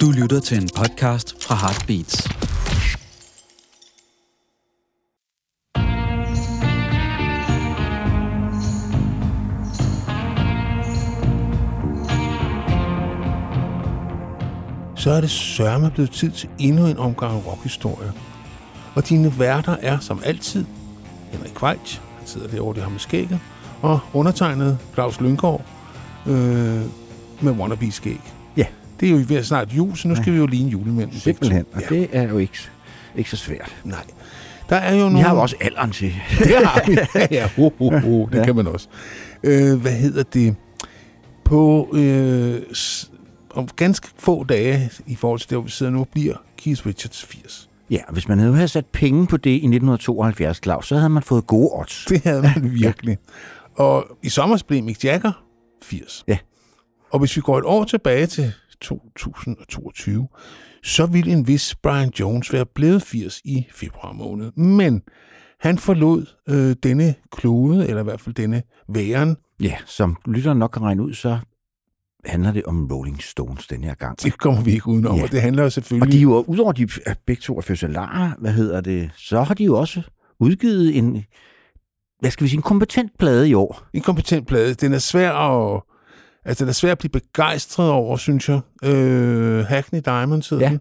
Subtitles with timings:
[0.00, 2.28] Du lytter til en podcast fra Heartbeats.
[15.04, 18.12] så er det sørme blevet tid til endnu en omgang rockhistorie.
[18.94, 20.64] Og dine værter er som altid
[21.32, 23.40] Henrik Kvejt, han sidder derovre, det har med skægget,
[23.82, 25.64] og undertegnet Claus Lyngård
[26.26, 26.82] øh,
[27.40, 28.20] med wannabe-skæg.
[28.56, 28.66] Ja.
[29.00, 31.12] Det er jo ved snart jul, så nu skal vi jo ligne julemænd.
[31.12, 31.64] Simpelthen.
[31.72, 31.86] Og Ja.
[31.94, 32.58] det er jo ikke,
[33.16, 33.76] ikke så svært.
[33.84, 34.04] Nej.
[34.68, 35.22] Der er jo Vi nogle...
[35.22, 36.14] har jo også alderen til.
[36.38, 36.96] Det har vi.
[37.14, 37.48] Ja, ja.
[37.56, 38.26] Ho, ho, ho.
[38.32, 38.44] Det Ja.
[38.44, 38.88] kan man også.
[39.42, 40.56] Øh, hvad hedder det?
[41.44, 42.62] På øh,
[43.50, 47.24] om ganske få dage i forhold til det, hvor vi sidder nu, bliver Keith Richards
[47.24, 47.68] 80.
[47.90, 51.46] Ja, hvis man havde sat penge på det i 1972, Claus, så havde man fået
[51.46, 52.04] gode odds.
[52.08, 53.18] Det havde man virkelig.
[53.74, 55.32] Og i sommer blev Mick Jagger
[55.82, 56.24] 80.
[56.28, 56.38] Ja.
[57.10, 58.52] Og hvis vi går et år tilbage til
[58.84, 60.28] 2022,
[60.82, 64.52] så ville en vis Brian Jones være blevet 80 i februar måned.
[64.52, 65.02] Men
[65.60, 69.36] han forlod øh, denne klode, eller i hvert fald denne væren.
[69.60, 71.38] Ja, som lytteren nok kan regne ud, så
[72.24, 74.22] handler det om Rolling Stones den her gang.
[74.22, 75.22] Det kommer vi ikke udenom, Ja.
[75.22, 76.12] og det handler jo Og selvfølgelig...
[76.12, 76.88] de er jo, udover de
[77.26, 80.02] begge to er fødselare, hvad hedder det, så har de jo også
[80.40, 81.24] udgivet en,
[82.20, 83.82] hvad skal vi sige, en kompetent plade i år.
[83.92, 84.74] en kompetent plade.
[84.74, 85.82] Den er svær at,
[86.44, 88.60] altså, den er svær at blive begejstret over, synes jeg.
[88.84, 90.70] Øh, Hackney Diamonds hedder Ja.
[90.70, 90.80] den.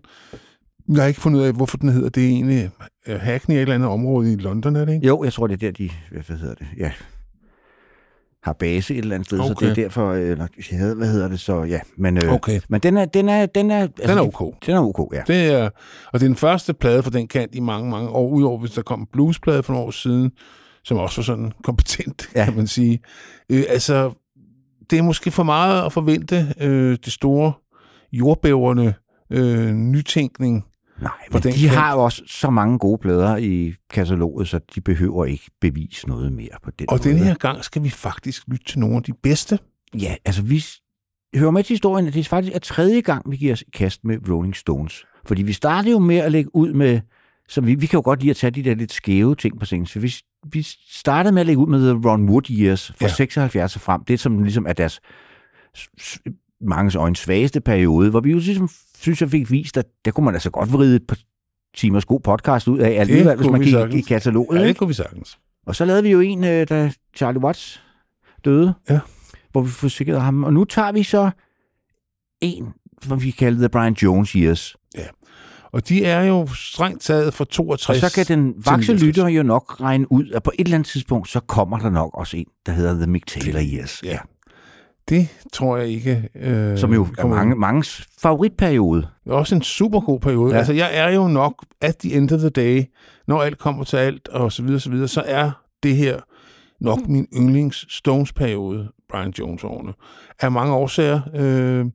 [0.96, 2.10] Jeg har ikke fundet ud af, hvorfor den hedder.
[2.10, 2.70] Det egentlig
[3.08, 5.08] øh, Hackney er et eller andet område i London, er det ikke?
[5.08, 6.92] Jo, jeg tror, det er der, de, hvad hedder det, ja,
[8.44, 9.50] har base et eller andet sted, okay.
[9.50, 12.60] så det er derfor, eller, jeg havde- hvad hedder det, så ja, men, øh, Okay,
[12.70, 14.66] men den er, den er, den er, altså, den er ok.
[14.66, 15.22] Den er ok, ja.
[15.28, 15.64] Det er,
[16.14, 18.72] og det er den første plade for den kant i mange, mange år, udover hvis
[18.72, 20.32] der kom en bluesplade for nogle år siden,
[20.84, 22.30] som også var sådan kompetent.
[22.36, 22.46] Ja.
[22.46, 23.00] kan man sige.
[23.50, 24.12] Øh, altså,
[24.94, 27.54] det er måske for meget at forvente øh, det store
[28.12, 28.94] jordbæverne
[29.32, 30.66] øh, nytænkning.
[31.02, 34.82] Nej, men de kan- har jo også så mange gode plader i kataloget, så de
[34.82, 37.10] behøver ikke bevise noget mere på den Og måde.
[37.10, 39.60] denne her gang skal vi faktisk lytte til nogle af de bedste.
[40.02, 40.64] Ja, altså vi
[41.36, 44.04] hører med til historien, at det faktisk er tredje gang, vi giver os i kast
[44.06, 45.06] med Rolling Stones.
[45.26, 47.00] Fordi vi startede jo med at lægge ud med,
[47.50, 49.66] så vi, vi kan jo godt lide at tage de der lidt skæve ting på
[49.66, 49.86] scenen.
[49.86, 50.14] Så vi,
[50.52, 53.06] vi startede med at lægge ud med The Ron Wood Years fra Ja.
[53.08, 53.14] ja.
[53.14, 54.04] 76 og frem.
[54.04, 55.00] Det som ligesom er deres
[56.62, 60.26] manges øjne svageste periode, hvor vi jo ligesom, synes jeg, fik vist, at der kunne
[60.26, 61.18] man altså godt vride et par
[61.76, 64.48] timers god podcast ud af alligevel, hvis man gik i kataloget.
[64.56, 64.68] Ja, ikke?
[64.68, 65.40] det kunne vi sagtens.
[65.66, 67.84] Og så lavede vi jo en, øh, da Charlie Watts
[68.46, 69.00] døde, Ja.
[69.52, 70.44] hvor vi forsikrede ham.
[70.44, 71.32] Og nu tager vi så
[72.42, 74.76] en, som vi kalder The Brian Jones Years.
[75.74, 78.04] Og de er jo strengt taget fra 62.
[78.04, 79.02] Og så kan den vakse 69.
[79.04, 82.10] lytter jo nok regne ud, at på et eller andet tidspunkt, så kommer der nok
[82.14, 84.04] også en, der hedder The Mick Taylor Years.
[84.04, 84.18] Ja.
[85.10, 86.30] Det tror jeg ikke.
[86.36, 89.08] Øh, Som jo er mange, manges favoritperiode.
[89.24, 90.52] Det er også en super god periode.
[90.52, 90.58] Ja.
[90.58, 92.84] Altså, jeg er jo nok, at the end of the day,
[93.28, 95.52] når alt kommer til alt, og så videre, så videre, så er
[95.84, 96.20] det her
[96.82, 99.94] nok min yndlings Stones-periode, Brian Jones-årene,
[100.40, 101.22] af mange årsager.
[101.36, 101.86] Øh,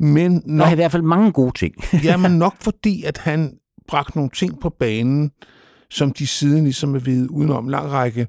[0.00, 1.74] men Der nok, er i hvert fald mange gode ting.
[2.04, 3.52] jamen nok fordi, at han
[3.88, 5.30] bragte nogle ting på banen,
[5.90, 8.26] som de siden ligesom er ved udenom en lang række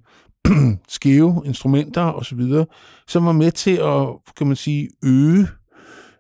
[0.87, 2.65] skæve instrumenter og så videre,
[3.07, 5.47] som var med til at, kan man sige, øge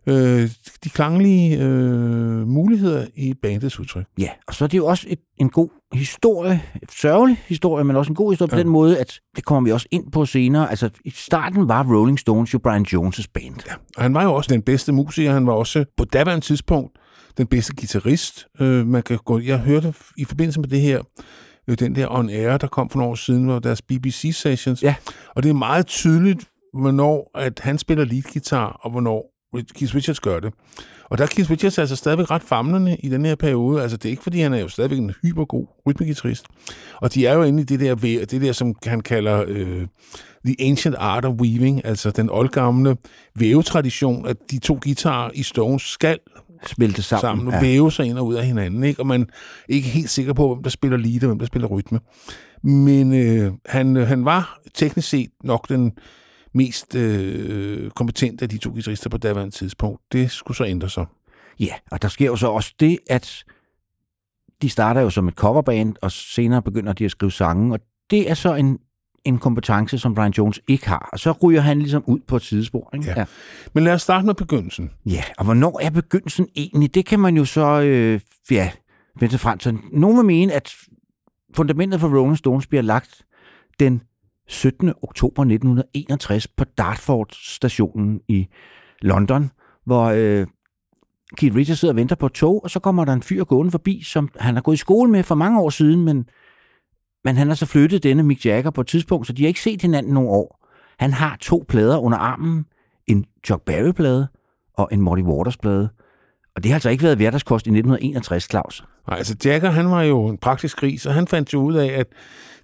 [0.07, 0.49] øh,
[0.83, 4.05] de klanglige øh, muligheder i bandets udtryk.
[4.19, 8.11] Ja, og så er det jo også et, en god historie, sørgelig historie, men også
[8.11, 8.61] en god historie på Ja.
[8.63, 10.69] den måde, at det kommer vi også ind på senere.
[10.69, 13.55] Altså, i starten var Rolling Stones jo Brian Jones' band.
[13.67, 13.73] Ja.
[13.97, 15.33] Og han var jo også den bedste musiker.
[15.33, 16.97] Han var også på daværende tidspunkt
[17.37, 18.47] den bedste guitarist.
[18.59, 21.01] Øh, man kan gå, jeg hørte i forbindelse med det her,
[21.67, 24.83] øh, den der On Air, der kom for nogle år siden, var deres BBC Sessions.
[24.83, 24.95] Ja.
[25.35, 26.45] Og det er meget tydeligt,
[26.79, 29.25] hvornår at han spiller leadguitar, og hvornår
[29.75, 30.53] Keith Richards gør det.
[31.09, 33.81] Og der er Keith Richards altså stadigvæk ret famlende i den her periode.
[33.81, 36.45] Altså det er ikke, fordi han er jo stadigvæk en hypergod rytmegitarrist.
[36.95, 39.87] Og de er jo inde i det der, det der som han kalder øh,
[40.45, 42.97] The Ancient Art of Weaving, altså den oldgamle
[43.35, 46.19] vævetradition, at de to guitarer i Stones skal
[46.65, 47.21] Smelte sammen.
[47.21, 47.61] sammen og ja.
[47.61, 48.99] væve sig ind og ud af hinanden, ikke?
[48.99, 49.25] og man er
[49.69, 51.99] ikke helt sikker på, hvem der spiller lead og hvem der spiller rytme.
[52.63, 55.91] Men øh, han, øh, han var teknisk set nok den
[56.53, 60.01] mest øh, kompetente af de to guitarister på daværende tidspunkt.
[60.11, 61.05] Det skulle så ændre sig.
[61.59, 63.43] Ja, og der sker jo så også det, at
[64.61, 68.29] de starter jo som et coverband, og senere begynder de at skrive sange, og det
[68.29, 68.79] er så en,
[69.25, 71.09] en kompetence, som Brian Jones ikke har.
[71.13, 72.89] Og så ryger han ligesom ud på et sidespor.
[72.93, 73.13] Ikke?
[73.17, 73.25] Ja.
[73.73, 74.91] Men lad os starte med begyndelsen.
[75.05, 76.95] ja, og hvornår er begyndelsen egentlig?
[76.95, 78.19] Det kan man jo så, øh,
[78.51, 78.71] ja,
[79.19, 79.77] vente frem til.
[79.91, 80.75] Nogle vil mene, at
[81.55, 83.25] fundamentet for Rolling Stones bliver lagt
[83.79, 84.01] den
[84.51, 84.93] 17.
[85.01, 88.47] oktober 1961 på Dartford-stationen i
[89.01, 89.51] London,
[89.85, 90.47] hvor øh,
[91.37, 93.71] Keith Richards sidder og venter på et tog, og så kommer der en fyr gående
[93.71, 96.25] forbi, som han har gået i skole med for mange år siden, men,
[97.23, 99.61] men han har så flyttet denne Mick Jagger på et tidspunkt, så de har ikke
[99.61, 100.67] set hinanden nogle år.
[100.99, 102.65] Han har to plader under armen,
[103.07, 104.27] en Chuck Berry-plade
[104.73, 105.89] og en Morty Waters-plade.
[106.55, 108.83] Og det har altså ikke været hverdagskost i 1961, Claus.
[109.07, 111.87] Nej, altså Jagger, han var jo en praktisk gris, og han fandt jo ud af,
[111.87, 112.07] at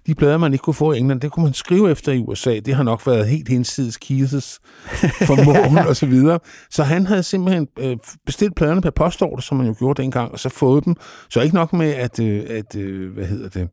[0.06, 2.58] de plader, man ikke kunne få i England, det kunne man skrive efter i USA.
[2.58, 4.60] Det har nok været helt hensides Keiths
[5.26, 6.38] formål og så videre.
[6.70, 7.96] Så han havde simpelthen øh,
[8.26, 10.94] bestilt pladerne per postorder, som man jo gjorde dengang, og så fået dem.
[11.30, 13.68] Så ikke nok med, at, øh, at øh, hvad hedder det,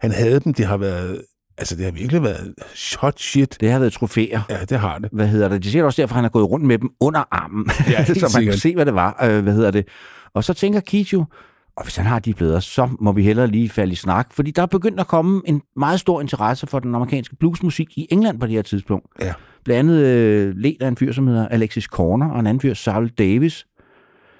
[0.00, 0.54] han havde dem.
[0.54, 1.22] Det har været
[1.58, 2.54] Altså, det har virkelig været
[2.98, 3.56] hot shit.
[3.60, 4.40] Det har været trofæer.
[4.50, 5.08] Ja, det har det.
[5.12, 5.64] Hvad hedder det?
[5.64, 8.44] De siger også derfor, han har gået rundt med dem under armen, Ja, så man
[8.44, 9.24] kan se, hvad det var.
[9.24, 9.88] Øh, hvad hedder det?
[10.34, 10.80] Og så tænker
[11.12, 11.24] jo,
[11.78, 14.32] og hvis han har de plader, så må vi hellere lige falde i snak.
[14.32, 18.06] Fordi der er begyndt at komme en meget stor interesse for den amerikanske bluesmusik i
[18.10, 19.06] England på det her tidspunkt.
[19.20, 19.32] Ja.
[19.64, 22.74] Blandt andet øh, ledt af en fyr, som hedder Alexis Corner, og en anden fyr,
[22.74, 23.66] Saul Davis,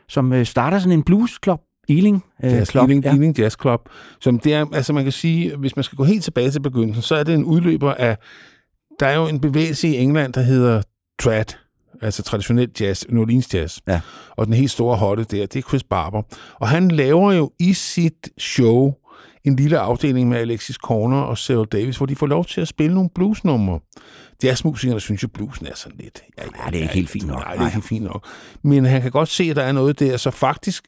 [0.09, 2.83] som øh, starter sådan en bluesklub, Ealing øh, Jazz, Club.
[2.83, 3.11] Ealing, ja.
[3.11, 3.89] Ealing Jazz Club,
[4.21, 7.03] som det er, altså man kan sige, hvis man skal gå helt tilbage til begyndelsen,
[7.03, 8.17] så er det en udløber af,
[9.01, 10.83] der er jo en bevægelse i England, der hedder
[11.23, 11.45] trad,
[12.03, 13.79] altså traditionel jazz, New Orleans jazz.
[13.89, 14.01] Ja.
[14.37, 16.23] Og den helt store hotte der, det er Chris Barber.
[16.55, 18.93] Og han laver jo i sit show
[19.45, 22.69] en lille afdeling med Alexis Corner og Cyril Davis, hvor de får lov til at
[22.69, 23.81] spille nogle bluesnumre.
[24.43, 26.23] Jazzmusikerne synes jo, bluesen er sådan lidt...
[26.39, 27.39] Ja, det er ikke helt fint nok.
[27.39, 28.27] Nej, det er ikke helt fint nok.
[28.63, 30.85] Men han kan godt se, at der er noget der, så faktisk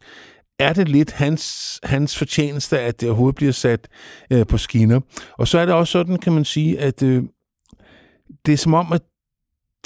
[0.59, 3.89] er det lidt hans, hans fortjeneste, at det overhovedet bliver sat
[4.33, 5.01] øh, på skinner.
[5.39, 7.23] Og så er det også sådan, kan man sige, at øh,
[8.47, 9.03] det er som om, at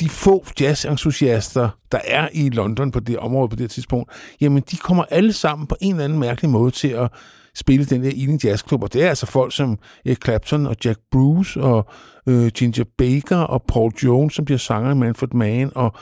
[0.00, 4.76] de få jazzentusiaster, der er i London på det område på det tidspunkt, jamen de
[4.76, 7.10] kommer alle sammen på en eller anden mærkelig måde til at
[7.56, 10.76] spille den der Ealing Jazz Club, og det er altså folk som Eric Clapton og
[10.84, 11.86] Jack Bruce og
[12.26, 15.92] øh, Ginger Baker og Paul Jones, som bliver sanger i Manfred Mann, og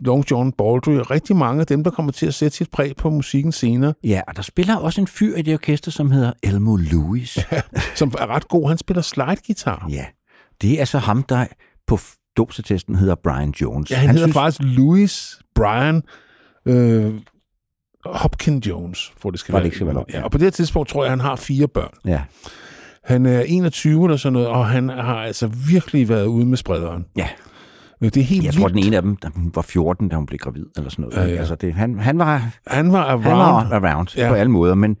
[0.00, 2.96] Long John Baldry, og rigtig mange af dem, der kommer til at sætte sit præg
[2.96, 6.32] på musikken senere, Ja, og der spiller også en fyr i det orkester, som hedder
[6.42, 7.38] Elmo Lewis.
[7.94, 8.68] som er ret god.
[8.68, 9.86] Han spiller slide-guitar.
[9.90, 10.04] Ja,
[10.62, 11.46] det er så ham, der
[11.86, 11.98] på
[12.36, 13.90] dåbsatesten hedder Brian Jones.
[13.90, 16.02] Ja, han, han hedder faktisk Louis Brian
[16.66, 17.14] øh,
[18.04, 19.66] Hopkin Jones, for det skal For være.
[19.68, 20.22] det skal være ja.
[20.22, 21.90] Og på det her tidspunkt tror jeg, han har fire børn.
[22.04, 22.22] Ja,
[23.04, 27.04] Han er 21 eller sådan noget, og han har altså virkelig været ude med sprederen.
[27.16, 27.28] ja.
[28.02, 28.74] Øh, Det er helt Jeg tror, vildt.
[28.76, 29.16] den ene af dem,
[29.54, 31.16] var 14, da hun blev gravid, eller sådan noget.
[31.28, 31.38] Ja, ja.
[31.38, 33.22] Altså det, han, han, var, Han var around.
[33.68, 34.28] han var around ja.
[34.28, 34.96] på alle måder, men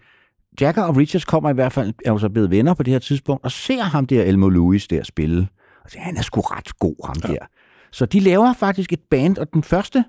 [0.60, 2.98] Jagger og Richards kommer i hvert fald, er jo så blevet venner på det her
[2.98, 5.48] tidspunkt, og ser ham der, Elmo Lewis, der spille.
[5.84, 7.28] Og siger, han er sgu ret god, ham ja.
[7.28, 7.46] der.
[7.92, 10.04] Så de laver faktisk et band, og den første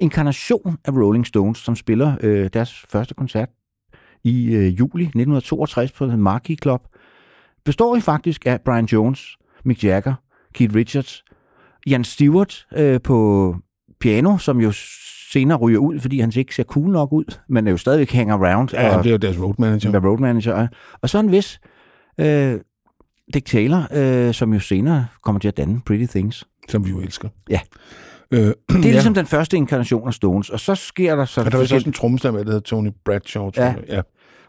[0.00, 3.48] inkarnation af Rolling Stones, som spiller øh, deres første koncert
[4.24, 6.80] i øh, juli 1962 på The Marquee Club,
[7.64, 10.14] består jo faktisk af Brian Jones, Mick Jagger,
[10.54, 11.24] Keith Richards,
[11.86, 13.56] Jan Stewart øh, på
[14.00, 14.72] piano, som jo
[15.32, 18.30] senere ryger ud, fordi han ikke ser cool nok ud, men er jo stadigvæk hang
[18.30, 18.68] around.
[18.72, 20.00] Ja, han og, bliver jo deres road manager.
[20.00, 20.52] road manager.
[20.54, 20.68] Og,
[21.02, 21.60] og så en vis
[22.20, 22.60] øh,
[23.34, 26.44] Dick Taylor, øh, som jo senere kommer til at danne Pretty Things.
[26.68, 27.28] som vi jo elsker.
[27.50, 27.60] Ja.
[28.30, 28.90] Øh, Det er ja.
[28.90, 31.40] ligesom den første inkarnation af Stones, og så sker der så...
[31.40, 33.50] og der var så også en trommeslager med, der hedder Tony Bradshaw.
[33.56, 33.74] Ja.
[33.88, 34.00] ja.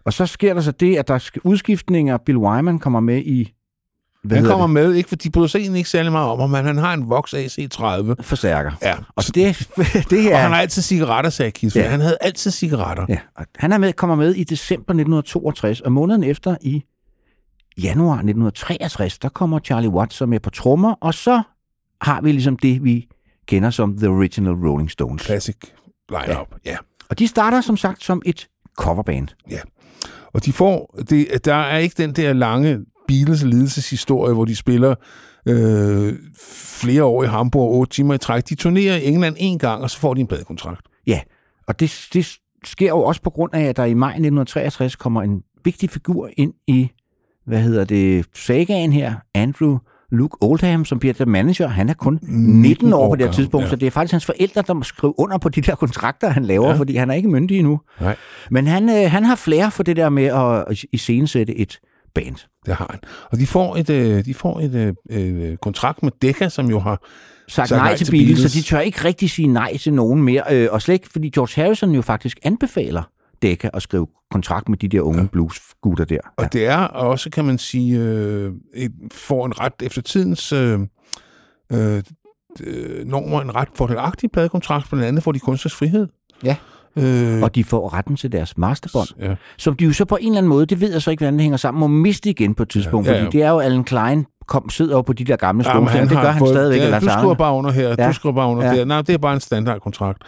[0.06, 2.18] Og så sker der så det, at der skal udskiftninger.
[2.18, 3.52] Bill Wyman kommer med i...
[4.24, 6.50] Hvad Han kommer med, ikke, for de bryder sig egentlig ikke særlig meget om ham,
[6.50, 8.10] men han har en Vox AC30.
[8.10, 8.26] det?
[8.26, 8.72] Forstærker.
[8.82, 8.96] Ja.
[9.16, 9.36] Og det,
[10.10, 10.36] det Og er...
[10.38, 11.52] han har altid cigaretter, sagde.
[11.64, 11.70] Ja.
[11.82, 11.90] Ja.
[11.90, 13.06] Han havde altid cigaretter.
[13.10, 16.84] Ja, og han er med, kommer med i december 1962, og måneden efter i
[17.78, 21.42] januar 1963, der kommer Charlie Watts med på trommer, og så
[22.02, 23.08] har vi ligesom det, vi
[23.48, 25.22] kender som The Original Rolling Stones.
[25.22, 25.56] Classic
[26.10, 26.56] line-up.
[26.66, 26.72] Ja.
[26.72, 26.78] ja.
[27.10, 29.28] Og de starter som sagt som et coverband.
[30.34, 34.96] Og de får, det, der er ikke den der lange Beatles lidelseshistorie, hvor de spiller
[35.46, 36.14] øh,
[36.80, 38.50] flere år i Hamburg, otte timer i træk.
[38.50, 40.88] De turnerer i England en gang, og så får de en pladekontrakt.
[41.08, 41.22] Ja,
[41.68, 45.22] og det, det sker jo også på grund af, at der i maj 1963 kommer
[45.22, 46.92] en vigtig figur ind i,
[47.48, 49.78] hvad hedder det, sagaen her, Andrew
[50.12, 51.68] Luke Oldham, som bliver der manager.
[51.68, 53.70] Han er kun 19 år på det her tidspunkt, ja.
[53.70, 56.46] så det er faktisk hans forældre, der må skrive under på de der kontrakter, han
[56.46, 56.76] laver, Ja.
[56.78, 57.80] fordi han er ikke myndig endnu.
[58.02, 58.16] Nej.
[58.52, 61.80] Men han, øh, han har flere for det der med at iscenesætte et
[62.16, 62.36] band.
[62.66, 63.00] Det har han.
[63.32, 64.94] Og de får et, øh, de får et øh,
[65.50, 67.02] øh, kontrakt med Decca, som jo har...
[67.48, 68.40] Sagt Sagt nej, nej til Beatles.
[68.52, 70.44] så de tør ikke rigtig sige nej til nogen mere.
[70.52, 73.04] Øh, og slet ikke, fordi George Harrison jo faktisk anbefaler
[73.50, 75.28] Decca at skrive kontrakt med de der unge ja.
[75.32, 76.18] bluesgutter der.
[76.38, 80.80] Og det er også, kan man sige, øh, et, får en ret efter tidens øh,
[81.72, 82.04] øh,
[82.64, 86.08] øh, normer, en ret fordelagtig pladekontrakt, blandt andet får de kunstnerisk frihed.
[86.44, 86.56] Ja.
[86.98, 89.36] Øh, Og de får retten til deres masterbånd, ja.
[89.58, 91.34] som de jo så på en eller anden måde, det ved jeg så ikke, hvordan
[91.34, 93.28] det hænger sammen, må miste igen på et tidspunkt, Ja, ja, ja, ja.
[93.28, 96.02] fordi det er jo Alan Klein kom, sidder jo på de der gamle Ja, stole.
[96.02, 96.82] det gør han fået- stadigvæk.
[96.82, 98.08] Ja, du skriver bare under her, Ja.
[98.08, 98.78] du skriver bare under Ja.
[98.80, 98.86] der.
[98.86, 100.22] Nej, det er bare en standardkontrakt.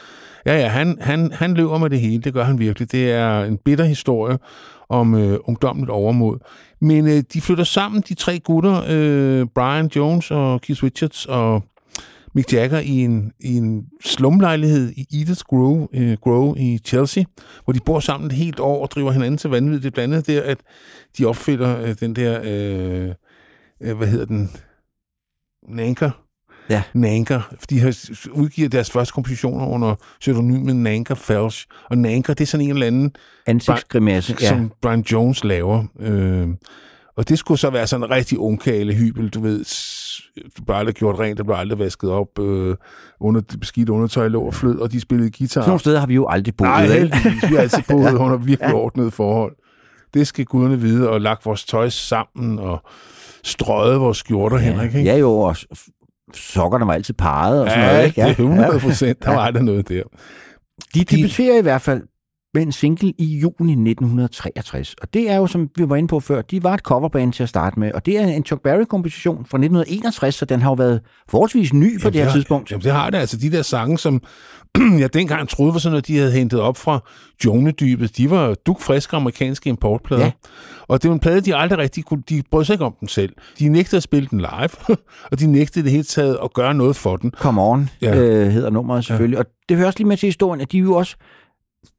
[0.48, 2.92] Ja, ja, han, han, han løber med det hele, det gør han virkelig.
[2.92, 4.38] Det er en bitter historie
[4.89, 6.38] om øh, ungdomligt overmod.
[6.82, 11.63] Men øh, de flytter sammen, de tre gutter, øh, Brian Jones og Keith Richards og
[12.34, 17.24] Mick Jagger, i en, i en slumlejlighed i Edith Grove, øh, Grove i Chelsea,
[17.63, 19.80] hvor de bor sammen et helt år og driver hinanden til vanvid.
[19.80, 20.58] Det er blandt andet der, at
[21.18, 23.13] de opfinder øh, den der, øh,
[23.82, 24.50] øh, hvad hedder den,
[25.70, 26.26] Nanker,
[26.69, 26.81] Ja.
[26.93, 27.41] Nanker.
[27.69, 27.95] De har
[28.31, 31.65] udgivet deres første kompositioner under pseudonymet Nanker Felch.
[31.89, 33.12] Og Nanker, det er sådan en eller anden,
[33.45, 34.36] Ansigtsgrimasse.
[34.41, 34.45] ja.
[34.45, 34.50] Ja.
[34.50, 35.83] som Brian Jones laver.
[36.00, 36.47] Øh,
[37.17, 39.59] og det skulle så være sådan en rigtig ungkale hybel, du ved.
[40.36, 42.39] Det blev aldrig gjort rent, det blev aldrig vasket op.
[42.39, 42.75] Øh,
[43.19, 45.62] under det beskidte undertøj lå og flød, og de spillede guitar.
[45.62, 46.69] Sådan nogle steder har vi jo aldrig boet.
[46.69, 47.50] Nej, heldigvis.
[47.50, 49.55] Vi har altid boet under virkelig ordnede forhold.
[50.13, 52.81] Det skal guderne vide, og lagt vores tøj sammen, og
[53.43, 54.95] strøget vores skjorter, Henrik.
[54.95, 55.12] Ikke?
[55.12, 55.55] Ja, jo, og
[56.34, 58.05] sokkerne var altid parret og sådan Ja, noget.
[58.05, 58.22] Ikke?
[58.22, 59.24] det er 100 procent.
[59.24, 59.38] Der Ja.
[59.38, 60.03] var aldrig noget der.
[60.93, 62.01] De debuterer i hvert fald
[62.57, 64.95] med en single i juni 1963.
[65.01, 67.43] Og det er jo, som vi var inde på før, de var et coverband til
[67.43, 67.91] at starte med.
[67.91, 72.01] Og det er en Chuck Berry-komposition fra 1961, så den har jo været forholdsvis ny
[72.01, 72.71] på det her har- tidspunkt.
[72.71, 73.17] Jamen, det har det.
[73.17, 74.21] Altså, de der sange, som
[74.99, 76.99] jeg dengang troede var sådan noget, de havde hentet op fra
[77.45, 80.25] Jonedybet, de var dukfriske amerikanske importplader.
[80.25, 80.31] Ja.
[80.87, 82.23] Og det var en plade, de aldrig rigtig kunne...
[82.29, 83.33] De brød sig ikke om den selv.
[83.59, 84.69] De nægtede at spille den live,
[85.31, 87.31] og de nægtede det hele taget at gøre noget for den.
[87.31, 88.15] Come On ja.
[88.17, 89.35] øh, hedder nummeret selvfølgelig.
[89.35, 89.39] Ja.
[89.39, 91.15] Og det hører også lige med til historien, at de jo også,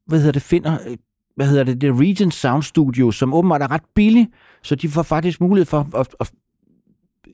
[0.06, 0.78] hvad hedder det, finder,
[1.36, 4.28] hvad hedder det, det Regent Sound Studio, som åbenbart er ret billig,
[4.62, 6.30] så de får faktisk mulighed for at, at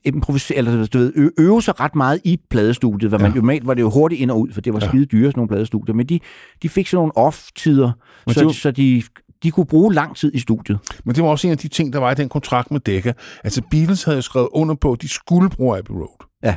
[0.05, 3.35] improvisere, eller du ved, ø- øve sig ret meget i pladestudiet, hvor man Ja.
[3.37, 4.89] jo normalt var det jo hurtigt ind og ud, for det var Ja.
[4.89, 6.21] skide dyre, sådan nogle pladestudier, men de,
[6.63, 7.93] de fik sådan nogle off-tider,
[8.27, 9.03] Men så, var- så de,
[9.43, 10.79] de kunne bruge lang tid i studiet.
[11.05, 13.13] Men det var også en af de ting, der var i den kontrakt med Decca.
[13.45, 16.27] Altså Beatles havde jo skrevet under på, at de skulle bruge Abbey Road.
[16.43, 16.57] Ja.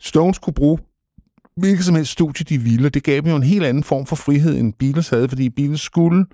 [0.00, 0.78] Stones kunne bruge
[1.56, 2.88] hvilket som helst studie, de ville.
[2.88, 5.80] Det gav dem jo en helt anden form for frihed, end Beatles havde, fordi Beatles
[5.80, 6.26] skulle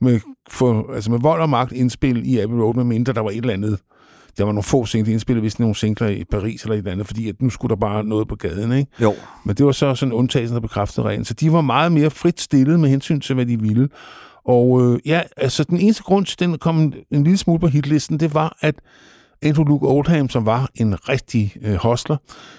[0.00, 3.36] med, for, altså med vold og magt indspille i Abbey Road, medmindre der var et
[3.36, 3.78] eller andet.
[4.38, 6.92] Der var nogle få singler, de indspillede vist nogle singler i Paris eller et eller
[6.92, 8.90] andet, fordi at nu skulle der bare noget på gaden, ikke?
[9.02, 9.14] Jo.
[9.44, 11.24] Men det var så sådan en undtagelse, der bekræftede reglen.
[11.24, 13.88] Så de var meget mere frit stillet med hensyn til, hvad de ville.
[14.44, 17.66] Og øh, ja, altså den eneste grund til, at den kom en lille smule på
[17.66, 18.74] hitlisten, det var, at
[19.42, 22.16] Andrew Luke Oldham, som var en rigtig øh, hostler,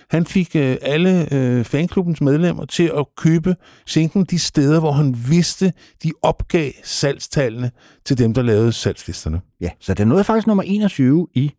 [0.09, 5.15] han fik øh, alle øh, fanklubbens medlemmer til at købe singlen de steder, hvor han
[5.29, 5.73] vidste,
[6.03, 7.71] de opgav salgstallene
[8.05, 9.41] til dem, der lavede salgslisterne.
[9.61, 11.51] Ja, så den nåede faktisk nummer 21 i,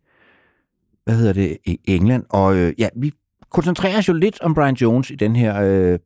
[1.05, 2.23] hvad hedder det, i England.
[2.29, 3.11] Og øh, ja, vi
[3.51, 5.61] koncentrerer os jo lidt om Brian Jones i den her...
[5.61, 5.99] Øh,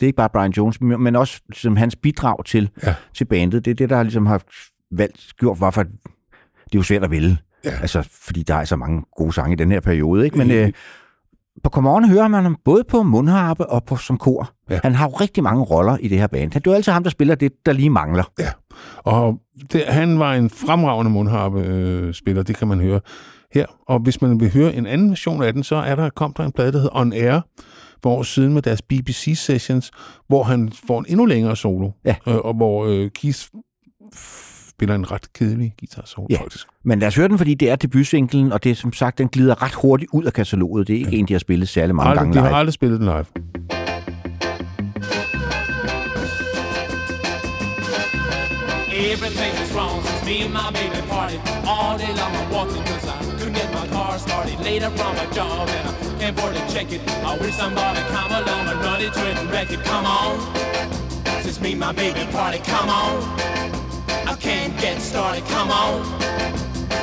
[0.00, 2.94] det er ikke bare Brian Jones, men også som hans bidrag til, Ja.
[3.14, 3.64] til bandet.
[3.64, 4.42] Det er det, der ligesom har
[4.90, 5.90] valgt, gjort, hvorfor det
[6.74, 7.36] er jo svært at vælge.
[7.64, 7.70] Ja.
[7.80, 10.24] Altså, fordi der er så mange gode sange i den her periode.
[10.24, 10.38] Ikke?
[10.38, 10.66] Men Øh.
[10.66, 10.72] øh,
[11.64, 14.50] på Come On hører man ham både på mundharpe og på, som kor.
[14.70, 14.80] Ja.
[14.82, 16.50] Han har jo rigtig mange roller i det her band.
[16.50, 18.24] Det er jo altid ham, der spiller det, der lige mangler.
[18.98, 19.38] Og
[19.72, 23.00] det, han var en fremragende mundharpe-spiller, det kan man høre
[23.54, 23.66] her.
[23.88, 26.44] Og hvis man vil høre en anden version af den, så er der, kom der
[26.44, 27.40] en plade, der hedder On Air,
[28.04, 29.90] år siden med deres BBC-sessions,
[30.28, 32.14] hvor han får en endnu længere solo, Ja.
[32.28, 33.38] øh, og hvor øh, Keith
[34.78, 36.38] spiller en ret kedelig guitar-solo, Ja.
[36.42, 36.66] faktisk.
[36.84, 39.28] Men lad os høre den, fordi det er debutsinglen, og det er som sagt, den
[39.28, 40.88] glider ret hurtigt ud af kataloget.
[40.88, 41.16] Det er ikke ja.
[41.18, 42.56] en, de har spillet særlig mange Aldrig, gange de har live.
[42.58, 43.24] aldrig spillet den live.
[48.88, 52.32] Everything is wrong since me and my baby party all day long.
[52.34, 54.58] I'm walking cause I couldn't get my car started.
[54.60, 57.00] Later from a job and I can't afford to check it.
[57.24, 59.80] I wish somebody come along and run into it and wreck it.
[59.84, 60.38] Come on,
[61.42, 63.75] since me and my baby party, come on.
[64.36, 65.42] I can't get started.
[65.46, 66.02] Come on.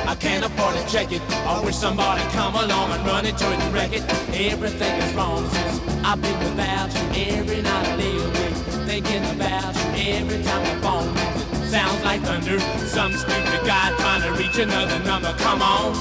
[0.06, 1.20] I can't afford to check it.
[1.44, 4.04] I wish somebody come along and run it and wreck it.
[4.32, 8.54] Everything is wrong since I've been without you every night I lay awake.
[8.86, 11.70] Thinking about you every time the phone rings.
[11.72, 12.60] Sounds like thunder.
[12.86, 15.32] Some stupid guy trying to reach another number.
[15.38, 15.92] Come on.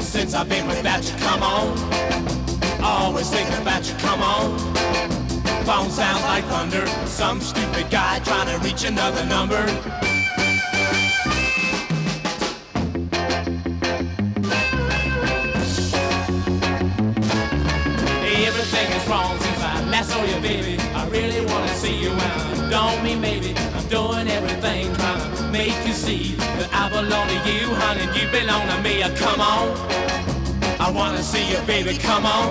[0.00, 1.78] Since I've been without you, come on.
[2.82, 4.58] Always thinking about you, come on.
[5.64, 6.88] Phone sounds like thunder.
[7.06, 9.64] Some stupid guy trying to reach another number.
[19.04, 20.78] Is wrong since I last saw you, baby.
[20.94, 25.76] I really wanna see you and don't mean maybe I'm doing everything trying to make
[25.86, 28.06] you see that I belong to you, honey.
[28.18, 29.02] You belong to me.
[29.02, 29.68] Uh, Come on,
[30.80, 31.98] I wanna see you, baby.
[31.98, 32.48] Come on.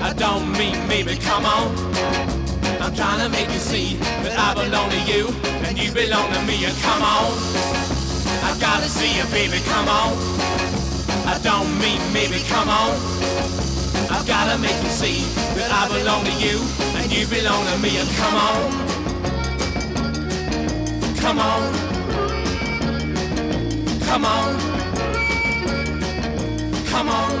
[0.00, 1.16] I don't mean maybe.
[1.16, 1.74] Come on.
[2.80, 5.28] I'm trying to make you see that I belong to you
[5.66, 6.66] and you belong to me.
[6.66, 7.32] Uh, Come on,
[8.46, 9.58] I gotta see you, baby.
[9.72, 10.12] Come on.
[11.26, 13.81] I don't mean maybe, come on.
[14.10, 15.18] I've gotta make you see
[15.58, 16.56] that I belong to you
[16.98, 17.90] and you belong to me.
[18.02, 18.62] And come on,
[21.22, 21.62] come on,
[24.08, 24.50] come on,
[26.92, 27.32] come on.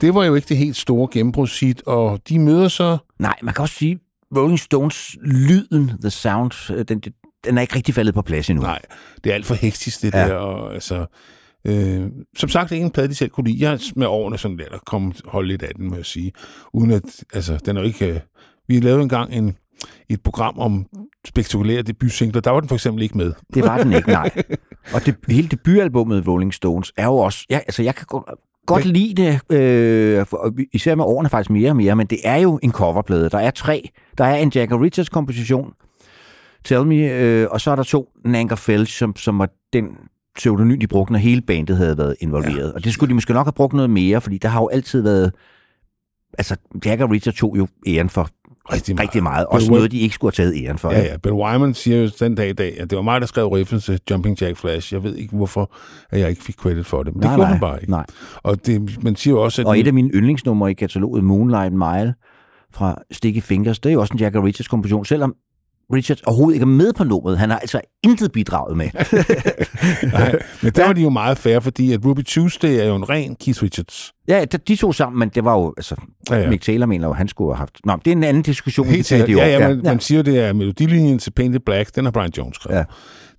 [0.00, 2.98] Det var jo ikke det helt store gennembrudshit, og de møder så...
[3.18, 3.98] Nej, man kan også sige,
[4.36, 7.02] Rolling Stones, lyden, the sound, øh, den,
[7.44, 8.62] den er ikke rigtig faldet på plads endnu.
[8.62, 8.78] Nej,
[9.24, 10.28] det er alt for hektisk, det ja.
[10.28, 10.34] der.
[10.34, 11.06] Og, altså,
[11.64, 13.68] øh, som sagt, ikke en plade, de selv kunne lide.
[13.68, 16.32] Jeg med årene sådan lidt at komme holde lidt af den, må jeg sige.
[16.72, 18.06] Uden at, altså, den er jo ikke...
[18.08, 18.20] Øh,
[18.68, 19.56] vi lavede engang en,
[20.08, 20.86] et program om
[21.26, 22.40] spektakulære debutsingler.
[22.40, 23.32] Der var den for eksempel ikke med.
[23.54, 24.30] Det var den ikke, nej.
[24.94, 27.46] Og det, hele debutalbummet Rolling Stones er jo også...
[27.50, 28.24] Ja, altså, jeg kan godt,
[28.66, 32.36] godt lide det, øh, for- især med årene faktisk mere og mere, men det er
[32.36, 33.30] jo en coverplade.
[33.30, 33.88] Der er tre.
[34.18, 35.72] Der er en Jagger Richards komposition,
[36.64, 39.96] Tell Me, øh, og så er der to Nanker Felch, som, som var den
[40.36, 42.68] pseudonym, de brugte, når hele bandet havde været involveret.
[42.68, 42.74] Ja.
[42.74, 45.00] Og det skulle de måske nok have brugt noget mere, fordi der har jo altid
[45.00, 45.32] været...
[46.38, 48.28] Altså, Jagger Richards tog jo æren for
[48.72, 49.06] Rigtig meget.
[49.08, 49.46] rigtig meget.
[49.46, 50.90] Også Wy- noget, de ikke skulle have taget æren for.
[50.92, 51.16] Ja, ja.
[51.16, 53.80] Bill Wyman siger jo den dag i dag, at det var mig, der skrev riffen
[53.80, 54.92] til Jumping Jack Flash.
[54.94, 55.72] Jeg ved ikke, hvorfor
[56.10, 57.14] at jeg ikke fik credit for det.
[57.14, 57.90] Men det Nej, gjorde nej, han bare ikke.
[57.90, 58.06] nej.
[58.42, 59.66] Og det, man siger jo også, at...
[59.68, 62.14] Og et af mine yndlingsnumre i kataloget, Moonlight Mile
[62.74, 65.34] fra Sticky Fingers, det er jo også en Jagger Richards komposition, selvom
[65.92, 67.38] Richards overhovedet ikke er med på nummeret.
[67.38, 68.86] Han har altså intet bidraget med.
[70.12, 73.10] Nej, men der var de jo meget fair, fordi at Ruby Tuesday er jo en
[73.10, 74.12] ren Keith Richards.
[74.28, 75.94] ja, de- to sammen, men det var jo, altså,
[76.30, 76.44] Ja, ja, ja.
[76.44, 76.50] ja.
[76.50, 77.78] Mick Taylor mener jo, han skulle have haft.
[77.84, 79.44] Nå, det er en anden diskussion, vi Helt kan tage sikkert.
[79.44, 79.60] det Ja, år.
[79.62, 82.74] ja, man, man siger det er melodilinjen til Painted Black, den har Brian Jones skrevet.
[82.76, 82.78] Ja.
[82.78, 82.84] Ja.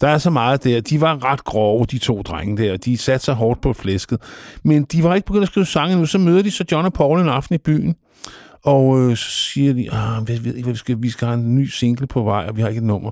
[0.02, 0.82] Der er så meget der.
[0.82, 2.78] De var ret grove, de to drenge der.
[2.78, 4.18] De satte sig hårdt på flæsket.
[4.64, 6.06] Men de var ikke begyndt at skrive sange nu.
[6.06, 7.96] Så møder de så John og Paul en aften i byen.
[8.64, 10.98] Og øh, så siger de, ah, vi ved ikke, hvad vi skal.
[11.00, 13.12] Vi skal have en ny single på vej, og vi har ikke et nummer.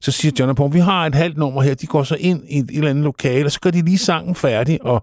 [0.00, 1.74] Så siger John og Paul, vi har et halvt nummer her.
[1.74, 3.98] De går så ind i et, et eller andet lokale, og så gør de lige
[3.98, 4.84] sangen færdig.
[4.84, 5.02] Og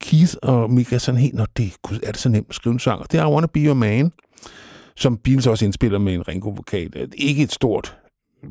[0.00, 2.72] Keith og Mick er sådan helt, Nå, det, gud, er det så nemt at skrive
[2.72, 3.00] en sang?
[3.00, 4.12] Og det er I Wanna Be Your Man,
[4.96, 7.08] som Beatles også indspiller med en Ringo-vokal.
[7.16, 7.96] Ikke et stort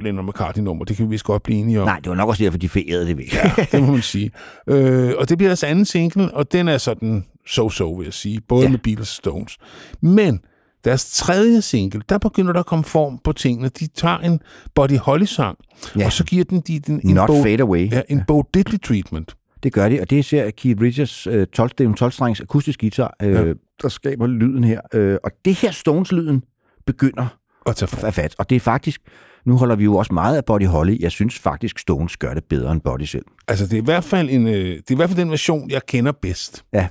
[0.02, 1.88] Lennon McCartney-nummer, det kan vi vist godt blive enige om.
[1.88, 3.34] Nej, det var nok også derfor, de færede det væk.
[3.34, 4.32] Ja, det må man sige.
[4.68, 8.42] Øh, og det bliver deres anden single, og den er sådan so-so, vil jeg sige.
[8.48, 8.70] Både ja.
[8.70, 9.58] med Beatles og Stones.
[10.02, 10.40] Men
[10.86, 13.70] deres tredje single, der begynder der at komme form på tingene.
[13.70, 14.40] De tager en
[14.76, 15.58] Buddy Holly-sang,
[15.96, 16.00] Ja.
[16.00, 16.06] ja.
[16.06, 17.92] og så giver den de, den en, Not Bo, Fade Away.
[17.92, 19.36] ja, en Bo Diddley treatment.
[19.64, 22.80] Det gør de, og det ser Keith Richards øh, 12, det er en 12-strengs akustisk
[22.80, 23.44] guitar, øh, Ja.
[23.44, 23.54] ja.
[23.82, 24.82] der skaber lyden her.
[24.94, 26.44] Øh, og det her Stones-lyden
[26.86, 27.28] begynder
[27.66, 28.36] Og tage er fat.
[28.38, 29.02] Og det er faktisk,
[29.46, 30.98] nu holder vi jo også meget af Buddy Holly.
[31.00, 33.26] Jeg synes faktisk, Stones gør det bedre end Buddy selv.
[33.48, 35.70] Altså, det er i hvert fald, en, øh, det er i hvert fald den version,
[35.70, 36.66] jeg kender bedst.
[36.74, 36.88] Ja.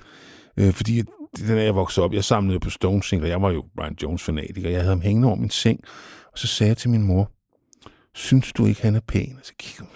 [0.57, 1.07] Øh, fordi at
[1.39, 2.15] den er jeg voksede op.
[2.15, 3.29] Jeg samlede på Stones singler.
[3.29, 4.69] Jeg var jo Brian Jones-fanatiker.
[4.71, 5.81] Jeg havde ham hængende over min seng.
[6.33, 7.31] Og så sagde jeg til min mor,
[8.15, 9.37] synes du ikke, han er pæn?
[9.41, 9.89] Og så kiggede hun.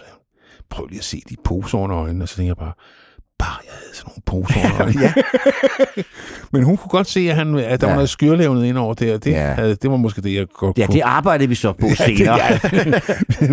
[0.70, 2.24] Prøv lige at se de poser under øjnene.
[2.24, 2.72] Og så tænkte jeg bare,
[3.38, 5.02] bare jeg havde sådan nogle poser under øjnene.
[5.02, 5.12] ja.
[6.52, 7.90] Men hun kunne godt se, at, han, at der Ja.
[7.90, 9.14] var noget skyrlevnet ind over det.
[9.14, 9.48] Og det, Ja.
[9.48, 9.54] ja.
[9.54, 12.36] havde, det var måske det, jeg godt ja, kunne det arbejdede vi så på senere.
[12.36, 12.58] ja.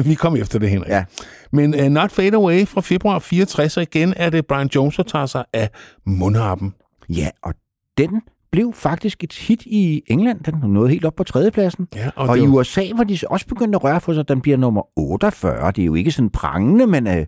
[0.06, 0.90] vi kom efter det, Henrik.
[0.90, 1.04] Ja.
[1.52, 5.04] Men uh, Not Fade Away fra februar 64, og igen er det Brian Jones, der
[5.04, 5.70] tager sig af
[6.06, 6.74] mundharpen.
[7.10, 7.54] ja, og
[7.98, 10.40] den blev faktisk et hit i England.
[10.44, 11.88] Den nåede helt op på tredjepladsen.
[11.96, 14.28] Ja, Og, og i USA var de også begyndt at røre for sig.
[14.28, 15.72] Den bliver nummer 48.
[15.72, 17.08] Det er jo ikke sådan prangende, men...
[17.08, 17.26] Øh, Nej,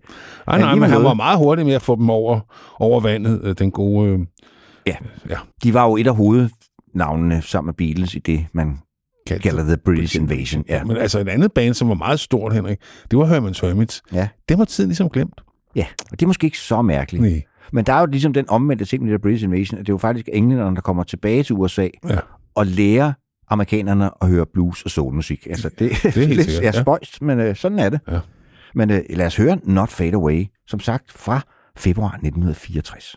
[0.60, 2.40] nej, men han var meget hurtig med at få dem over,
[2.80, 4.10] over vandet, øh, den gode...
[4.10, 4.20] Øh,
[4.88, 4.96] Ja.
[5.30, 8.80] ja de var jo et af hovednavnene sammen med Beatles i det, man
[9.28, 10.64] kaldte kalder The British Invasion.
[10.70, 12.78] Ja, Men altså et andet band, som var meget stort, Henrik,
[13.12, 14.02] det var Herman's Hermits.
[14.14, 14.28] ja.
[14.50, 15.42] Det var tiden ligesom glemt.
[15.76, 15.86] ja.
[16.12, 17.24] og det er måske ikke så mærkeligt.
[17.24, 17.44] Nej.
[17.74, 19.94] Men der er jo ligesom den omvendte ting med The British Invasion, at det er
[19.94, 22.20] jo faktisk englænderne, der kommer tilbage til USA Ja.
[22.56, 23.14] og lærer
[23.50, 25.48] amerikanerne at høre blues og soulmusik.
[25.50, 26.82] Altså, det, det helt er lidt sikkert, ja, ja.
[26.82, 28.00] spøjst, men øh, sådan er det.
[28.12, 28.20] Ja.
[28.76, 31.42] Men øh, lad os høre Not Fade Away, som sagt fra
[31.78, 33.16] februar 1964.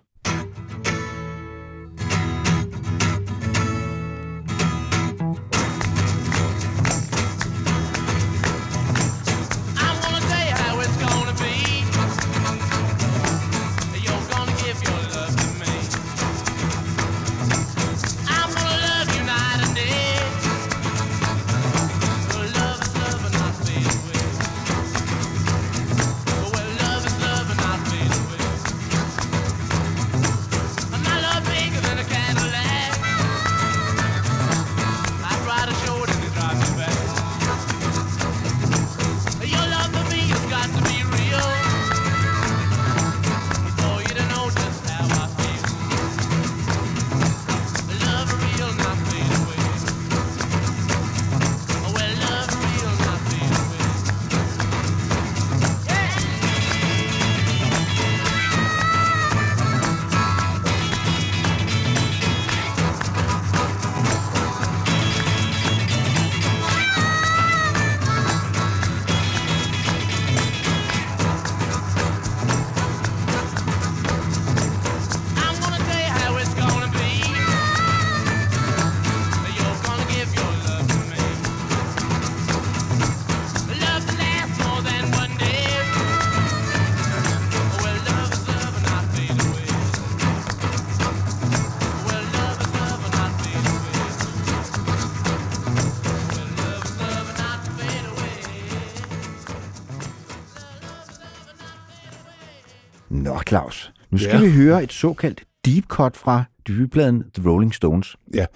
[103.51, 103.93] Claus.
[104.11, 104.41] Nu skal Ja.
[104.45, 108.47] vi høre et såkaldt deep cut fra debutpladen The Rolling Stones, Ja.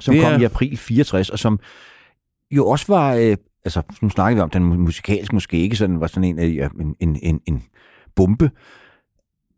[0.00, 1.58] som Det kom er- i april 64, og som
[2.50, 6.06] jo også var, øh, altså nu snakker vi om, den musikalsk måske ikke sådan, var
[6.06, 7.62] sådan en, øh, en, en, en, en
[8.16, 8.50] bombe,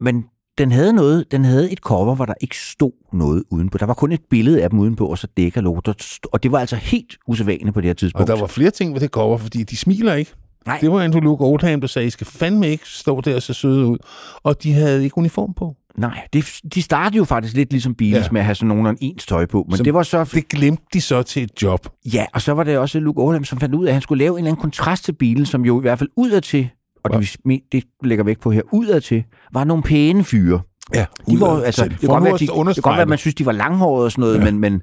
[0.01, 0.25] men
[0.59, 3.79] den havde noget, den havde et cover, hvor der ikke stod noget udenpå.
[3.79, 5.93] Der var kun et billede af dem udenpå, og så dækker logo.
[6.33, 8.29] Og det var altså helt usædvanligt på det her Og tidspunkt.
[8.29, 10.33] der var flere ting ved det cover, fordi de smiler ikke.
[10.69, 10.79] Nej.
[10.81, 13.55] Det var Andrew Luke Oldham, der sagde, I skal fandme ikke stå der og se
[13.55, 13.99] søde ud.
[14.43, 15.75] Og de havde ikke uniform på.
[15.97, 18.29] Nej, det, de startede jo faktisk lidt ligesom Beatles Ja.
[18.33, 20.83] med at have sådan nogenlunde ens tøj på, men Som- det var så Det glemte
[20.93, 21.89] de så til et job.
[22.13, 24.19] Ja, og så var det også Luke Oldham, som fandt ud af, at han skulle
[24.25, 26.69] lave en eller anden kontrast til bilen, som jo i hvert fald udadtil,
[27.05, 30.61] og det, vi- det lægger væk på her, udadtil, var nogle pæne fyre.
[30.95, 33.19] Ja, De var, altså, det, kan godt være, de, det kan godt være, at man
[33.19, 34.45] synes, de var langhårede og sådan noget, ja.
[34.45, 34.51] Ja.
[34.51, 34.83] men, men,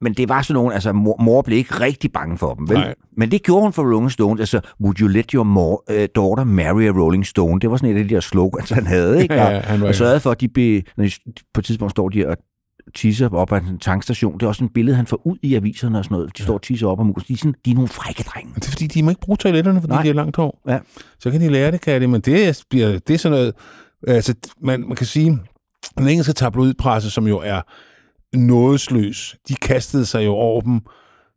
[0.00, 2.78] men det var sådan nogle, altså mor, mor blev ikke rigtig bange for dem, vel?
[2.78, 2.94] Nej.
[3.16, 6.44] Men det gjorde hun for Rolling Stones, altså, would you let your mor, uh, daughter
[6.44, 7.60] marry a Rolling Stone?
[7.60, 9.34] Det var sådan et af de der slogans, han havde, ikke?
[9.34, 11.10] Ja, Og- ja, han var og sørgede for, at de be, når de,
[11.54, 12.36] på et tidspunkt står de og
[12.94, 14.34] tisser op ad en tankstation.
[14.34, 16.38] Det er også et billede, han får ud i aviserne og sådan noget.
[16.38, 17.24] De står og tisser op og mus.
[17.24, 18.52] De er, sådan, de er nogle frække drenge.
[18.54, 20.02] Det er fordi, de må ikke bruge toiletterne, fordi Nej.
[20.02, 20.62] de har langt hår.
[20.68, 20.78] Ja.
[21.20, 22.10] Så kan de lære det, kan det.
[22.10, 23.54] Men det er, bliver, det er sådan noget...
[24.06, 25.38] Altså, man, man kan sige,
[25.98, 27.60] den engelske tabloidpresse, som jo er
[28.34, 30.80] nådesløs, de kastede sig jo over dem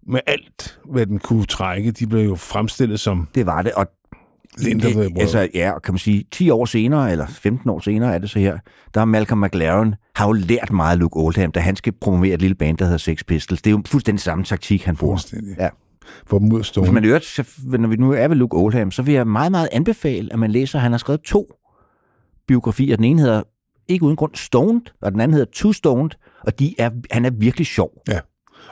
[0.07, 1.91] med alt, hvad den kunne trække.
[1.91, 3.71] De blev jo fremstillet som Det var det.
[3.71, 3.87] Og
[4.59, 5.11] World.
[5.19, 8.39] altså, ja, kan man sige, 10 år senere, eller 15 år senere er det så
[8.39, 8.57] her,
[8.93, 12.33] der er Malcolm McLaren, har jo lært meget af Luke Oldham, da han skal promovere
[12.33, 13.61] et lille band, der hedder Sex Pistols.
[13.61, 15.15] Det er jo fuldstændig samme taktik, han bruger.
[15.15, 15.55] Fuldstændig.
[15.59, 15.69] Ja.
[16.27, 16.91] Få dem ud af Hvis stående.
[16.93, 19.69] man øvrigt, så, når vi nu er ved Luke Oldham, så vil jeg meget, meget
[19.71, 21.47] anbefale, at man læser, han har skrevet to
[22.47, 22.95] biografier.
[22.95, 23.43] Den ene hedder,
[23.87, 26.11] ikke uden grund, Stoned, og den anden hedder Too Stoned,
[26.43, 27.89] og de er, han er virkelig sjov.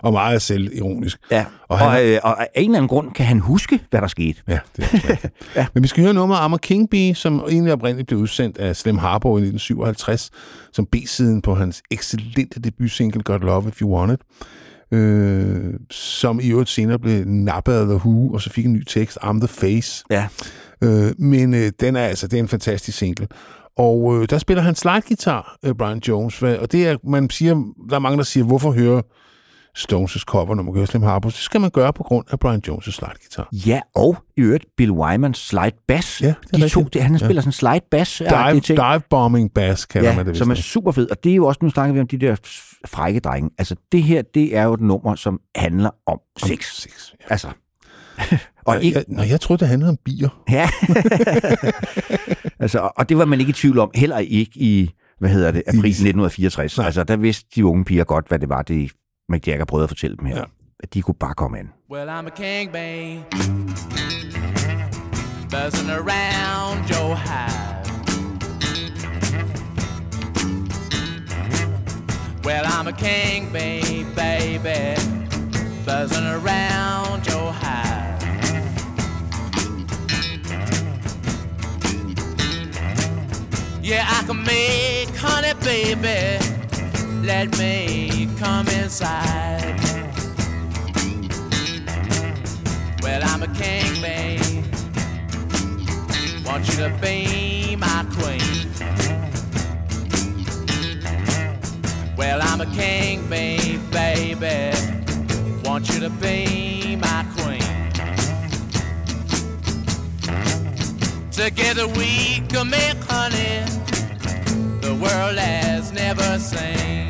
[0.04, 1.18] Og meget selvironisk.
[1.32, 3.80] Ja, Og og, han og, øh, og af en eller anden grund kan han huske,
[3.90, 4.42] hvad der skete.
[4.48, 5.16] Ja, det er ja.
[5.62, 5.66] ja.
[5.74, 8.98] Men vi skal høre nummer Armor King Bee, som egentlig oprindeligt blev udsendt af Slim
[8.98, 10.30] Harbour i 1957,
[10.74, 14.20] som B-siden på hans excellente debutsingle God Love If You Want It,
[14.98, 18.84] øh, som i øvrigt senere blev nappet af The Who, og så fik en ny
[18.84, 20.04] tekst, I'm the Face.
[20.10, 20.28] Ja.
[20.84, 23.28] Øh, men øh, den er altså, det er en fantastisk single.
[23.78, 27.64] Og øh, der spiller han slide-guitar, øh, Brian Jones, hvad- og det er, man siger,
[27.90, 29.04] der er mange, der siger, hvorfor høre
[29.78, 31.30] Stones' cover, når man kører Slim Harbour?
[31.30, 33.50] Det skal man gøre på grund af Brian Jones' slide-guitar.
[33.52, 36.22] Ja, og i øvrigt Bill Wyman's slide bass.
[36.22, 38.18] Ja, det er De to, det, han spiller sådan slide bass.
[38.18, 40.38] Dive, dive bombing bass, kalder ja, man det.
[40.38, 41.12] som er super fed.
[41.12, 42.36] Og det er jo også, nu snakker vi om de der
[42.86, 43.50] frække drenge.
[43.58, 46.66] Altså, det her, det er jo et nummer, som handler om sex.
[46.76, 46.92] Sex.
[47.22, 47.26] Ja.
[47.30, 47.48] Altså.
[48.66, 50.30] og ikke, jeg, når jeg troede, det handlede om bier.
[50.52, 50.70] Ja.
[52.60, 55.64] altså, og- det var man ikke i tvivl om, heller ikke i, hvad hedder det,
[55.68, 56.78] april 1964.
[56.78, 56.86] Nej.
[56.86, 58.92] Altså, der vidste de unge piger godt, hvad det var, det
[59.30, 60.38] Mick Jagger prøvede at fortælle dem her.
[60.38, 60.44] Ja.
[60.84, 61.70] At de kunne bare komme an.
[61.92, 63.24] Well, I'm a king bee,
[65.50, 67.62] buzzing around your hive.
[72.46, 74.96] Well, I'm a king bee, baby,
[75.86, 78.01] buzzing around your hive.
[83.92, 86.40] Yeah, I can make honey, baby.
[87.28, 89.78] Let me come inside.
[93.02, 94.64] Well, I'm a king, babe.
[96.46, 98.72] Want you to be my queen.
[102.16, 104.72] Well, I'm a king, babe, baby.
[105.66, 107.61] Want you to be my queen.
[111.32, 113.64] Together we can make honey
[114.82, 117.10] the world has never seen.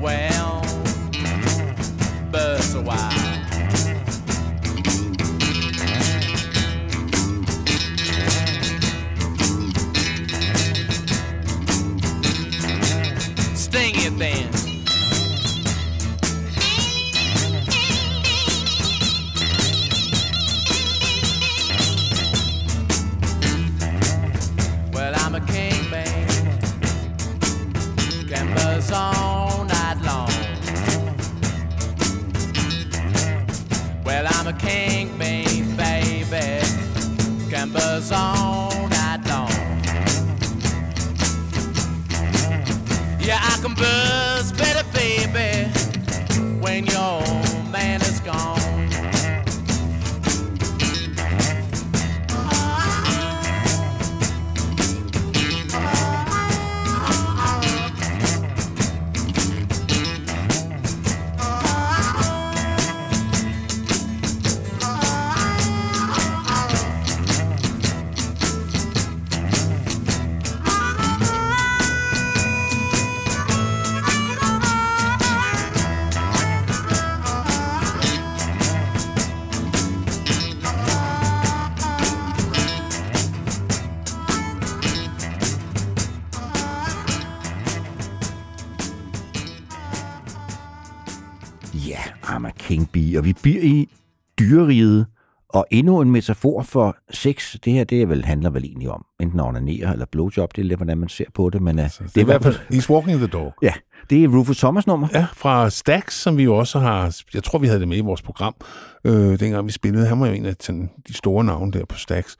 [0.00, 0.62] Well,
[2.32, 3.10] buzz a while.
[13.54, 14.61] Sting it then.
[28.92, 30.28] All night long.
[34.04, 36.66] Well, I'm a king, babe, baby.
[37.50, 39.50] Can buzz all night long.
[43.20, 44.31] Yeah, I can buzz
[93.42, 93.88] bliver i
[94.38, 95.06] dyreriget,
[95.48, 99.04] og endnu en metafor for sex, det her, det er vel, handler vel egentlig om,
[99.20, 101.84] enten at onanere eller blowjob, det er lidt, hvordan man ser på det, men uh,
[101.84, 103.54] det, Det er i hvert fald, He's Walking the Dog.
[103.62, 103.72] ja,
[104.10, 105.08] det er Rufus Thomas nummer.
[105.14, 107.16] Ja, fra Stax, som vi jo også har...
[107.34, 108.54] Jeg tror, vi havde det med i vores program,
[109.04, 110.06] øh, dengang vi spillede.
[110.06, 112.36] Han var jo en af sådan, de store navne der på Stax.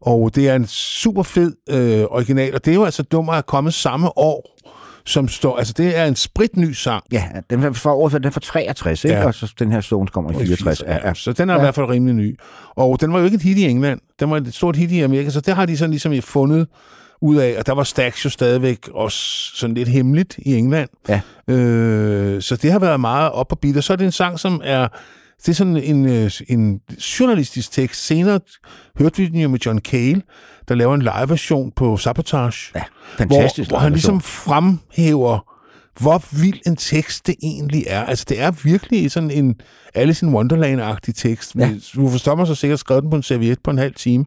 [0.00, 3.34] Og det er en super fed øh, original, og det er jo altså dumt at
[3.34, 4.55] have kommet samme år,
[5.06, 5.56] som står...
[5.58, 7.04] Altså, det er en spritny sang.
[7.12, 9.16] Ja, den fra året, den fra 63, ikke?
[9.16, 9.26] Ja.
[9.26, 10.82] og så den her Stones kommer i 64.
[10.86, 11.14] Ja, ja.
[11.14, 11.60] Så den er Ja.
[11.60, 12.38] i hvert fald rimelig ny.
[12.76, 14.00] Og den var jo ikke et hit i England.
[14.20, 16.68] Den var et stort hit i Amerika, så det har de sådan ligesom fundet
[17.20, 17.54] ud af.
[17.58, 19.18] Og der var Stax jo stadigvæk også
[19.54, 20.88] sådan lidt hemmeligt i England.
[21.08, 21.20] Ja.
[21.54, 23.76] Øh, så det har været meget op på beat.
[23.76, 24.88] Og så er det en sang, som er...
[25.40, 26.80] Det er sådan en, øh, en
[27.20, 28.06] journalistisk tekst.
[28.06, 28.40] Senere
[28.98, 30.22] hørte vi den jo med John Cale,
[30.68, 32.72] der laver en live-version på Sabotage.
[32.74, 32.82] Ja,
[33.18, 33.68] fantastisk.
[33.70, 35.52] Hvor, hvor han ligesom fremhæver,
[36.00, 38.04] hvor vild en tekst det egentlig er.
[38.04, 39.54] Altså, det er virkelig sådan en
[39.94, 41.54] Alice in Wonderland-agtig tekst.
[41.54, 41.60] Ja.
[41.66, 41.74] Ja.
[42.02, 44.24] Rufus Thomas har sikkert skrevet den på en serviet på en halv time,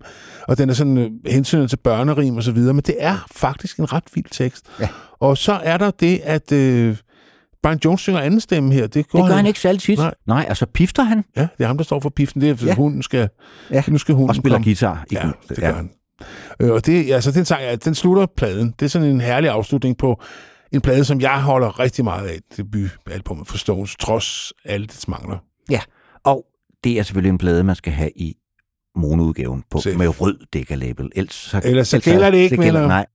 [0.47, 3.77] og den er sådan øh, hensynet til børnerim og så videre, men det er faktisk
[3.77, 4.65] en ret vild tekst.
[4.79, 4.87] Ja.
[5.19, 6.97] Og så er der det, at øh,
[7.63, 8.81] Brian Jones synger anden stemme her.
[8.81, 9.97] Det, Det gør han ikke særlig tit.
[9.97, 10.13] Nej.
[10.27, 12.41] Nej, og så pifter han Ja, det er ham, der står for piften.
[12.41, 12.65] Det er, Ja.
[12.67, 12.75] ja.
[12.75, 13.29] hunden skal,
[13.71, 13.83] Ja.
[13.87, 14.65] nu skal hunden og spiller komme.
[14.65, 15.05] guitar.
[15.11, 15.89] i Ja, det gør han.
[16.59, 18.73] Øh, og det, altså, den, sang, ja, den slutter pladen.
[18.79, 20.21] Det er sådan en herlig afslutning på
[20.71, 22.39] en plade, som jeg holder rigtig meget af.
[22.57, 25.37] Debutalbummet for Stones, trods alle dets mangler.
[25.69, 25.79] Ja,
[26.23, 26.45] og
[26.83, 28.35] det er selvfølgelig en plade, man skal have i
[28.95, 29.97] monoudgaven på, Selv.
[29.97, 31.09] med rød dækkerlabel.
[31.15, 32.87] Ellers så, Ellers så gælder det ikke, det gælder.
[32.87, 33.05] Nej.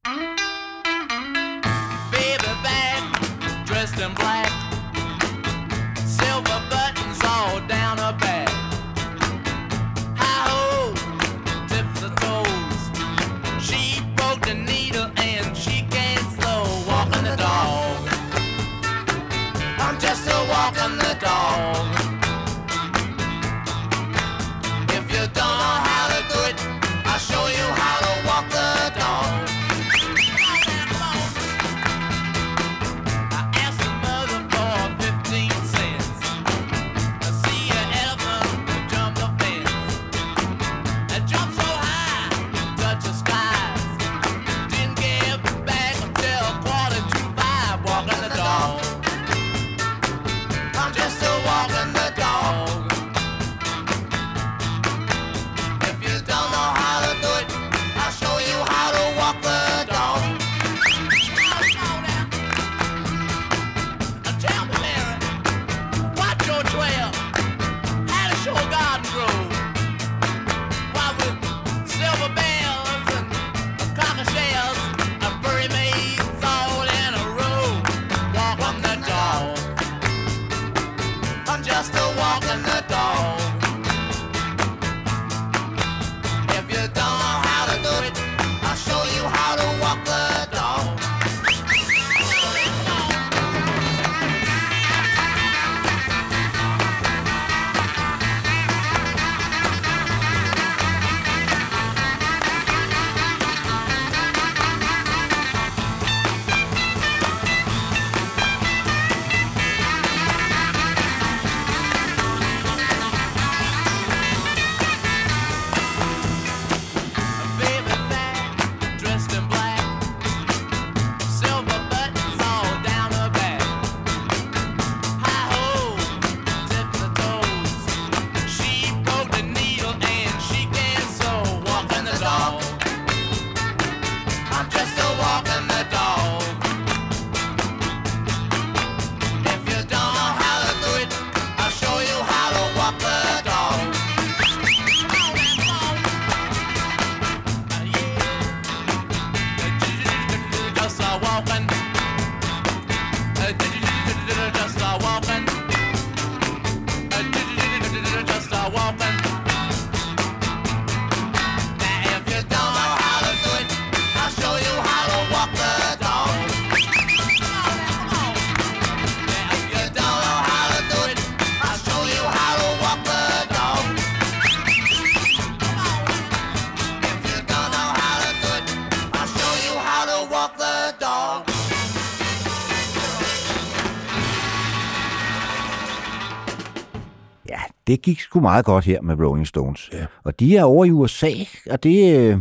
[187.86, 189.90] Det gik sgu meget godt her med Rolling Stones.
[189.92, 190.06] Ja.
[190.24, 191.32] Og de er over i USA,
[191.70, 192.18] og det...
[192.18, 192.38] Øh,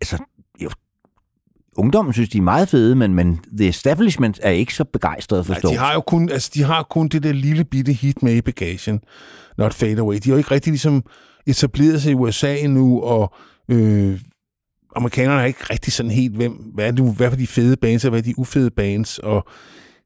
[0.00, 0.18] altså,
[0.60, 0.70] jo,
[1.76, 5.54] ungdommen synes, de er meget fede, men, men The Establishment er ikke så begejstret for
[5.54, 5.72] Stones.
[5.72, 8.40] de har jo kun, altså, de har kun det der lille bitte hit med i
[8.40, 9.00] bagagen.
[9.58, 10.16] Not Fade Away.
[10.16, 11.04] De har jo ikke rigtig ligesom
[11.46, 13.34] etableret sig i USA endnu, og
[13.68, 14.20] øh,
[14.96, 18.04] amerikanerne er ikke rigtig sådan helt, hvem, hvad er, det, hvad er de fede bands,
[18.04, 19.48] og hvad er de ufede bands, og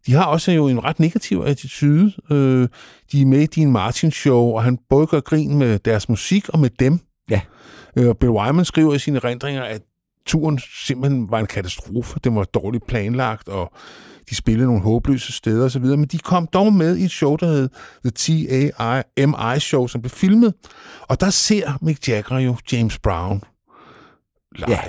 [0.06, 2.12] de har også jo en ret negativ attitude.
[2.30, 2.68] Øh,
[3.12, 6.48] de er med i Dean Martin show, og han både gør grin med deres musik
[6.48, 7.00] og med dem.
[7.30, 7.40] Ja.
[7.96, 9.82] Øh, Bill Wyman skriver i sine erindringer, at
[10.26, 12.20] turen simpelthen var en katastrofe.
[12.24, 13.72] Den var dårligt planlagt, og
[14.30, 17.46] de spillede nogle håbløse steder osv., men de kom dog med i et show, der
[17.46, 17.68] hed
[18.04, 19.60] The T.A.I.M.I.
[19.60, 20.54] Show, som blev filmet,
[21.00, 23.42] og der ser Mick Jagger jo James Brown
[24.56, 24.70] live.
[24.70, 24.80] Ja.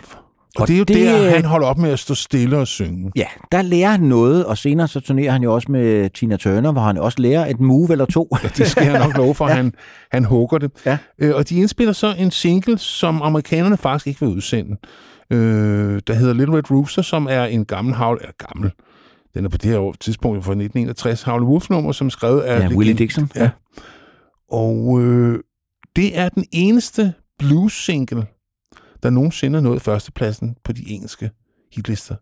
[0.56, 2.68] Og, Og det er jo det- der, han holder op med at stå stille og
[2.68, 3.12] synge.
[3.16, 6.72] Ja, der lærer han noget, og senere så turnerer han jo også med Tina Turner,
[6.72, 8.28] hvor han også lærer et move eller to.
[8.58, 9.54] Det skal jeg nok love for, ja.
[9.54, 9.74] han,
[10.12, 10.72] han hugger det.
[10.86, 10.98] Ja.
[11.20, 14.76] Øh, og de indspiller så en single, som amerikanerne faktisk ikke vil udsende,
[15.32, 18.72] øh, der hedder Little Red Rooster, som er en gammel havl, er gammel,
[19.34, 22.60] den er på det her tidspunkt fra 1961, Howlin' Wolf-nummer, som er skrevet af...
[22.70, 23.30] Ja, Willie Dixon.
[23.36, 23.50] Ja.
[24.52, 25.40] Og øh,
[25.96, 28.26] det er den eneste blues-single,
[29.04, 31.32] der nogensinde nået førstepladsen på de engelske
[31.74, 32.16] hitlister.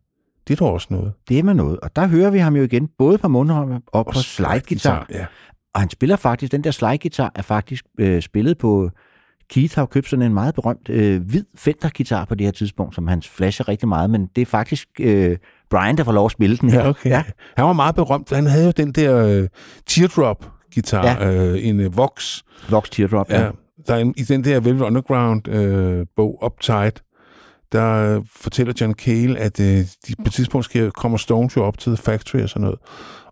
[0.48, 1.14] Det er dog også noget.
[1.30, 1.80] Det er med noget.
[1.80, 5.06] Og der hører vi ham jo igen, både på mundharpe og på slide-guitar.
[5.10, 5.26] Ja.
[5.74, 8.90] Og han spiller faktisk, den der slide-guitar er faktisk øh, spillet på...
[9.50, 13.08] Keith har købt sådan en meget berømt øh, hvid Fender-guitar på det her tidspunkt, som
[13.08, 15.38] han flasher rigtig meget, men det er faktisk øh,
[15.70, 16.82] Brian, der får lov at spille den her.
[16.82, 17.10] Ja, okay.
[17.10, 17.24] Ja.
[17.58, 18.30] Han var meget berømt.
[18.30, 19.48] Han havde jo den der øh,
[19.86, 21.32] teardrop-guitar, ja.
[21.32, 22.42] øh, en øh, Vox.
[22.70, 23.42] Vox Teardrop, ja.
[23.42, 23.50] Ja.
[23.88, 27.04] Der er en, I den der Velvet Underground-bog, øh, bog, Uptight,
[27.72, 29.66] der øh, fortæller John Cale, at øh,
[30.08, 32.80] de på et tidspunkt skal, kommer Stones jo op til The Factory og sådan noget.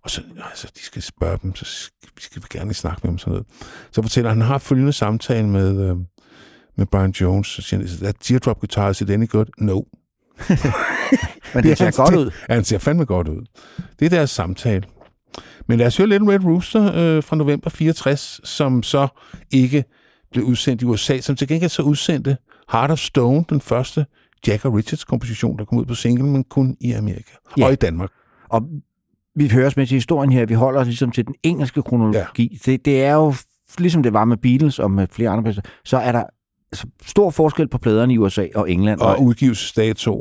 [0.04, 3.18] Og så, altså, de skal spørge dem, så skal, vi skal gerne snakke med dem
[3.18, 3.46] sådan noget.
[3.92, 5.96] Så fortæller han, han har følgende samtale med, øh,
[6.78, 7.48] med Brian Jones.
[7.48, 9.46] Så siger han, "Is that teardrop guitar, is it any good?
[9.58, 9.82] No.
[11.54, 12.32] Men det ser hans- godt ud.
[12.50, 13.46] Ja, han ser fandme godt ud.
[14.00, 14.84] Det er deres samtale.
[15.68, 19.08] Men lad os høre Little Red Rooster øh, fra november 64, som så
[19.52, 19.84] ikke
[20.32, 22.38] blev udsendt i USA, som til gengæld så udsendte
[22.72, 24.06] Heart of Stone, den første
[24.48, 27.65] Jagger Richards komposition, der kom ud på single, men kun i Amerika Ja.
[27.65, 28.10] og i Danmark.
[28.50, 28.62] Og
[29.36, 32.60] vi hører med til historien her, vi holder os ligesom til den engelske kronologi.
[32.65, 32.72] Ja.
[32.72, 33.34] Det, det er jo,
[33.78, 36.24] ligesom det var med Beatles og med flere andre pladser, så er der
[36.71, 38.99] altså, stor forskel på pladerne i USA og England.
[38.99, 39.08] Og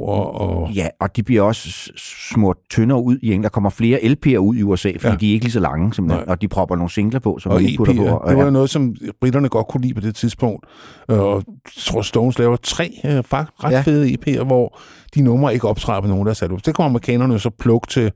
[0.08, 1.90] og, og Ja, og de bliver også
[2.32, 3.42] smurt tyndere ud i England.
[3.42, 5.16] Der kommer flere LP'er ud i USA, fordi Ja.
[5.16, 6.24] de er ikke lige så lange, som Nej.
[6.28, 8.06] og de propper nogle singler på, som og vi putter på.
[8.06, 8.11] EP'er.
[8.11, 8.46] Og, Det var ja.
[8.46, 10.66] jo noget, som britterne godt kunne lide på det tidspunkt.
[11.11, 13.80] Øh, Og jeg tror, Stones laver tre øh, faktisk ret ja.
[13.80, 14.78] Fede EP'er, hvor
[15.14, 16.66] de numre ikke optræder på nogen, der er sat op.
[16.66, 18.12] Det kommer amerikanerne så plukke til,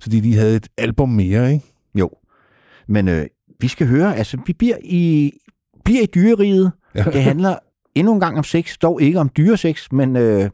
[0.00, 1.64] så de lige havde et album mere, ikke?
[1.94, 2.10] Jo.
[2.88, 3.26] Men øh,
[3.60, 5.32] vi skal høre, altså vi bliver i,
[5.84, 6.72] bliver i dyreriget.
[6.94, 7.02] Ja.
[7.04, 7.56] Det handler
[7.94, 10.50] endnu en gang om sex, dog ikke om dyresex, men øh,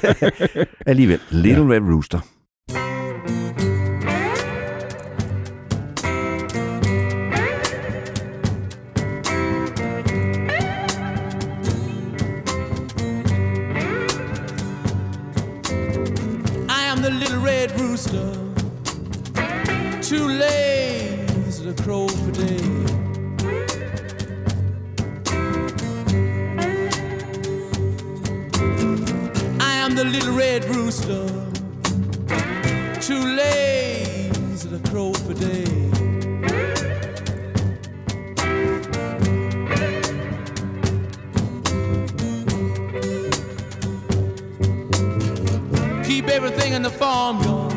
[0.86, 1.20] alligevel.
[1.30, 1.70] Little ja.
[1.74, 2.20] Red Rooster.
[16.68, 18.32] I am the little red rooster,
[20.02, 22.59] too lazy to crow for day.
[29.90, 31.26] I am the little red rooster,
[33.00, 35.64] too lazy to crow for day.
[46.04, 47.72] Keep everything in the farmyard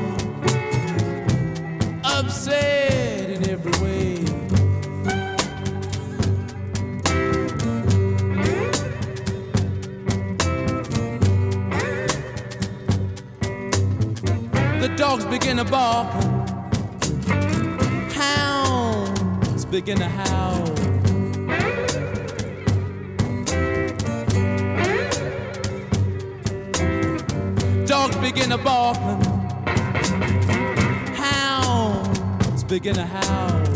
[2.04, 3.93] upset in every way.
[14.84, 16.12] The dogs begin to bark,
[18.12, 20.66] hounds begin to howl.
[27.86, 28.98] Dogs begin to bark,
[31.16, 33.73] hounds begin to howl.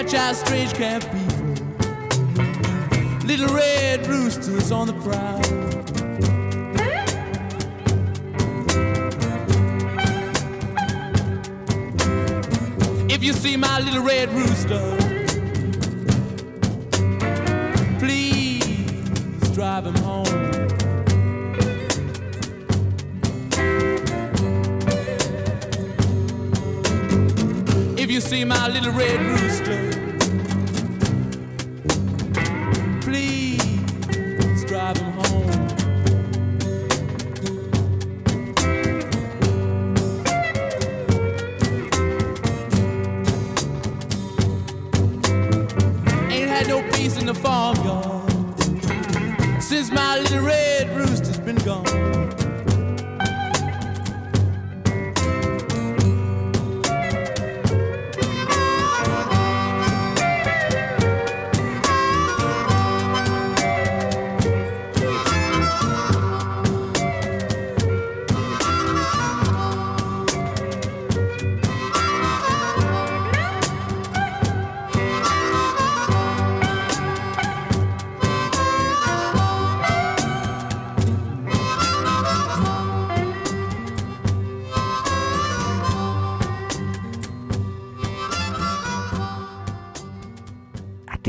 [0.00, 1.44] Watch out, strange camp people.
[3.26, 5.40] Little red roosters on the prowl.
[13.10, 15.07] If you see my little red rooster,
[28.28, 29.97] see my little red rooster?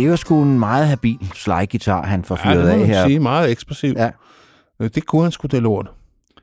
[0.04, 3.08] Det jo sgu en meget habil slide-guitar, han får Ja, fyret må af her.
[3.08, 3.20] sige.
[3.20, 3.97] Meget eksplosivt.
[3.97, 4.10] Ja.
[4.80, 5.91] Øh, Det kunne han sgu det lort.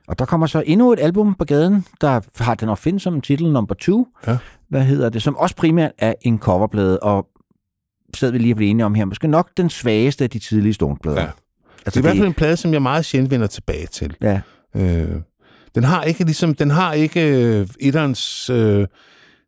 [0.07, 3.75] Og der kommer så endnu et album på gaden, der har den opfindsomme titel number
[3.75, 4.07] 2.
[4.27, 4.37] Ja.
[4.69, 5.21] Hvad hedder det?
[5.23, 7.27] Som også primært er en coverplade, og
[8.15, 10.73] sad vi lige at blive enige om her, måske nok den svageste af de tidlige
[10.73, 11.21] Stones-plader.
[11.21, 11.27] Ja.
[11.85, 14.15] Det er i hvert fald en plade, som jeg meget sjældent vender tilbage til.
[14.21, 14.41] Ja,
[14.75, 15.07] Øh,
[15.75, 17.21] den har ikke ligesom, den har ikke
[17.59, 18.87] øh, etterens, øh,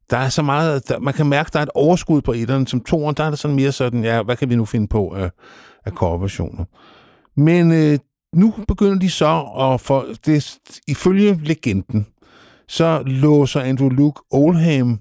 [0.09, 2.79] der er så meget, der, man kan mærke, der er et overskud på etteren, som
[2.81, 5.31] toeren, der er det sådan mere sådan, ja, hvad kan vi nu finde på af,
[5.85, 6.65] af coverversioner.
[7.37, 7.99] Men øh,
[8.35, 10.57] nu begynder de så at få, det,
[10.87, 12.07] ifølge legenden,
[12.67, 14.99] så låser Andrew Luke Oldham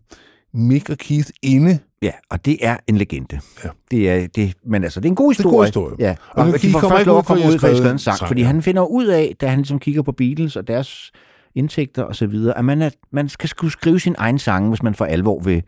[0.55, 1.79] Mick og Keith inde.
[2.03, 3.41] ja, og det er en legende.
[3.65, 3.69] Ja.
[3.91, 5.59] Det er, det, men altså, det er en god Det er en historie.
[5.59, 5.97] god historie.
[5.99, 7.99] Ja, Og og, de de får kommer først lov at komme ud, skrevet skrevet en
[7.99, 8.47] sang, sang, fordi ja.
[8.47, 11.13] han finder ud af, da han ligesom kigger på Beatles og deres
[11.59, 14.83] indtægter og så videre, at man, er, man skal skulle skrive sin egen sang, hvis
[14.83, 15.63] man for alvor vil,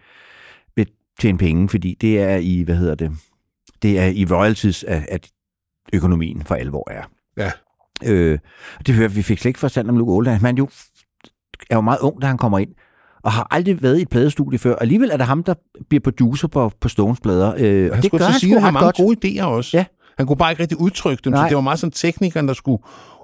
[0.76, 0.86] vil
[1.20, 3.12] tjene penge, fordi det er i, hvad hedder det,
[3.82, 5.28] det er i royalties, at, at
[5.92, 7.02] økonomien for alvor er.
[7.36, 7.50] Ja.
[8.04, 8.38] Øh,
[8.86, 10.44] det hører vi fik slet ikke forstand om Luke Oldham.
[10.44, 10.68] Han jo,
[11.70, 12.70] er jo meget ung, da han kommer ind,
[13.22, 14.76] og har aldrig været i et pladestudie før.
[14.76, 15.54] Alligevel er det ham, der
[15.88, 17.54] bliver producer på, på Stones plader.
[17.58, 18.96] Øh, og det gør så han sige, han har mange godt.
[18.96, 19.76] gode idéer også.
[19.76, 19.84] Ja.
[20.18, 21.44] Han kunne bare ikke rigtig udtrykke dem, Nej.
[21.44, 22.82] så det var meget sådan teknikeren, der skulle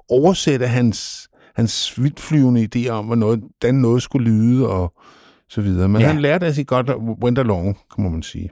[0.09, 3.43] oversætte hans, hans vildflyvende idéer om, hvordan noget,
[3.73, 4.93] noget skulle lyde og
[5.49, 5.87] så videre.
[5.89, 6.07] Men Ja.
[6.07, 6.91] han lærte af sit godt
[7.23, 8.49] went along, kan må man sige.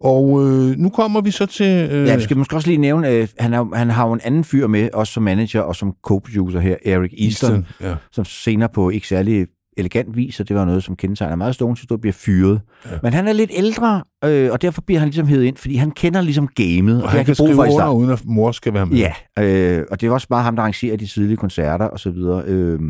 [0.00, 1.88] Og øh, nu kommer vi så til...
[1.90, 4.44] Øh, Ja, vi skal måske også lige nævne, at han, han har jo en anden
[4.44, 7.66] fyr med, også som manager og som co-producer her, Eric Easton, Easton.
[7.80, 7.94] Ja.
[8.12, 9.46] som senere på ikke særlig
[9.76, 12.60] elegant vis, og det var noget, som kendetegner meget Stones historie, bliver fyret.
[12.84, 12.90] Ja.
[13.02, 15.90] Men han er lidt ældre, øh, og derfor bliver han ligesom hævet ind, fordi han
[15.90, 18.74] kender ligesom gamet, og, Og han kan brug skrive for under, uden at mor skal
[18.74, 18.96] være med.
[18.96, 22.10] Ja, øh, og det er også bare ham, der arrangerer de tidlige koncerter og så
[22.10, 22.80] videre, øh,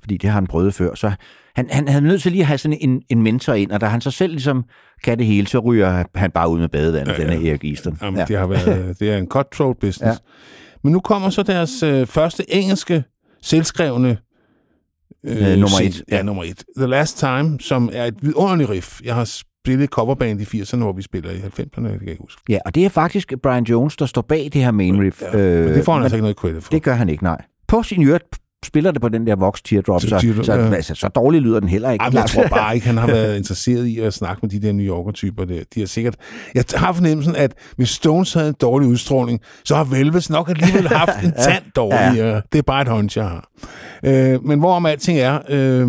[0.00, 0.94] fordi det har han prøvet før.
[0.94, 1.12] Så
[1.56, 3.86] han, han havde nødt til lige at have sådan en, en mentor ind, og da
[3.86, 4.64] han så selv ligesom
[5.04, 7.64] kan det hele, så ryger han bare ud med badevandet, ja, Ja, den er Erik
[7.64, 7.98] Easton.
[8.02, 8.24] Jamen, ja.
[8.24, 10.02] det, har været, det er en cutthroat business.
[10.02, 10.14] Ja.
[10.84, 13.04] Men nu kommer så deres øh, første engelske
[13.42, 14.16] selvskrevne
[15.24, 15.86] Øh, nummer single.
[15.86, 16.04] et.
[16.10, 16.64] Ja, nummer et.
[16.76, 19.00] The Last Time, som er et vidunderligt riff.
[19.04, 22.22] Jeg har spillet coverband i 80'erne, hvor vi spiller i 90'erne, det kan jeg ikke
[22.22, 22.42] huske.
[22.48, 25.22] Ja, og det er faktisk Brian Jones, der står bag det her main riff.
[25.22, 26.70] Ja, øh, men det får han men altså ikke noget credit for.
[26.70, 27.44] Det gør han ikke, nej.
[27.68, 28.22] På sin øret
[28.64, 30.74] spiller det på den der Vox Teardrop, så, Teardrop, så, ja.
[30.74, 32.04] altså, så dårligt lyder den heller ikke.
[32.04, 34.72] Jamen, jeg tror bare ikke, han har været interesseret i at snakke med de der
[34.72, 35.60] New Yorker-typer der.
[35.74, 36.16] De har sikkert...
[36.54, 40.88] Jeg har fornemmelsen, at hvis Stones havde en dårlig udstråling, så har Velvet nok alligevel
[40.88, 42.42] haft en tand dårligere.
[42.52, 43.48] Det er bare et hunch, jeg har.
[44.04, 45.38] Øh, men hvorom alting er...
[45.48, 45.88] Øh,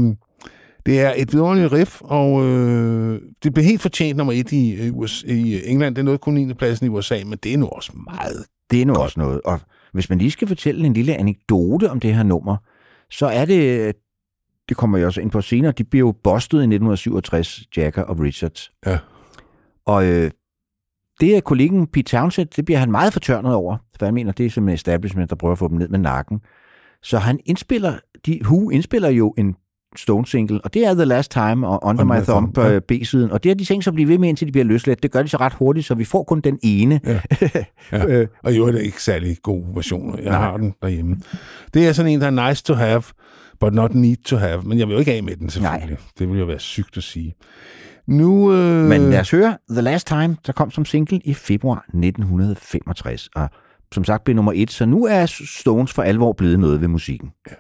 [0.86, 4.98] det er et vidunderligt riff, og øh, det blev helt fortjent nummer et i, øh,
[4.98, 5.96] USA, i England.
[5.96, 6.54] Det er noget kun 9.
[6.54, 8.46] pladsen i USA, men det er nu også meget.
[8.72, 9.42] Det er nu også noget.
[9.46, 9.60] Og
[9.96, 12.58] hvis man lige skal fortælle en lille anekdote om det her nummer,
[13.10, 13.96] så er det,
[14.70, 18.20] det kommer jeg også ind på senere, de bliver jo bustet i 1967, Jagger og
[18.20, 18.72] Richards.
[18.86, 18.98] Ja.
[19.86, 20.32] Og øh,
[21.20, 24.46] det er kollegen Pete Townsend, det bliver han meget fortørnet over, for han mener, det
[24.46, 26.42] er som en establishment, der prøver at få dem ned med nakken.
[27.04, 29.56] Så han indspiller, de, Who indspiller jo en
[30.00, 32.72] Stone single, og det er The Last Time og Under, My, Thumb på ja.
[32.72, 34.66] øh, B-siden, og det har de tænkt sig at blive ved med, indtil de bliver
[34.66, 35.04] løsladt.
[35.04, 37.00] Det gør de så ret hurtigt, så vi får kun den ene.
[37.06, 37.20] Ja.
[37.92, 38.06] Ja.
[38.06, 40.14] Øh, Og i øvrigt er det ikke særlig gode versioner.
[40.18, 40.40] Jeg Nej.
[40.40, 41.18] har den derhjemme.
[41.74, 43.04] Det er sådan en, der er nice to have,
[43.60, 44.62] but not need to have.
[44.62, 45.90] Men jeg vil jo ikke af med den, selvfølgelig.
[45.90, 45.98] Nej.
[46.20, 47.36] Det ville jo være sygt at sige.
[48.08, 51.86] Nu, øh, Men lad os høre The Last Time, der kom som single i februar
[51.94, 53.50] 1965, og
[53.94, 55.26] som sagt blev nummer et, så nu er
[55.60, 57.30] Stones for alvor blevet noget ved musikken.
[57.50, 57.60] Well,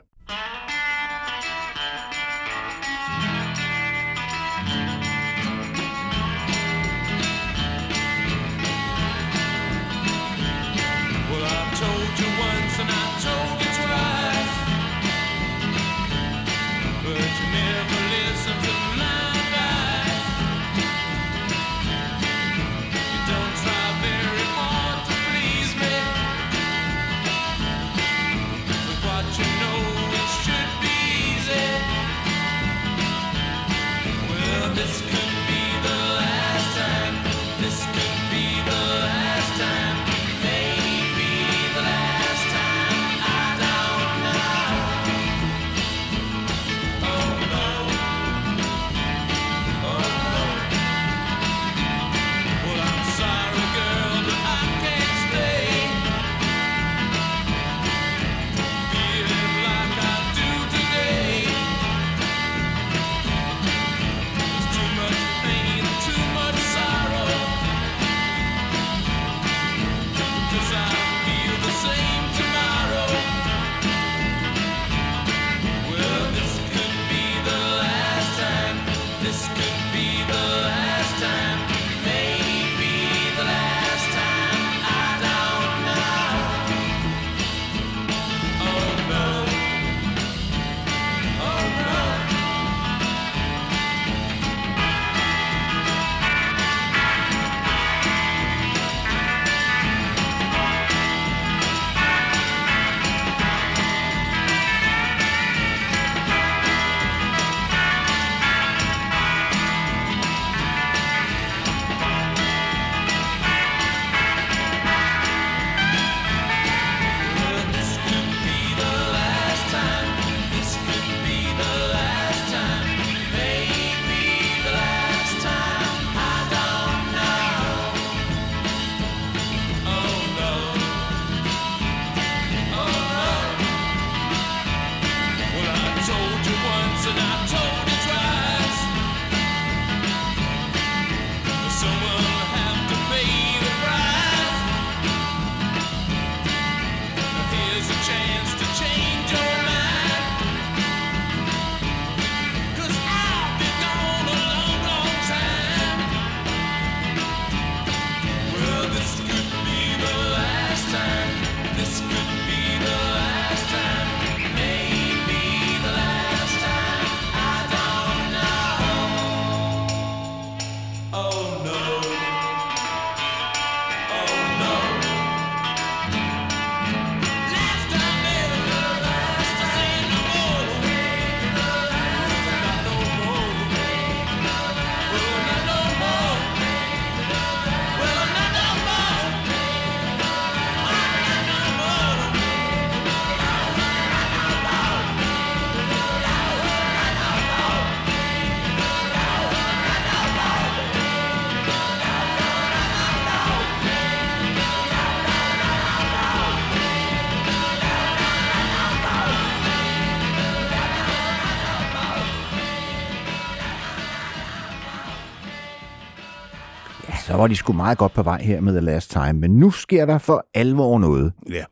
[217.45, 220.05] var de sgu meget godt på vej her med The Last Time, men nu sker
[220.05, 221.33] der for alvor noget.
[221.49, 221.63] Ja.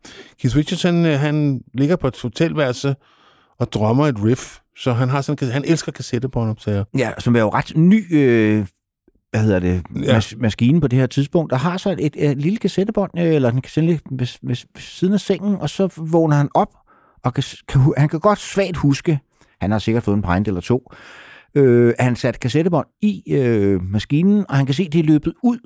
[0.41, 2.95] Keith Richards, han, øh, han ligger på et hotelværelse
[3.59, 4.57] og drømmer et riff.
[4.77, 6.83] Så han, har sådan, han elsker kassettebåndoptager.
[6.97, 8.65] Ja, som er jo ret ny, øh,
[9.31, 10.17] hvad hedder det, Ja.
[10.17, 13.33] mas- maskine på det her tidspunkt, der har så et, et, et lille kassettebånd, øh,
[13.33, 16.69] eller den lidt ved, ved, ved siden af sengen, og så vågner han op,
[17.23, 19.19] og kan, kan, han kan godt svagt huske,
[19.61, 20.91] han har sikkert fået en pint eller to,
[21.55, 25.33] øh, han satte kassettebånd i øh, maskinen, og han kan se, at det er løbet
[25.43, 25.57] ud.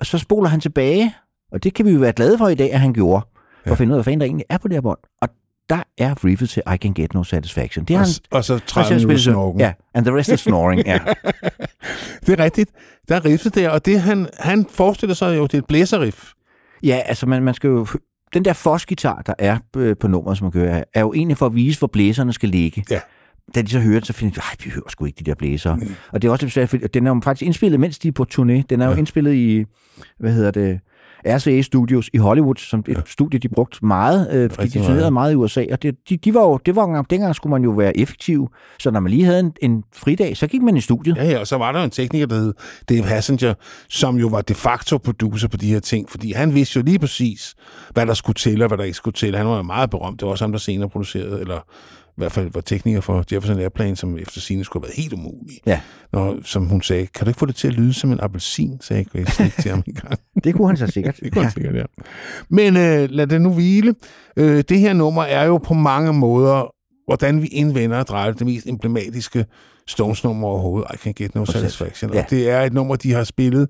[0.00, 1.14] Og så spoler han tilbage,
[1.52, 3.70] og det kan vi jo være glade for i dag, at han gjorde, for Ja.
[3.72, 4.98] at finde ud af, hvad fanden der egentlig er på det her bånd.
[5.22, 5.28] Og
[5.68, 7.84] der er riffet til I Can Get No Satisfaction.
[7.84, 9.60] Det har Og, han, og så han 30 selv minutter snorken.
[9.60, 10.98] Ja, and the rest is snoring, ja.
[12.26, 12.70] Det er rigtigt.
[13.08, 16.32] Der er riffet der, og det han, han forestiller sig jo, det er et blæserriff.
[16.82, 17.86] Ja, altså man, man skal jo...
[18.34, 21.46] Den der fosgitar, der er øh, på nummeret, som man kører, er jo egentlig for
[21.46, 22.84] at vise, hvor blæserne skal ligge.
[22.90, 23.00] Ja.
[23.54, 25.34] Da de så hører det, så finder de, ej, vi hører sgu ikke de der
[25.34, 25.76] blæsere.
[25.76, 25.94] Mm.
[26.12, 28.12] Og det er også lidt svært, fordi den er jo faktisk indspillet, mens de er
[28.12, 28.62] på turné.
[28.70, 28.96] Den er jo Ja.
[28.98, 29.64] indspillet i,
[30.18, 30.80] hvad hedder det,
[31.26, 35.12] RCA Studios i Hollywood, som et studie, de brugte meget, øh, fordi de turnerede meget.
[35.12, 35.64] meget i USA.
[35.72, 38.48] Og det, de, de var jo, det var, jo- dengang skulle man jo være effektiv.
[38.78, 41.16] Så når man lige havde en, en fridag, så gik man i studiet.
[41.16, 42.52] Ja, ja, og så var der en tekniker, der hed
[42.88, 43.54] Dave Hassinger,
[43.88, 46.98] som jo var de facto producer på de her ting, fordi han vidste jo lige
[46.98, 47.54] præcis,
[47.92, 49.36] hvad der skulle til, og hvad der ikke skulle til.
[49.36, 50.20] Han var jo meget berømt.
[50.20, 51.60] Det var også ham, der senere producerede, eller
[52.16, 55.12] i hvert fald var tekniker for Jefferson Airplane, som efter sine skulle have været helt
[55.12, 55.58] umulig.
[55.66, 55.80] Ja.
[56.12, 58.80] Når, som hun sagde, kan du ikke få det til at lyde som en appelsin,
[58.80, 60.18] sagde Grace til ham en gang.
[60.44, 61.16] Det kunne han så sikkert.
[61.22, 61.50] Det kunne ja.
[61.50, 61.84] sikkert, ja.
[62.48, 63.94] Men øh, lad det nu hvile.
[64.36, 66.74] Øh, det her nummer er jo på mange måder,
[67.06, 69.46] hvordan vi indvender og drejer det, det mest emblematiske
[69.88, 70.90] Stones-nummer overhovedet.
[70.94, 72.14] I Can Get No Satisfaction.
[72.14, 72.22] Ja.
[72.22, 73.68] Og det er et nummer, de har spillet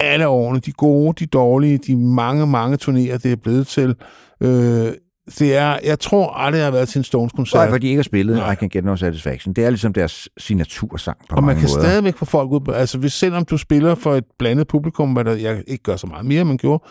[0.00, 0.60] alle årene.
[0.60, 3.94] De gode, de dårlige, de mange, mange turnéer, det er blevet til.
[4.40, 4.92] Øh,
[5.38, 7.58] det er, jeg tror aldrig, jeg har været til en Stones-koncert.
[7.58, 8.52] Nej, hvor de ikke har spillet Nej.
[8.52, 9.54] I Can Get No Satisfaction.
[9.54, 11.80] Det er ligesom deres signatursang på Og man kan måder.
[11.80, 15.32] stadigvæk få folk ud altså hvis selvom du spiller for et blandet publikum, hvad der,
[15.32, 16.84] jeg ikke gør så meget mere, man gjorde,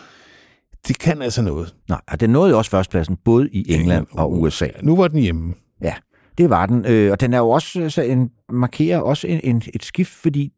[0.88, 1.74] det kan altså noget.
[1.88, 4.66] Nej, og den nåede jo også førstepladsen, både i England og USA.
[4.82, 5.54] Nu var den hjemme.
[5.82, 5.94] Ja,
[6.38, 6.84] det var den.
[6.86, 10.52] Øh, og den er jo også så en, markerer også en, en, et skift, fordi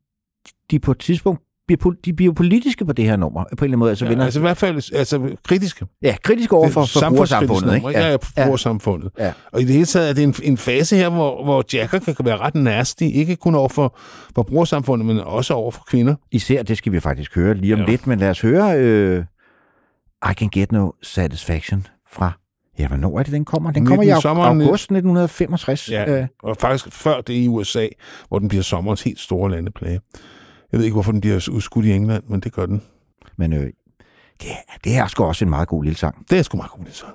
[0.70, 1.42] de på et tidspunkt
[1.76, 3.90] bliver, de bliver politiske på det her nummer, på en eller anden måde.
[3.90, 5.86] Altså, Ja, vender, altså i hvert fald altså, kritiske.
[6.02, 7.74] ja, kritiske over for, for brugersamfundet.
[7.74, 7.88] Ikke?
[7.90, 9.10] Ja, ja, brugersamfundet.
[9.18, 9.32] Ja.
[9.52, 12.14] Og i det hele taget er det en, en fase her, hvor, hvor Jacker kan
[12.24, 13.98] være ret nasty, ikke kun over for,
[14.34, 16.14] for brugersamfundet, men også over for kvinder.
[16.32, 17.86] Især, det skal vi faktisk høre lige om Ja.
[17.86, 19.24] lidt, men lad os høre øh,
[20.30, 22.32] I Can Get No Satisfaction fra,
[22.78, 23.70] ja, hvornår er det, den kommer?
[23.70, 24.16] Den kommer i 19.
[24.16, 25.90] au- sommeren, august 1965.
[25.90, 27.86] Ja, Øh, og faktisk før det i USA,
[28.28, 30.00] hvor den bliver sommerens helt store landeplage.
[30.72, 32.82] Jeg ved ikke, hvorfor den bliver udskudt i England, men det gør den.
[33.36, 33.70] men øh,
[34.42, 34.48] det,
[34.84, 36.26] det er sgu også en meget god lille sang.
[36.30, 37.06] Det er sgu meget god, det så.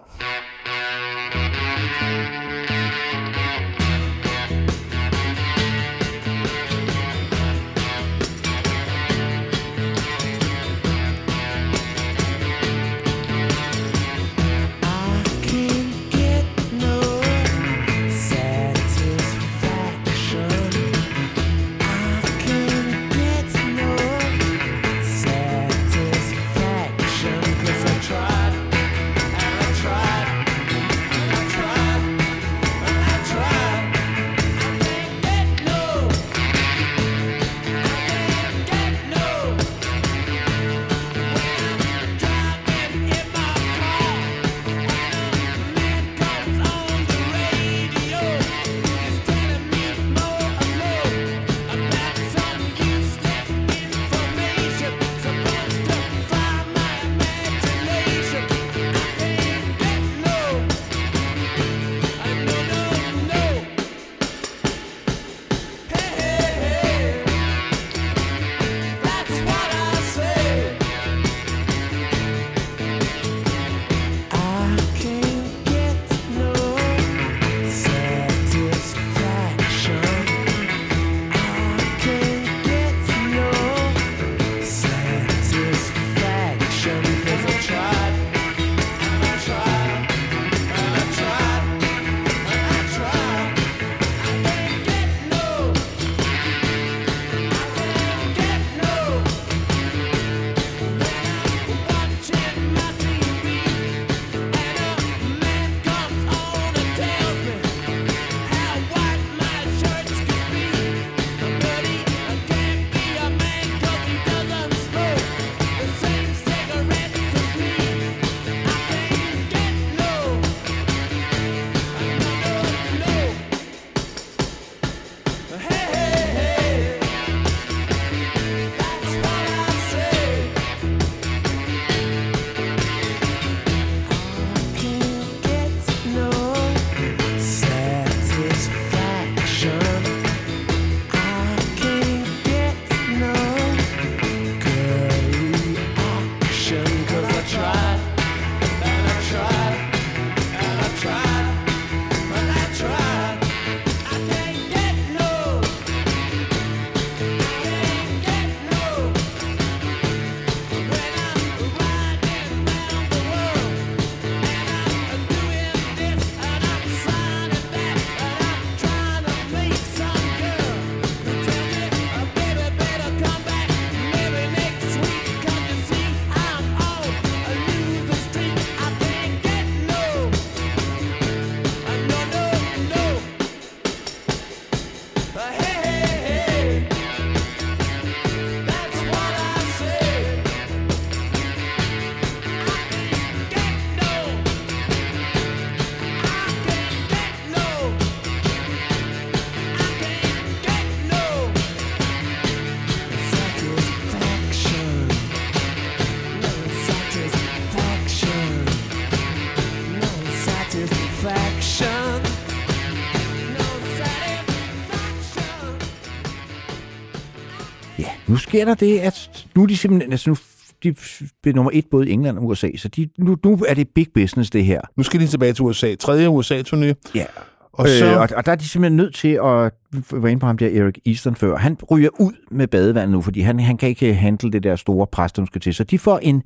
[218.56, 220.38] Sker der det, at nu er de simpelthen, altså nu
[220.84, 220.95] de
[221.41, 224.08] blev nummer et både i England og USA, så de, nu, nu er det big
[224.14, 224.82] business, det her.
[224.97, 225.95] Nu skal de tilbage til USA.
[225.95, 227.12] Tredje USA-turné.
[227.16, 227.26] Ja.
[227.74, 228.06] Og så...
[228.06, 230.58] Øh, og, og der er de simpelthen nødt til at, vi var inde på ham
[230.58, 234.14] der Erik Easton før, han ryger ud med badevandet nu, fordi han, han kan ikke
[234.14, 235.74] handle det der store pres, der skal til.
[235.74, 236.43] Så de får en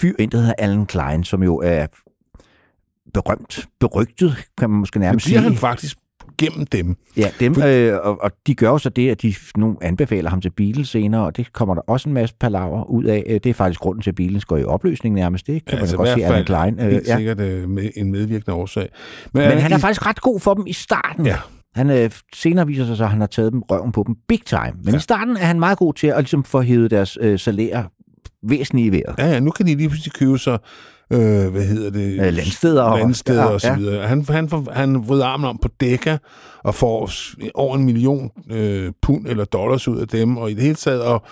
[0.00, 1.86] fyr ind, der hedder Alan Klein, som jo er
[3.14, 5.48] berømt, berygtet, kan man måske det nærmest bliver sige.
[5.48, 5.98] han faktisk
[6.38, 6.96] gennem dem.
[7.16, 10.40] Ja, dem, øh, og, og de gør jo så det, at de nu anbefaler ham
[10.40, 13.24] til Beatles senere, og det kommer der også en masse palaver ud af.
[13.26, 15.46] Øh, Det er faktisk grunden til, at Beatles går i opløsning nærmest.
[15.46, 16.80] Det kan ja, man altså, godt se, fald Klein.
[16.80, 17.16] Øh, helt ja.
[17.16, 18.88] sikkert øh, med en medvirkende årsag.
[19.32, 21.26] Men han er i- faktisk ret god for dem i starten.
[21.26, 21.36] Ja.
[21.74, 24.40] Han øh, senere viser sig så, at han har taget dem røven på dem big
[24.46, 24.72] time.
[24.84, 24.96] Men ja.
[24.96, 27.84] i starten er han meget god til at ligesom få hævet deres øh, salærer
[28.48, 29.14] væsentligt i vejret.
[29.18, 30.58] Ja, ja, nu kan de lige pludselig købe sig,
[31.12, 32.12] øh, hvad hedder det?
[32.26, 33.76] Øh, landsteder og- landsteder ja, og så ja.
[33.76, 34.08] videre.
[34.08, 36.18] Han, han, får- han vrider armen om på Decca
[36.64, 37.10] og får
[37.54, 41.02] over en million øh, pund eller dollars ud af dem, og i det hele taget,
[41.02, 41.22] og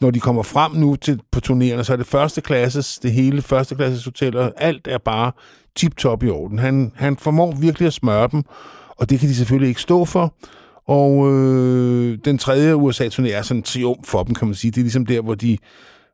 [0.00, 3.42] når de kommer frem nu til, på turnéerne, så er det første klasses, det hele
[3.42, 5.32] første klasses hoteller, alt er bare
[5.76, 6.58] tip-top i orden.
[6.58, 8.42] Han, han formår virkelig at smøre dem,
[8.96, 10.34] og det kan de selvfølgelig ikke stå for.
[10.86, 14.70] Og øh, den tredje USA-turné er sådan en triumf for dem, kan man sige.
[14.70, 15.58] Det er ligesom der, hvor de,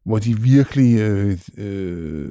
[0.04, 2.30] hvor de virkelig øh, øh,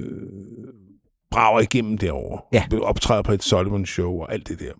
[1.30, 2.40] brager igennem derovre.
[2.52, 2.64] Ja.
[2.82, 4.72] Optræder på et Sullivan-show og alt det der.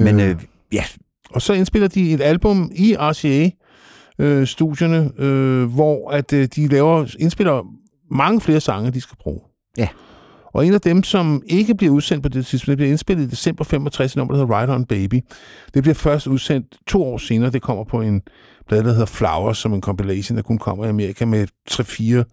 [0.00, 0.36] Men øh,
[0.72, 0.84] ja,
[1.30, 7.62] Og så indspiller de et album i RCA-studierne, øh, hvor at øh, de laver, indspiller
[8.10, 9.40] mange flere sange, de skal bruge.
[9.78, 9.88] Ja.
[10.54, 13.28] Og en af dem, som ikke bliver udsendt på det tidspunkt, det bliver indspillet i
[13.30, 15.20] december 65, nummer, der hedder Ride On Baby.
[15.74, 17.50] Det bliver først udsendt to år senere.
[17.50, 18.22] Det kommer på en
[18.70, 22.24] plade, der hedder Flowers, som en compilation, der kun kommer i Amerika med 3-4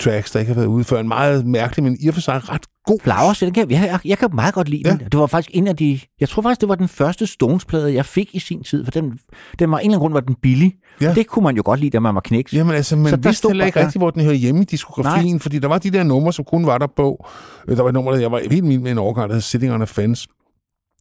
[0.00, 1.00] tracks, der ikke har været ude før.
[1.00, 2.98] En meget mærkelig, men i og for sig ret god.
[3.02, 4.90] Flowers, den kan, jeg, jeg, jeg kan meget godt lide Ja.
[4.90, 4.98] den.
[5.12, 6.00] Det var faktisk en af de...
[6.20, 9.18] Jeg tror faktisk, det var den første Stones-plade, jeg fik i sin tid, for den,
[9.58, 10.72] den var en eller anden grund var den billig.
[11.00, 11.14] Ja.
[11.14, 12.52] Det kunne man jo godt lide, da man var knæks.
[12.52, 14.64] Jamen altså, man Så der vidste heller ikke bare- rigtigt, hvor den hører hjemme i
[14.64, 15.38] diskografien, Nej.
[15.40, 17.26] fordi der var de der numre, som kun var der på.
[17.68, 19.42] Øh, Der var et nummer, der jeg var helt vild med en overgang, der hed
[19.42, 20.28] Sitting on a Fence.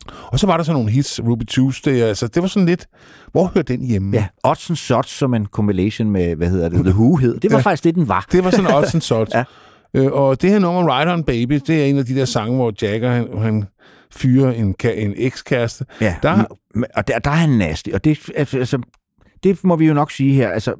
[0.05, 2.87] Og så var der så nogle hits, Ruby Tuesday, altså det var sådan lidt,
[3.31, 4.17] hvor hører den hjemme?
[4.17, 7.39] Ja, Odds and Sots, som en compilation med, hvad hedder det, The Who hed.
[7.39, 7.61] Det var Ja.
[7.61, 8.25] faktisk det, den var.
[8.31, 9.29] Det var sådan odds and sods.
[9.35, 9.43] Ja.
[9.93, 12.55] øh, og det her nummer, Ride On Baby, det er en af de der sange,
[12.55, 13.65] hvor Jagger, han, han
[14.11, 15.85] fyrer en, en ekskæreste.
[16.01, 16.43] Ja, Der- der...
[16.95, 18.79] og der, der er han nasty, og det, altså,
[19.43, 20.49] det må vi jo nok sige her.
[20.49, 20.73] Altså,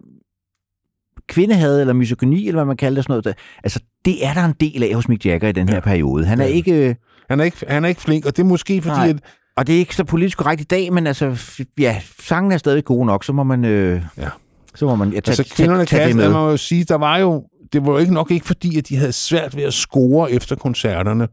[1.29, 4.45] kvindehad eller misogyni, eller hvad man kalder det sådan noget, der, altså, det er der
[4.45, 5.81] en del af hos Mick Jagger i den her Ja.
[5.81, 6.25] periode.
[6.25, 6.49] Han er Ja.
[6.51, 6.95] ikke...
[7.29, 9.09] Han er ikke, han er ikke flink, og det er måske fordi, Nej.
[9.09, 9.17] at
[9.55, 11.37] Og det er ikke så politisk korrekt i dag, men altså,
[11.79, 13.65] ja, sangen er stadig gode nok, så må man...
[13.65, 14.29] Øh, Ja.
[14.75, 16.39] Så må man ja, tage, altså kvinderne tage, tage kan, det man med.
[16.41, 18.95] må jo sige, der var jo, det var jo ikke nok ikke fordi, at de
[18.97, 21.27] havde svært ved at score efter koncerterne.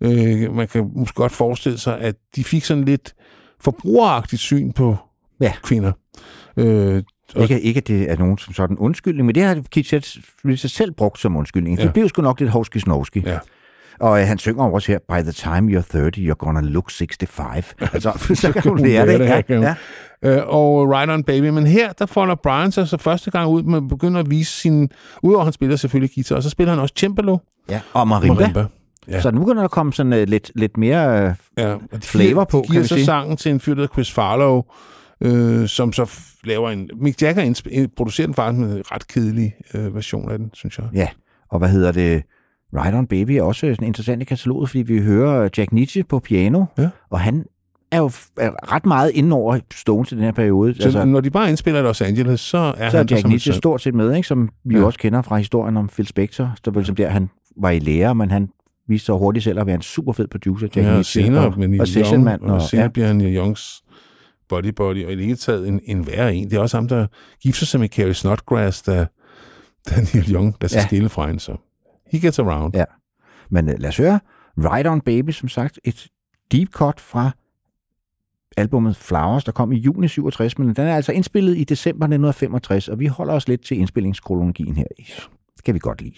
[0.00, 3.12] Øh, man kan måske godt forestille sig, at de fik sådan lidt
[3.60, 4.96] forbrugeragtigt syn på
[5.40, 5.52] Ja.
[5.62, 5.92] kvinder.
[6.56, 7.02] Øh,
[7.34, 9.94] og, Ikke, ikke at det er nogen som sådan undskyldning, men det har Keith
[10.44, 11.78] Richards selv brugt som undskyldning.
[11.78, 11.84] Ja.
[11.84, 13.20] Det blev sgu nok lidt hovski-snovski.
[13.26, 13.38] Ja.
[14.00, 17.74] Og øh, han synger også her, by the time you're 30, you're gonna look 65.
[17.94, 19.20] altså, så kan kan hun lære det.
[19.20, 19.74] det, Ja, kan ja.
[20.22, 21.48] øh, og Ride On Baby.
[21.48, 24.52] Men her, der folder Brian sig så første gang ud med at begynde at vise
[24.52, 24.88] sin...
[25.22, 27.38] Udover han spiller selvfølgelig guitar, og så spiller han også cembalo.
[27.70, 27.80] ja.
[27.92, 28.40] Og marimba.
[28.40, 28.64] Marimba.
[29.08, 29.20] Ja.
[29.20, 31.26] Så nu begynder der komme sådan uh, lidt, lidt mere...
[31.26, 33.04] Uh, Ja, og de Flavor giver, på, de kan giver vi så sige.
[33.04, 34.62] sangen til en fyr, der Chris Farlow,
[35.20, 36.10] øh, som så
[36.44, 36.90] laver en...
[37.00, 40.86] Mick Jagger producerer den faktisk med en ret kedelig øh, version af den, synes jeg.
[40.94, 41.08] ja,
[41.50, 42.22] og hvad hedder det?
[42.74, 46.18] Ride on Baby er også sådan interessant i kataloget, fordi vi hører Jack Nietzsche på
[46.18, 46.88] piano, Ja.
[47.10, 47.44] og han
[47.92, 48.04] er jo
[48.36, 50.74] er ret meget inde over Stones i den her periode.
[50.74, 53.14] Så altså, når de bare indspiller i Los Angeles, så er så er han der
[53.14, 54.28] Jack som Nietzsche stort set med, ikke?
[54.28, 54.84] som vi Ja.
[54.84, 56.54] også kender fra historien om Phil Spector.
[56.64, 58.48] Der var ligesom der, han var i lære, men han
[58.88, 60.66] viste sig hurtigt selv at være en super fed producer.
[60.66, 62.42] Jack Ja, og Nietzsche, senere og, med Neil og sessionmand.
[62.42, 63.82] Og, Og, senere ja, bliver han Neil Youngs
[64.48, 66.50] body body, og i det hele taget en, en værre en.
[66.50, 67.06] Det er også ham, der
[67.42, 69.06] gifter sig med Carrie Snodgrass, da,
[69.90, 70.86] da Neil Young, der skal ja.
[70.86, 71.56] Skille fra hende, så
[72.10, 72.76] he gets around.
[72.76, 72.84] Ja.
[73.50, 74.20] men øh, lad os høre
[74.58, 76.08] Ride on Baby, som sagt, et
[76.52, 77.30] deep cut fra
[78.56, 82.88] albumet Flowers, der kom i juni 67, men den er altså indspillet i december 1965,
[82.88, 84.84] og vi holder os lidt til indspillingskronologien her.
[85.56, 86.14] Det kan vi godt lide.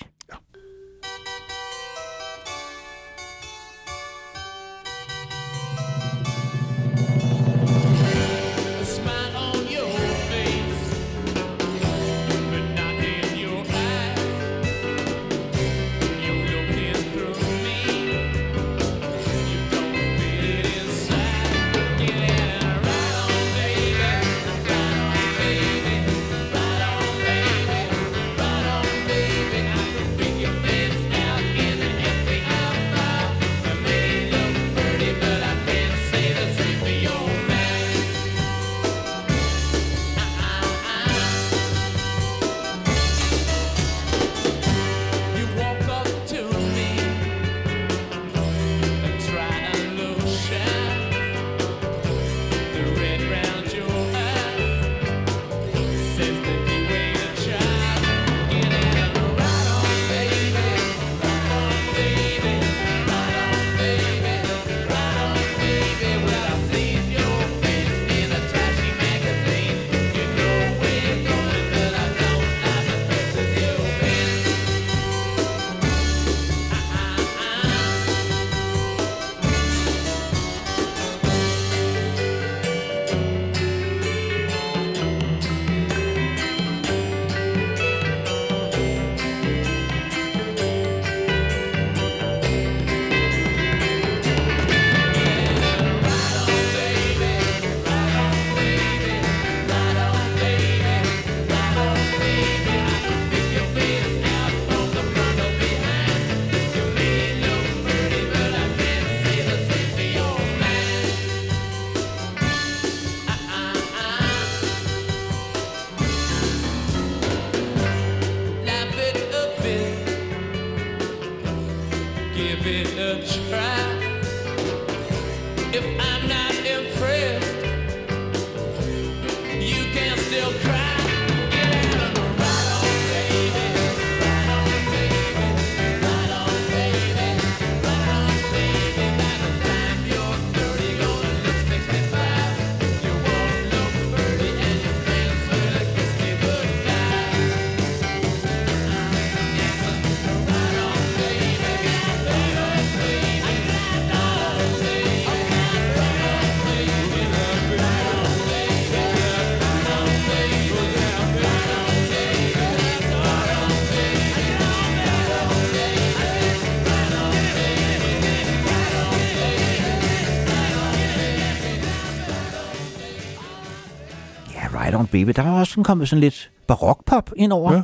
[175.12, 175.30] Baby.
[175.36, 177.72] Der var også sådan kommet sådan lidt barokpop ind over.
[177.72, 177.82] Ja.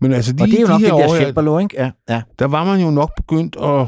[0.00, 1.76] Men altså, de, Og det er jo de nok her det der Shepard ikke?
[1.82, 2.22] Ja, ja.
[2.38, 3.86] der var man jo nok begyndt at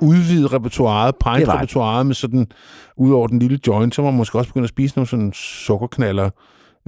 [0.00, 2.46] udvide repertoireet, pint-repertoireet med sådan,
[2.96, 5.32] ud over den lille joint, så var man måske også begyndt at spise nogle sådan
[5.32, 6.30] sukkerknaller,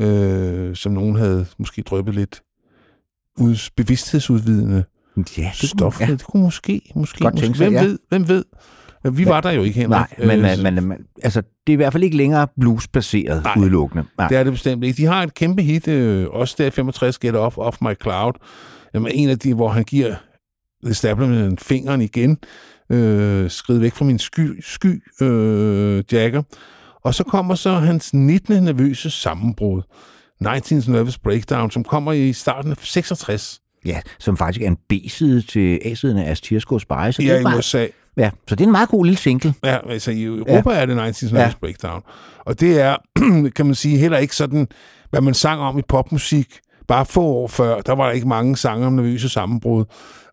[0.00, 2.42] øh, som nogen havde måske drøbet lidt
[3.38, 4.84] ud, bevidsthedsudvidende
[5.38, 6.00] Ja, det stof.
[6.00, 6.06] Ja.
[6.06, 6.12] Ja.
[6.12, 7.84] Det kunne måske, måske, Godt måske tænke sig, hvem ja.
[7.84, 8.44] ved, hvem ved.
[9.04, 9.90] Ja, Vi var der jo ikke, Henrik.
[9.90, 13.44] Nej, men, Øh, øh, men, men altså, det er i hvert fald ikke længere bluesbaseret
[13.44, 13.54] Nej.
[13.58, 14.04] udelukkende.
[14.18, 14.28] Nej.
[14.28, 14.96] Det er det bestemt ikke.
[14.96, 18.32] De har et kæmpe hit, øh, også der i 65, Get Off, Off My Cloud.
[18.94, 20.14] Jamen, en af de, hvor han giver
[20.84, 22.38] The Establishment fingeren igen,
[22.92, 26.42] øh, skrid væk fra min sky, sky øh, Jagger.
[27.04, 28.62] Og så kommer så hans 19.
[28.62, 29.82] nervøse sammenbrud,
[30.44, 33.60] 19's Nervous Breakdown, som kommer i starten af 66.
[33.84, 36.36] Ja, som faktisk er en B-side til A-siden af.
[36.36, 37.86] Så det Ja, i USA.
[38.24, 39.54] Ja, så det er en meget god lille single.
[39.64, 40.80] Ja, altså i Europa ja.
[40.80, 41.52] er det 19's Nervous Ja.
[41.60, 42.02] Breakdown.
[42.38, 42.96] Og det er,
[43.56, 44.68] kan man sige, heller ikke sådan,
[45.10, 46.58] hvad man sang om i popmusik.
[46.88, 49.84] Bare få år før, der var der ikke mange sange om nervøse sammenbrud.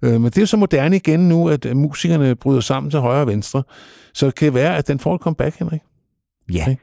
[0.03, 3.21] Øh, men det er så moderne igen nu, at øh, musikerne bryder sammen til højre
[3.21, 3.63] og venstre.
[4.13, 5.81] Så det kan være, at den får et comeback, Henrik.
[6.53, 6.75] Ja, Okay.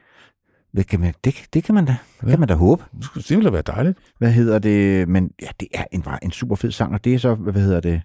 [0.77, 2.29] det kan man, det, det kan man da, Ja.
[2.29, 2.83] kan man da håbe.
[3.15, 3.97] Det ville da være dejligt.
[4.17, 5.07] Hvad hedder det?
[5.09, 7.53] Men ja, det er en, bare en super fed sang, og det er så, hvad
[7.53, 8.01] hedder det,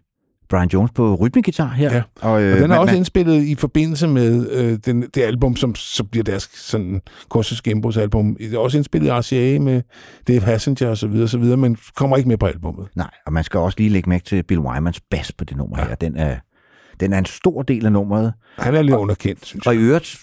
[0.51, 1.95] Brian Jones på rytmegitar her.
[1.95, 2.03] Ja.
[2.21, 5.23] Og, øh, Og den er man- også man- indspillet i forbindelse med øh, den, det
[5.23, 8.37] album, som så bliver deres sådan kursus genbrugsalbum.
[8.41, 9.83] Det er også indspillet i RCA med
[10.29, 12.89] Dave Passenger og så videre, så videre, men kommer ikke med på albummet.
[12.97, 15.77] Nej, og man skal også lige lægge mærke til Bill Wymans bas på det nummer
[15.81, 15.89] ja.
[15.89, 15.95] her.
[15.95, 16.37] Den er,
[17.01, 18.33] den er en stor del af nummeret.
[18.59, 19.83] Han er lidt underkendt, synes Og jeg.
[19.83, 20.19] i øvrigt,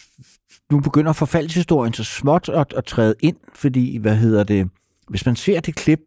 [0.71, 4.67] nu begynder forfaldshistorien så småt at, at træde ind, fordi, hvad hedder det,
[5.09, 5.99] hvis man ser det klip,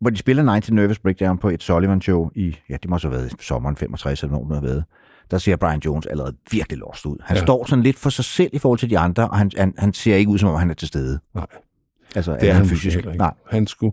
[0.00, 3.18] hvor de spiller 19 Nervous Breakdown på et Sullivan-show i, ja, det må så have
[3.18, 4.84] været i sommeren 65, eller nogen, der har været,
[5.30, 7.16] der ser Brian Jones allerede virkelig lost ud.
[7.24, 7.42] Han Ja.
[7.42, 9.92] står sådan lidt for sig selv i forhold til de andre, og han, han, han
[9.92, 11.18] ser ikke ud, som om han er til stede.
[11.34, 11.46] Nej.
[12.14, 12.94] Altså, Det er han fysisk.
[12.96, 13.22] heller ikke.
[13.22, 13.32] Nej.
[13.50, 13.92] Han skulle...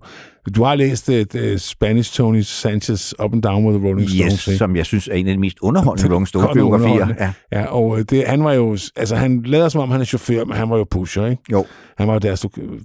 [0.55, 1.15] Du har læst uh,
[1.57, 4.57] Spanish Tony Sanchez Up and Down with the Rolling Stones, Yes, ikke?
[4.57, 7.07] som jeg synes er en af de mest underholdende Rolling Stones-biografier.
[7.19, 7.33] Ja.
[7.51, 8.71] Ja, og øh, det, han var jo...
[8.95, 11.41] Altså, han lader som om, han er chauffør, men han var jo pusher, ikke?
[11.51, 11.65] Jo.
[11.97, 12.79] Han var jo deres lo-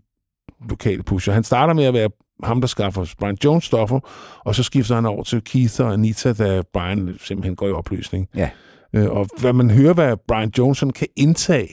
[0.69, 1.33] lokale pusher.
[1.35, 2.09] Han starter med at være
[2.45, 4.01] ham, der skaffer Brian Jones stoffer,
[4.39, 8.29] og så skifter han over til Keith og Anita, da Brian simpelthen går i opløsning.
[8.37, 8.51] Ja.
[8.93, 11.69] Øh, og hvad man hører, hvad Brian Johnson kan indtage,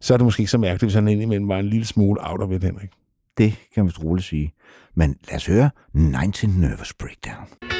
[0.00, 2.40] så er det måske ikke så mærkeligt, hvis han indimellem var en lille smule out
[2.40, 2.90] of it, Henrik.
[3.38, 4.54] Det kan man roligt sige.
[4.94, 7.73] Men lad os høre 19 Nervous Breakdown.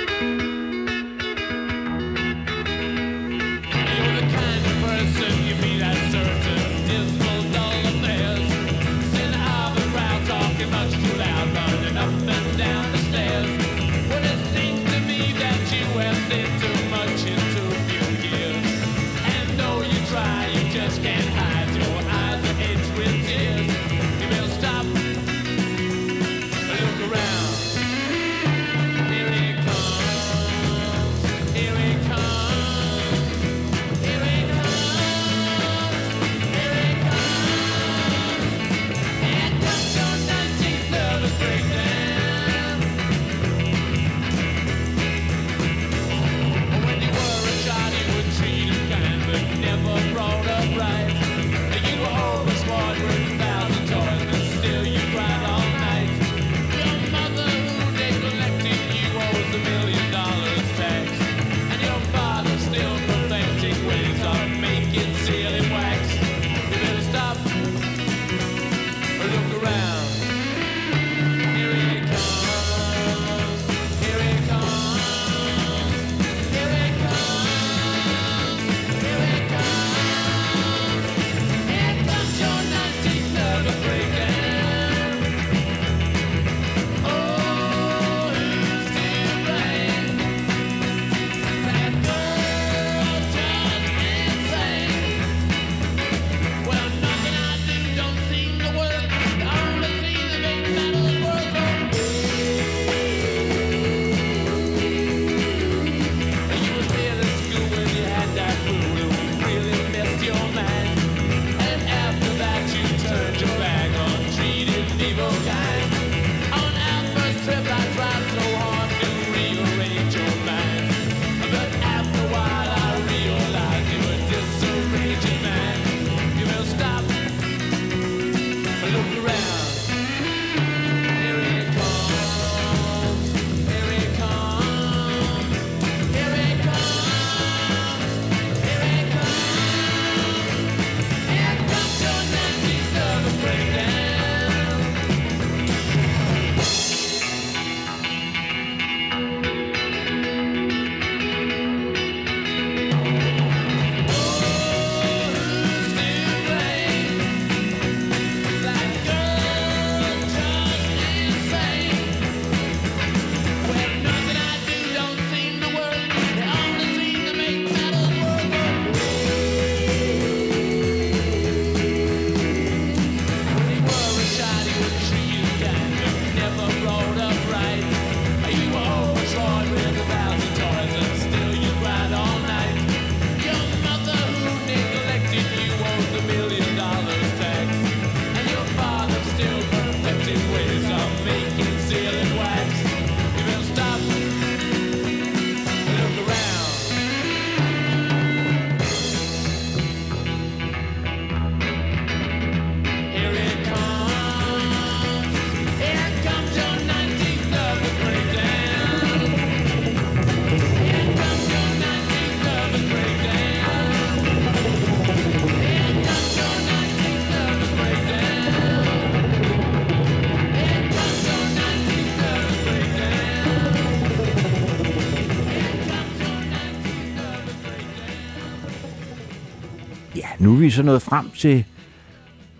[230.64, 231.64] Vi så nået frem til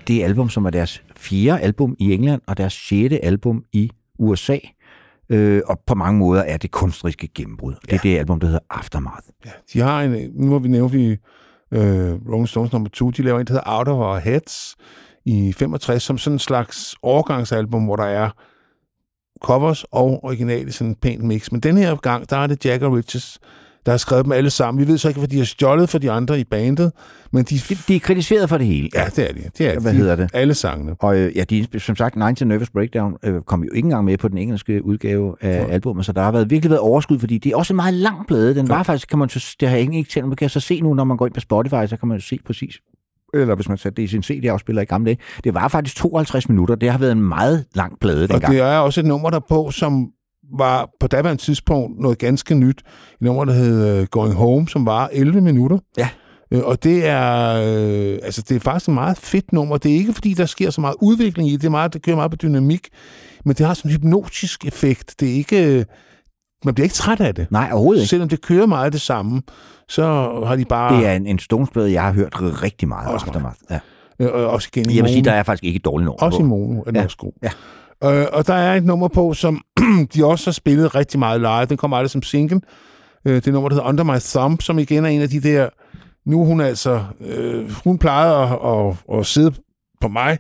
[0.09, 4.59] det album, som er deres fjerde album i England, og deres sjette album i USA.
[5.29, 7.75] Øh, og på mange måder er det kunstneriske gennembrud.
[7.85, 9.27] Det er det album, der hedder Aftermath.
[9.47, 13.23] Ja, de har en, nu har vi nævnt vi, øh, Rolling Stones nummer 2, de
[13.23, 14.77] laver en, der hedder Out of Our Heads
[15.25, 18.31] i 65, som sådan en slags overgangsalbum, hvor der er
[19.43, 21.53] covers og original i sådan en pænt mix.
[21.53, 23.39] Men den her gang, der er det Jagger Richards,
[23.87, 24.81] der har skrevet dem alle sammen.
[24.87, 26.93] Vi ved så ikke, hvad de har stjålet for de andre i bandet,
[27.33, 27.59] men de...
[27.69, 28.89] De, de er kritiseret for det hele.
[28.95, 29.41] Ja, det er de.
[29.59, 30.31] Det er Hvad de, hedder det?
[30.33, 30.95] Alle sangene.
[30.99, 34.19] Og øh, ja, de, som sagt, 19 Nervous Breakdown øh, kom jo ikke engang med
[34.19, 35.73] på den engelske udgave af Ja.
[35.73, 38.27] albumet, så der har været, virkelig været overskud, fordi det er også en meget lang
[38.29, 38.55] plade.
[38.55, 40.81] Den var faktisk, kan man så, det har jeg ikke tænkt, man kan så se
[40.81, 42.75] nu, når man går ind på Spotify, så kan man jo se præcis,
[43.35, 45.19] eller hvis man satte det i sin CD-afspiller i gamle dage.
[45.45, 46.75] Det var faktisk 52 minutter.
[46.75, 48.53] Det har været en meget lang plade Og dengang.
[48.53, 50.09] det er også et nummer der på, som
[50.59, 52.79] var på daværende tidspunkt noget ganske nyt.
[52.79, 52.85] Et
[53.21, 55.79] nummer, der hed øh, Going Home, som var 11 minutter.
[55.99, 56.09] Ja.
[56.51, 59.77] Øh, Og det er, øh, altså det er faktisk et meget fedt nummer.
[59.77, 61.61] Det er ikke, fordi der sker så meget udvikling i det.
[61.61, 62.89] Det, er meget, det kører meget på dynamik,
[63.45, 65.15] men det har sådan en hypnotisk effekt.
[65.21, 65.87] Det er ikke,
[66.65, 67.47] man bliver ikke træt af det.
[67.51, 68.09] Nej, overhovedet ikke.
[68.09, 69.43] Selvom det kører meget det samme,
[69.89, 70.03] så
[70.47, 70.97] har de bare...
[70.99, 72.33] Det er en, en Stones-plade, jeg har hørt
[72.63, 73.57] rigtig meget Også af meget.
[73.71, 73.79] Ja.
[74.21, 76.39] øh, også igen i Jeg vil sige, der er faktisk ikke et dårligt nummer Også
[76.41, 77.05] i mono er den Ja.
[77.05, 77.33] også god.
[77.43, 77.51] Ja.
[78.05, 79.61] Øh, og der er et nummer på, som
[80.15, 81.65] de også har spillet rigtig meget live.
[81.65, 82.61] Den kommer aldrig som single.
[83.25, 85.41] Øh, det er nummer, der hedder Under My Thumb, som igen er en af de
[85.41, 85.69] der...
[86.27, 87.05] Nu hun altså...
[87.21, 89.53] Øh, hun plejede at, at, at sidde
[90.01, 90.39] på mig.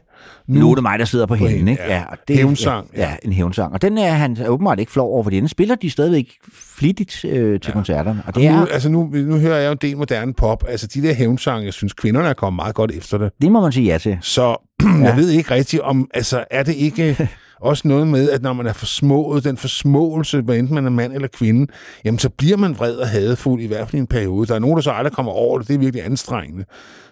[0.48, 1.84] Nu er det mig, der sidder på På hende, hende, ikke?
[1.84, 2.04] ja.
[2.10, 3.72] og det, Hævnsang, Ja, ja, en hævnsang.
[3.72, 7.60] Og den er han åbenbart ikke flov over, fordi den spiller de stadigvæk flittigt øh,
[7.60, 7.72] til ja.
[7.72, 8.22] koncerterne.
[8.22, 10.64] Og Og det nu, er, altså nu, nu hører jeg jo en del moderne pop.
[10.68, 13.32] Altså de der hævnsange, jeg synes, kvinderne er kommet meget godt efter det.
[13.42, 14.18] det må man sige ja til.
[14.20, 14.56] Så
[15.02, 17.16] jeg ved ikke rigtigt om, altså er det ikke
[17.60, 21.12] også noget med, at når man er forsmået, den forsmåelse, hvad enten man er mand
[21.12, 21.72] eller kvinde,
[22.04, 24.46] jamen så bliver man vred og hadefuld, i hvert fald i en periode.
[24.46, 26.64] Der er nogen, der så aldrig kommer over det, det er virkelig anstrengende.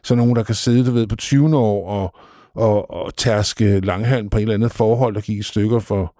[0.02, 2.14] Så nogen, der kan sidde, du ved, på 20 år og,
[2.54, 6.14] og, og tærske langhalm på et eller andet forhold, der gik i stykker for...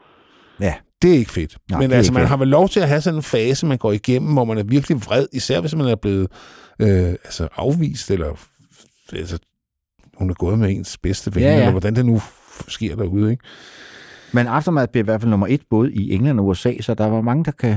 [0.60, 0.74] Ja.
[1.02, 1.56] Det er ikke fedt.
[1.70, 3.92] Nej, Men altså, man har vel lov til at have sådan en fase, man går
[3.92, 6.28] igennem, hvor man er virkelig vred, især hvis man er blevet
[6.78, 8.28] øh, altså afvist, eller
[9.12, 9.38] altså,
[10.18, 12.22] hun er gået med ens bedste ven, Ja, ja, eller hvordan det nu
[12.68, 13.44] sker derude, ikke?
[14.32, 17.06] Men Aftermath blev i hvert fald nummer et, både i England og USA, så der
[17.06, 17.76] var mange, der kan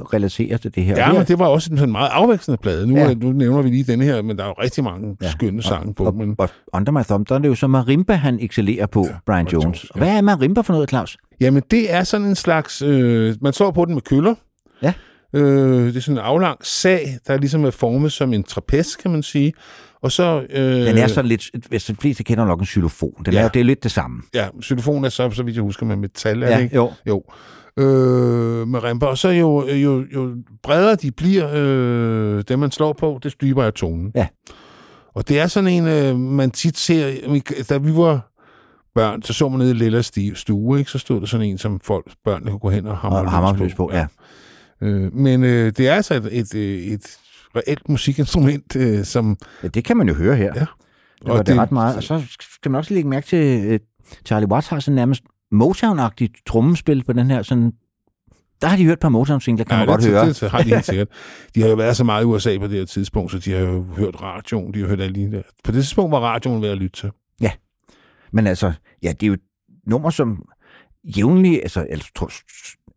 [0.00, 0.96] relatere til det her.
[0.96, 2.86] Ja, Og men det var også en sådan meget afvekslende plade.
[2.86, 3.08] Nu, Ja.
[3.08, 3.14] ja.
[3.14, 5.26] nu nævner vi lige denne her, men der er jo rigtig mange Ja.
[5.26, 5.30] ja.
[5.30, 6.04] skønne sange på.
[6.04, 9.06] og, Men, og Under My Thumb, der er det jo så marimba, han excellerer på,
[9.10, 9.64] ja, Brian Jones.
[9.64, 11.16] Jones, Og Hvad er marimba for noget, Claus?
[11.40, 12.82] jamen, det er sådan en slags...
[12.82, 14.34] Øh, man slår på den med køller.
[14.82, 14.92] Ja.
[15.32, 19.10] Øh, det er sådan en aflang sag, der ligesom er formet som en trapez, kan
[19.10, 19.52] man sige.
[20.04, 20.46] Og så...
[20.50, 23.12] Øh, Den er sådan lidt, hvis de fleste kender nok en xylofon.
[23.24, 23.40] Den ja.
[23.40, 24.22] Er det er lidt det samme.
[24.34, 26.76] Ja, xylofon er så, så vidt jeg husker, med metal, er Ja, det ikke?
[26.76, 26.92] jo.
[27.08, 27.22] Jo.
[27.78, 29.06] Øh, marimba.
[29.06, 33.66] Og så jo, jo, jo bredere de bliver, øh, det man slår på, det dybere
[33.66, 34.12] er tonen.
[34.14, 34.26] Ja.
[35.14, 37.12] Og det er sådan en, øh, man tit ser,
[37.68, 38.30] da vi var
[38.94, 40.02] børn, så så man nede i Lilla
[40.34, 40.90] stue, ikke?
[40.90, 43.74] så stod der sådan en, som folk, børnene kunne gå hen og hamre Og hammerløs
[43.74, 44.06] på, ja.
[44.80, 47.18] Øh, men øh, det er altså et, et, et, et
[47.56, 49.36] reelt musikinstrument, øh, som...
[49.62, 49.68] ja.
[49.68, 50.52] det kan man jo høre her.
[50.54, 50.60] Ja.
[50.60, 50.68] Det
[51.26, 51.96] var Og det, det- ret meget.
[51.96, 52.22] Og så
[52.54, 53.80] skal man også lægge mærke til, at
[54.26, 55.22] Charlie Watts har sådan nærmest
[55.54, 57.42] Motown-agtigt trommespil på den her.
[57.42, 57.72] Sådan,
[58.60, 60.28] der har de hørt et par Motown-singler, kan man det, godt høre.
[60.28, 61.08] Det, det har de helt sikkert.
[61.54, 63.58] De har jo været så meget i USA på det her tidspunkt, så de har
[63.60, 65.42] jo hørt radioen, de har hørt alle de der.
[65.64, 67.10] På det tidspunkt var radioen ved at lytte til.
[68.32, 69.36] Men altså, ja, det er jo
[69.86, 70.42] nummer, som
[71.04, 72.30] jævnligt, altså, jeg tror,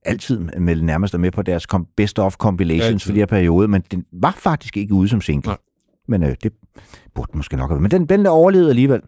[0.08, 3.00] altid med nærmest er med på deres best of compilations Altid.
[3.00, 5.48] for de her periode, men den var faktisk ikke ude som single.
[5.48, 5.58] Nej.
[6.08, 6.52] Men øh, det
[7.16, 7.82] burde den måske nok have været.
[7.82, 9.02] Men den, den der overlevede alligevel.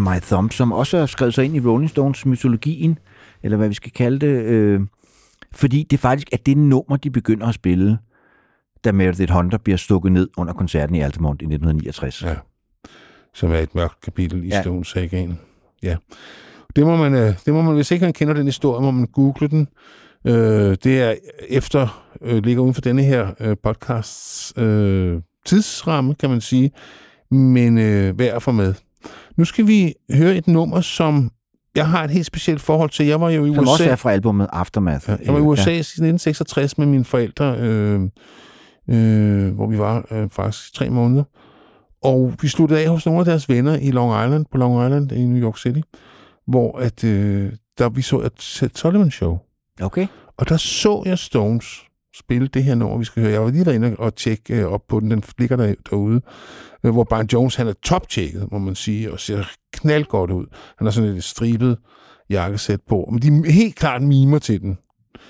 [0.00, 2.98] My Thumb, som også har skrevet sig ind i Rolling Stones mytologien,
[3.42, 4.80] eller hvad vi skal kalde det, øh,
[5.52, 7.98] fordi det faktisk er det nummer, de begynder at spille,
[8.84, 12.22] da Meredith Hunter bliver stukket ned under koncerten i Altamont i 1969.
[12.22, 12.34] Ja.
[13.34, 14.62] Som er et mørkt kapitel i Ja.
[14.62, 15.38] Stones sagaen.
[15.82, 15.96] Ja.
[16.76, 19.06] Det må man, øh, det må man, hvis ikke man kender den historie, må man
[19.06, 19.68] google den.
[20.24, 21.14] Øh, det er
[21.48, 26.70] efter, øh, ligger uden for denne her øh, podcasts øh, tidsramme, kan man sige,
[27.30, 28.74] men øh, værd at få med.
[29.40, 31.30] Nu skal vi høre et nummer, som
[31.74, 33.06] jeg har et helt specielt forhold til.
[33.06, 33.72] Jeg var jo i Som USA.
[33.72, 35.08] også er fra albumet Aftermath.
[35.08, 38.00] Ja, jeg var i USA i 1966 med mine forældre, øh,
[38.88, 41.24] øh, hvor vi var øh, faktisk tre måneder.
[42.02, 45.12] Og vi sluttede af hos nogle af deres venner i Long Island, på Long Island
[45.12, 45.80] i New York City,
[46.46, 49.38] hvor at, øh, der vi så et Seth Sullivan show.
[49.80, 49.84] Ja.
[49.84, 50.06] Okay.
[50.36, 51.66] Og der så jeg Stones
[52.16, 53.32] spille det her nummer, vi skal høre.
[53.32, 55.10] Jeg var lige derinde og tjekke øh, op på den.
[55.10, 56.20] Den ligger der, derude.
[56.84, 60.46] Øh, hvor Brian Jones, han er toptjekket, må man sige, og ser knaldgodt ud.
[60.78, 61.78] Han har sådan et stribet
[62.30, 63.08] jakkesæt på.
[63.12, 64.78] Men de er helt klart mimer til den.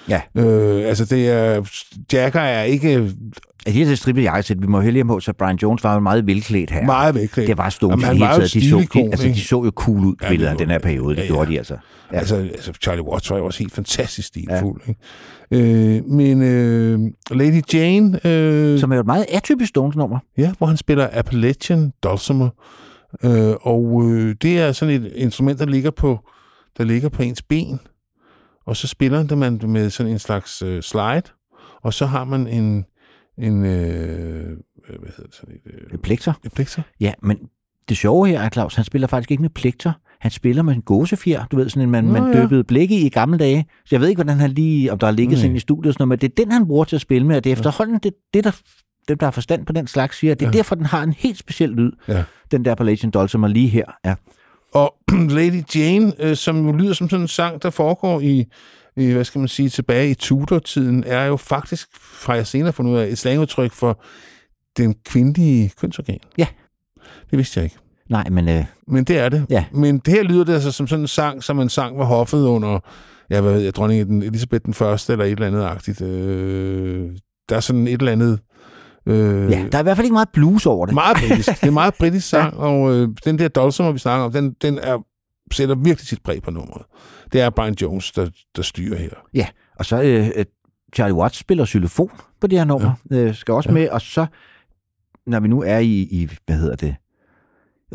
[0.09, 0.20] Ja.
[0.35, 1.70] Øh, altså, det er...
[2.12, 5.85] Jagger er ikke Er det her strippet jakkesæt, vi må heldig på, så Brian Jones
[5.85, 6.85] var jo meget velklædt her.
[6.86, 7.48] meget vækklædt.
[7.48, 8.55] Det var Stones Jamen, det hele taget.
[8.55, 10.78] De så, de, altså, de så jo cool ud, Ja, ja, det billederne den her
[10.78, 11.16] periode.
[11.16, 11.32] Det ja, ja, ja.
[11.35, 11.77] gjorde de altså.
[12.12, 12.19] Ja.
[12.19, 14.81] Altså, altså, Charlie Watts var jo også helt fantastisk stilfuld.
[14.86, 14.90] Ja.
[14.90, 15.01] Ikke?
[15.51, 17.01] Øh, men øh,
[17.31, 20.18] Lady Jane, øh, Som er jo et meget atypisk Stones-nummer.
[20.39, 22.48] ja, hvor han spiller Appalachian Dulcimer,
[23.24, 26.18] øh, og øh, det er sådan et instrument, der ligger på,
[26.78, 27.81] der ligger på ens ben,
[28.66, 31.22] og så spiller det man med sådan en slags øh, slide,
[31.82, 32.85] og så har man en,
[33.39, 34.56] en øh,
[34.86, 36.32] hvad hedder det, sådan et, øh, Plekter.
[36.44, 36.82] et plekter.
[37.01, 37.39] Ja, men
[37.89, 39.93] det sjove her er, Claus, han spiller faktisk ikke med plekter.
[40.20, 42.40] Han spiller med en gåsefjer, du ved, sådan en, man, Nå, man ja.
[42.40, 43.66] døbede blikke i i gamle dage.
[43.84, 45.94] Så jeg ved ikke, hvordan han lige, om der har ligget sådan i studiet og
[45.94, 47.55] sådan noget, men det er den, han bruger til at spille med, og det er
[47.56, 48.60] efterhånden, det, det der,
[49.09, 50.56] dem, der har forstand på den slags, siger, at det er Ja.
[50.56, 52.24] derfor, den har en helt speciel lyd, Ja.
[52.51, 53.84] den der Appalachian Doll, som er lige her.
[54.05, 54.14] Ja.
[54.74, 54.94] Og
[55.38, 58.44] Lady Jane, øh, som jo lyder som sådan en sang, der foregår i,
[58.97, 62.92] i hvad skal man sige, tilbage i Tudor-tiden, er jo faktisk, fra jeg senere fundet
[62.92, 64.02] ud af, et slangudtryk for
[64.76, 66.18] den kvindelige kønsorgan.
[66.38, 66.47] Ja.
[67.30, 67.76] Det vidste jeg ikke.
[68.11, 69.47] Nej, men øh, Men det er det.
[69.51, 69.65] Ja.
[69.73, 72.43] Men det her lyder det altså som sådan en sang, som en sang var hoffet
[72.43, 72.78] under,
[73.31, 76.03] ja, hvad ved jeg, dronning Elisabeth den første, eller et eller andet agtigt.
[76.03, 77.11] Øh,
[77.49, 78.39] der er sådan et eller andet...
[79.07, 80.95] Øh, ja, der er i hvert fald ikke meget blues over det.
[80.95, 81.49] meget britisk.
[81.61, 82.61] Det er meget britisk sang, ja.
[82.61, 84.99] og øh, den der Dulcimer, vi snakker om, den, den er,
[85.53, 86.82] sætter virkelig sit præg på nummeret.
[87.32, 89.11] Det er Brian Jones, der, der styrer her.
[89.35, 89.47] Ja,
[89.78, 90.45] og så øh, øh,
[90.95, 92.11] Charlie Watts spiller xylofon
[92.41, 92.93] på det her nummer.
[93.11, 93.16] Ja.
[93.16, 93.74] Øh, skal også ja.
[93.74, 94.27] med, og så,
[95.27, 96.97] når vi nu er i, i hvad hedder det,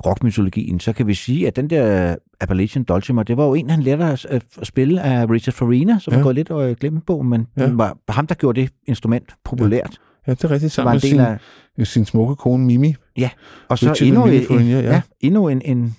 [0.06, 3.82] rockmytologien, så kan vi sige, at den der Appalachian Dulcimer, det var jo en, han
[3.82, 6.20] lærte at, spille af Richard Farina, som ja.
[6.20, 7.66] er gået lidt og glemt på, men ja.
[7.66, 9.98] det var ham, der gjorde det instrument populært.
[10.28, 11.40] Ja, det er rigtigt, sammen med sin, af...
[11.84, 12.96] sin smukke kone Mimi.
[13.18, 13.30] Ja,
[13.70, 14.80] og så Richard endnu, en, en, ja.
[14.80, 15.98] Ja, endnu en, en,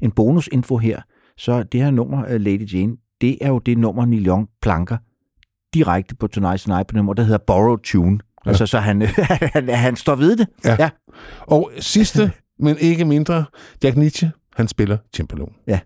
[0.00, 1.00] en bonusinfo her.
[1.36, 4.96] Så det her nummer, uh, Lady Jane, det er jo det nummer, Neil Young planker
[5.74, 8.18] direkte på Tonight's Night på nummer, der hedder Borrowed Tune.
[8.44, 8.50] Ja.
[8.50, 9.02] Altså, så han,
[9.54, 10.46] han, han står ved det.
[10.64, 10.76] Ja.
[10.78, 10.90] ja.
[11.40, 12.32] Og sidste,
[12.62, 13.44] men ikke mindre,
[13.84, 15.46] Jack Nietzsche, han spiller cembalo.
[15.66, 15.80] Ja.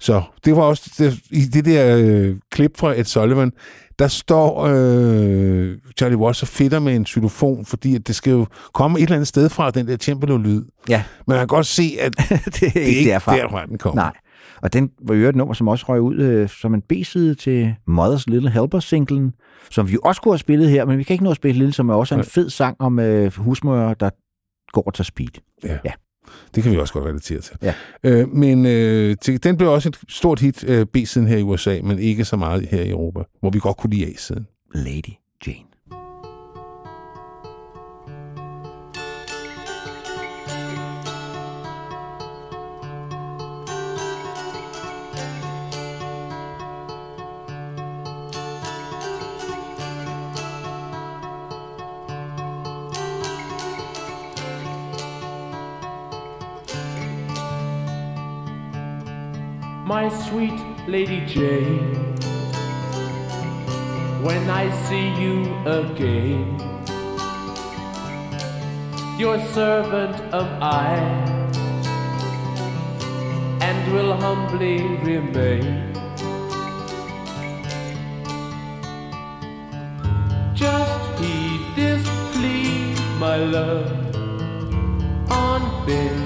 [0.00, 3.52] Så det var også det, i det der øh, klip fra Ed Sullivan,
[3.98, 8.46] der står øh, Charlie Watts og fedter med en xylofon, fordi at det skal jo
[8.74, 10.64] komme et eller andet sted fra, den der cembalo-lyd.
[10.88, 11.04] Ja.
[11.26, 13.36] Men man kan godt se, at det er det er ikke derfra.
[13.36, 14.02] derfra, den kommer.
[14.02, 14.12] Nej.
[14.62, 17.74] Og den var jo et nummer, som også røg ud øh, som en B-side til
[17.90, 19.34] Mother's Little Helper-singlen,
[19.70, 21.72] som vi også kunne have spillet her, men vi kan ikke nå at spille Lille,
[21.72, 24.10] som er også en fed sang om øh, husmører, der
[24.72, 25.40] går tager speed.
[25.64, 25.78] Ja.
[25.84, 25.92] ja.
[26.54, 27.56] Det kan vi også godt relatere til.
[27.62, 27.74] Ja.
[28.04, 31.80] Øh, men øh, til, den blev også et stort hit øh, B-siden her i USA,
[31.82, 34.46] men ikke så meget her i Europa, hvor vi godt kunne lide A-siden.
[34.74, 35.12] Lady
[60.88, 62.14] Lady Jane.
[64.22, 66.56] When I see you again,
[69.18, 70.94] your servant am I,
[73.60, 75.92] and will humbly remain.
[80.54, 83.90] Just heed this plea, my love,
[85.30, 86.25] on bended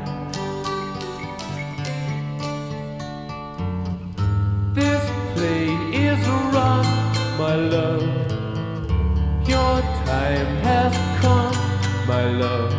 [12.31, 12.73] Love.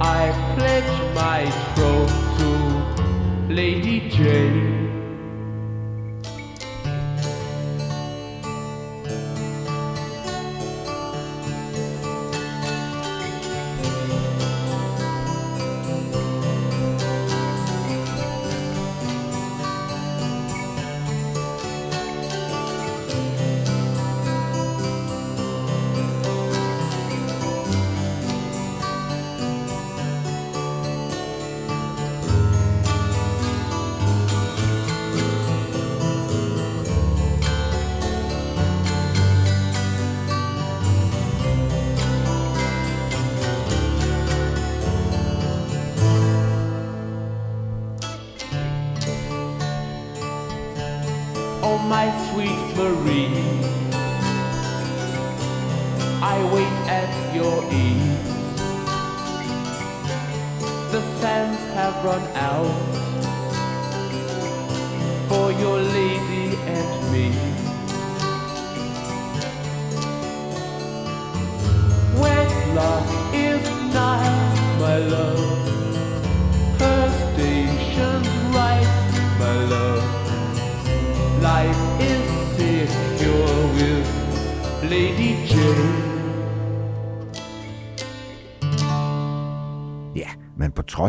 [0.00, 1.44] I pledge my
[1.74, 4.71] troth to Lady Jane.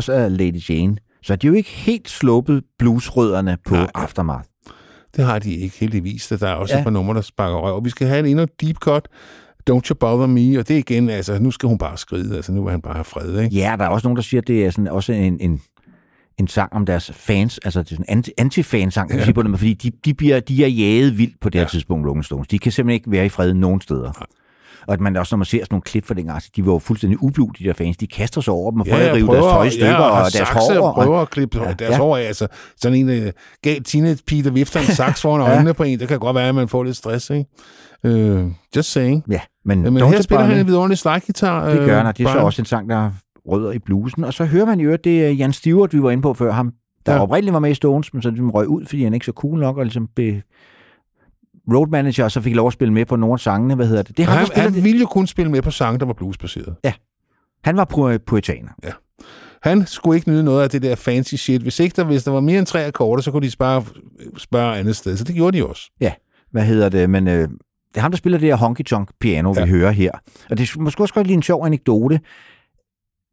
[0.04, 3.86] Trods af Lady Jane, så er de jo ikke helt sluppet bluesrødderne på Nej.
[3.94, 4.48] Aftermath.
[5.16, 6.28] Det har de ikke heldigvis.
[6.28, 6.80] Der er også ja.
[6.80, 7.74] et par numre, der sparker røv.
[7.74, 9.08] Og vi skal have en endnu deep cut,
[9.70, 12.52] Don't You Bother Me, og det er igen, altså, nu skal hun bare skride, altså,
[12.52, 13.56] nu vil han bare have fred, ikke?
[13.56, 15.60] Ja, der er også nogen, der siger, at det er sådan også en, en,
[16.38, 19.32] en sang om deres fans, altså det er en anti, anti-fansang, ja.
[19.32, 21.68] på dem, fordi de, de, bliver, de er jaget vildt på det her ja.
[21.68, 22.48] tidspunkt, Rolling Stones.
[22.48, 24.12] De kan simpelthen ikke være i fred nogen steder.
[24.20, 24.24] Ja.
[24.86, 26.78] Og at man også, når man ser sådan nogle klip fra dengang, de var jo
[26.78, 27.96] fuldstændig ublu, de der fans.
[27.96, 29.88] De kaster sig over dem og prøver Ja, at rive prøver, deres tøj i stykker
[29.88, 30.88] ja, og har deres hår.
[30.88, 31.98] og prøver Og, at klippe Ja, deres ja.
[31.98, 32.22] hår af.
[32.22, 32.46] Altså,
[32.76, 33.28] sådan en uh,
[33.62, 35.54] gal teenage-pige, der vifter en saks foran Ja.
[35.54, 37.44] øjnene på en, det kan godt være, at man får lidt stress, ikke?
[38.04, 39.24] Uh, just saying.
[39.30, 41.68] ja, men, Men her spiller han en vidunderlig slaggitar.
[41.68, 43.10] Det gør øh, han, det er så også en sang, der
[43.48, 44.24] rødder i blusen.
[44.24, 46.52] Og så hører man jo, at det er Jan Stewart, vi var inde på før
[46.52, 46.72] ham,
[47.06, 47.22] der Ja.
[47.22, 49.58] oprindeligt var med i Stones, men så ligesom røg ud, fordi han ikke så cool
[49.60, 50.34] nok, og ligesom blev
[51.72, 53.74] road manager, og så fik lov at spille med på nogle af sangene.
[53.74, 54.16] Hvad hedder det?
[54.16, 54.84] Det Han, han det.
[54.84, 56.76] ville jo kun spille med på sange, der var bluesbaseret.
[57.64, 58.70] Han var pu- poetaner.
[59.62, 61.62] Han skulle ikke nyde noget af det der fancy shit.
[61.62, 63.84] Hvis ikke der, hvis der var mere end tre akkorder, så kunne de spare,
[64.38, 65.16] spørge andet sted.
[65.16, 65.90] Så det gjorde de også.
[66.52, 67.10] Hvad hedder det?
[67.10, 67.48] Men øh, det
[67.96, 69.60] er ham, der spiller det her honky-tonk piano, ja.
[69.60, 69.64] Ja.
[69.64, 70.10] vi hører her.
[70.50, 72.20] Og det er måske også godt lige en sjov anekdote,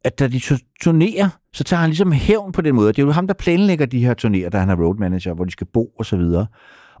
[0.04, 2.88] at da de tu- turnerer, så tager han ligesom hævn på den måde.
[2.88, 5.44] Det er jo ham, der planlægger de her turnerer, da han er road manager, hvor
[5.44, 6.46] de skal bo og så videre.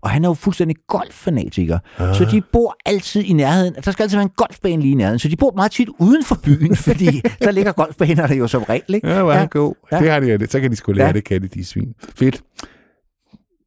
[0.02, 1.78] Og han er jo fuldstændig golffanatiker.
[1.98, 2.14] Ah.
[2.14, 3.74] Så de bor altid i nærheden.
[3.84, 5.18] Der skal altid være en golfbane lige i nærheden.
[5.18, 8.62] Så de bor meget tit uden for byen, fordi der ligger golfbaner der jo som
[8.62, 8.94] regel.
[8.94, 9.08] Ikke?
[9.08, 9.74] Ja, hvor god.
[9.92, 9.96] Ja.
[9.96, 10.02] Ja.
[10.02, 10.46] Det har de.
[10.50, 11.12] Så kan de sgu lære ja.
[11.12, 11.94] det, kan de, de svin.
[12.16, 12.42] Fedt.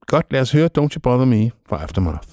[0.07, 2.27] Godt, lad os høre Don't You Bother Me fra Aftermath.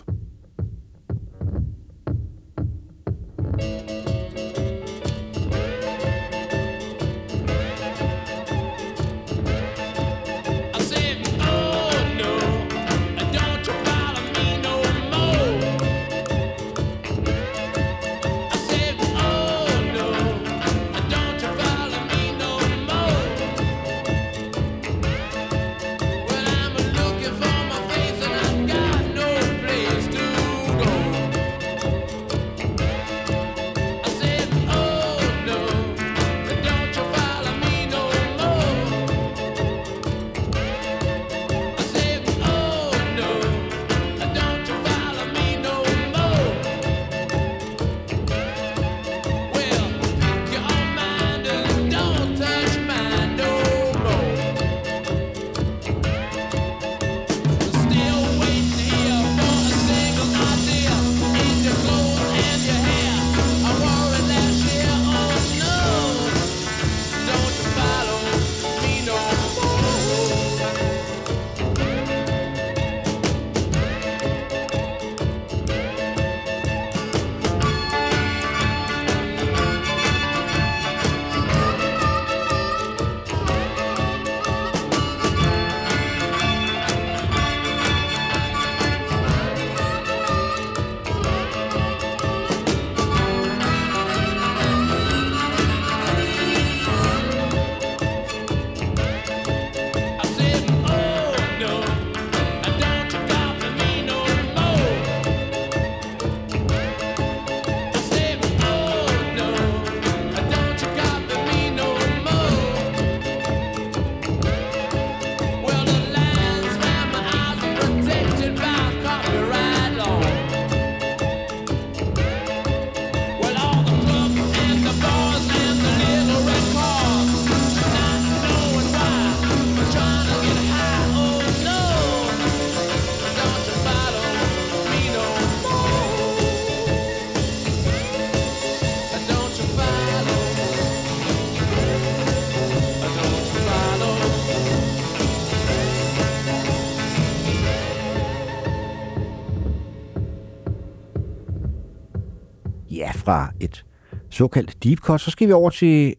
[154.42, 156.14] Såkaldt deep cut, så skal vi over til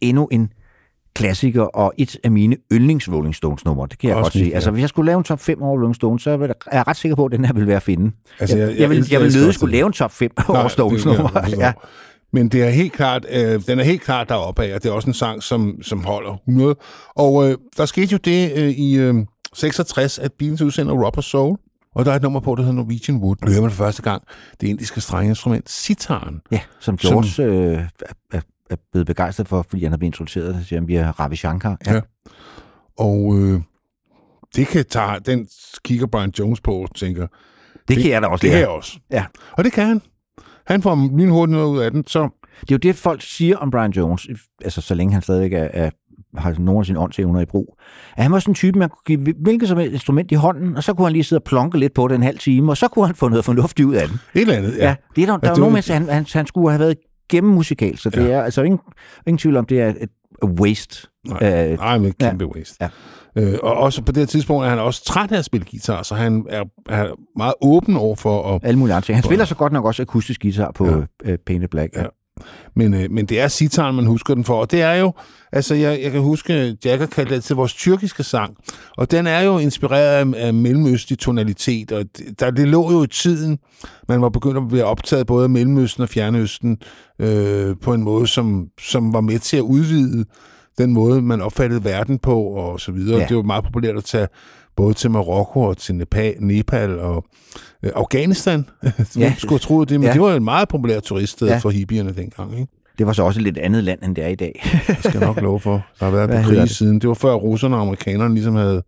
[0.00, 0.52] endnu en
[1.14, 3.86] klassiker og et af mine yndlings Rolling Stones numre.
[3.90, 4.48] Det kan jeg Også godt sige.
[4.48, 4.54] ja.
[4.54, 6.36] Altså, hvis jeg skulle lave en top 5 over Rolling Stones, så er
[6.72, 8.12] jeg ret sikker på, at den her vil være at finde.
[8.40, 11.04] Altså, jeg, jeg- vil, jeg jeg vil nødig skulle lave en top 5 over Stones
[11.06, 11.30] numre.
[11.58, 11.72] Ja.
[12.32, 14.92] Men det er helt klart, øh, den er helt klart deroppe af, og det er
[14.92, 16.76] også en sang, som, som holder 100.
[17.16, 19.14] Og øh, der skete jo det øh, i øh,
[19.54, 21.56] 66, at Beatles udsender Rubber Soul,
[21.94, 23.36] og der er et nummer på, der hedder Norwegian Wood.
[23.44, 24.22] Nu hører man for første gang
[24.60, 26.40] det indiske strengeinstrument, sitaren.
[26.50, 27.84] ja, som George øh,
[28.32, 28.40] er,
[28.70, 31.76] er, blevet begejstret for, fordi han er blevet introduceret til via Ravi Shankar.
[31.86, 31.94] Ja.
[31.94, 32.00] Ja.
[32.98, 33.60] Og øh,
[34.56, 35.48] det kan tage, den
[35.84, 37.26] kigger Brian Jones på og tænker,
[37.88, 38.98] Det kan jeg da også det kan jeg også.
[39.10, 39.24] Ja.
[39.52, 40.02] Og det kan han.
[40.66, 42.28] Han får lynhurtigt noget ud af den, så
[42.60, 44.26] Det er jo det, folk siger om Brian Jones,
[44.64, 45.90] altså så længe han stadigvæk er, er
[46.36, 47.76] har nogle af sine åndsevner i brug.
[48.16, 50.76] At han var sådan en type, man kunne give hvilket som helst instrument i hånden,
[50.76, 52.76] og så kunne han lige sidde og plonke lidt på det en halv time, og
[52.76, 54.16] så kunne han få noget fornuftigt ud af den.
[54.34, 54.76] et eller andet.
[54.78, 56.70] Ja, ja det er der, der er det jo var- nogen han, han, han skulle
[56.70, 56.96] have været
[57.30, 58.32] gennemmusikal, så det Ja.
[58.32, 58.80] er altså ingen,
[59.26, 60.08] ingen tvivl om, det er et, et
[60.60, 61.08] waste.
[61.28, 62.76] Nej, Øh, nej men kæmpe waste.
[62.80, 62.88] ja.
[63.38, 66.02] Øh, og også på det her tidspunkt er han også træt af at spille guitar,
[66.02, 67.06] så han er, er
[67.38, 68.60] meget åben over for at...
[68.64, 69.16] Alle mulige andre ting.
[69.16, 70.96] Han spiller så godt nok også akustisk guitar på Ja.
[71.26, 71.32] ja.
[71.32, 71.94] uh, Painted Black.
[71.96, 72.00] Ja.
[72.00, 72.06] Ja.
[72.76, 74.60] Men, øh, men det er sitaren, man husker den for.
[74.60, 75.12] Og det er jo,
[75.52, 78.56] altså jeg, jeg kan huske, Jagger kaldte det til vores tyrkiske sang.
[78.96, 81.92] Og den er jo inspireret af, af mellemøstlig tonalitet.
[81.92, 83.58] Og det, der, det lå jo i tiden,
[84.08, 86.78] man var begyndt at blive optaget både af Mellemøsten og Fjernøsten
[87.18, 90.24] øh, på en måde, som, som var med til at udvide
[90.78, 93.20] den måde, man opfattede verden på og så videre.
[93.20, 93.26] Ja.
[93.26, 94.28] Det var meget populært at tage
[94.76, 97.24] både til Marokko og til Nepal, Nepal og
[97.82, 98.66] øh, Afghanistan.
[99.18, 99.34] ja.
[99.38, 100.12] Skulle have troet det, men Ja.
[100.12, 101.58] det var jo en meget populær turiststed Ja.
[101.58, 102.52] for hippierne dengang.
[102.60, 102.72] Ikke?
[102.98, 104.60] Det var så også et lidt andet land, end det er i dag.
[104.86, 105.86] Det skal jeg nok love for.
[106.00, 106.98] Der har været på krig siden.
[106.98, 108.82] Det var før russerne og amerikanerne ligesom havde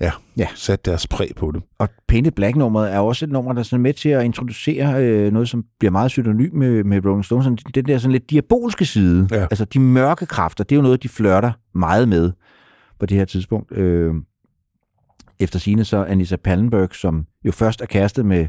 [0.00, 0.46] ja, Ja.
[0.54, 1.62] sat deres præg på det.
[1.78, 5.48] Og Painted Black-nummeret er også et nummer, der er med til at introducere øh, noget,
[5.48, 7.44] som bliver meget synonym med, med Rolling Stones.
[7.44, 9.28] Sådan Den der sådan lidt diabolske side.
[9.30, 9.42] Ja.
[9.42, 12.32] Altså de mørke kræfter, det er jo noget, de flørter meget med
[13.00, 13.72] på det her tidspunkt.
[13.78, 14.14] Øh,
[15.40, 18.46] efter sine så Anissa Pallenberg, som jo først er kærestet med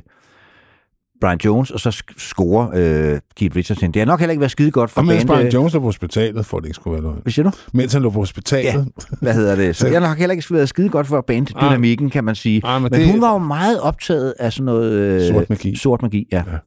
[1.22, 2.70] Brian Jones, og så scorer
[3.14, 3.94] øh, Keith Richards ind.
[3.94, 5.36] Det har nok heller ikke været skide godt for Og mens bandet.
[5.38, 7.20] Brian Jones lå på hospitalet, for det ikke skulle være løgn.
[7.24, 7.58] Hvad siger du?
[7.74, 8.88] Mens han lå på hospitalet.
[9.22, 9.76] Hvad hedder det?
[9.76, 12.62] Så jeg har nok heller ikke været skide godt for banddynamikken, kan man sige.
[12.66, 14.92] Ej, men Men det- hun var jo meget optaget af sådan noget...
[14.92, 15.76] Øh, Sort magi.
[15.76, 16.38] Sort magi, ja.
[16.48, 16.58] Ja.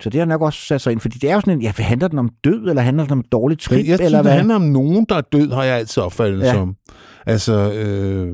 [0.00, 1.72] Så det har nok også sat sig ind, fordi det er jo sådan en, ja,
[1.78, 4.32] handler den om død, eller handler den om dårligt trip, jeg synes, eller det hvad?
[4.36, 6.52] handler om nogen, der er død, har jeg altid opfattet det Ja.
[6.52, 6.74] som.
[7.26, 8.32] Altså, øh,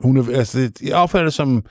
[0.00, 1.64] hun er, altså, jeg opfatter det som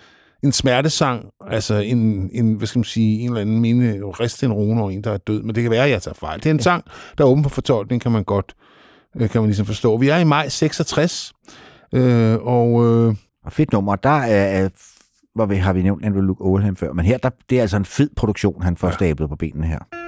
[0.43, 3.95] en smertesang, altså en, en, hvad skal man sige, en eller anden mine,
[4.43, 6.39] en rune over en, der er død, men det kan være, at jeg tager fejl.
[6.39, 6.63] Det er en ja.
[6.63, 6.83] sang,
[7.17, 8.55] der er åben for fortolkning, kan man godt,
[9.15, 9.97] øh, kan man ligesom forstå.
[9.97, 11.33] Vi er i maj 66,
[11.93, 14.69] øh, og øh, Og fedt nummer, der er,
[15.35, 17.77] hvor vi, har vi nævnt Andrew Luke Oldham før, men her, der, det er altså
[17.77, 18.87] en fed produktion, han får.
[18.87, 18.93] Ja.
[18.93, 20.02] stablet på benene her.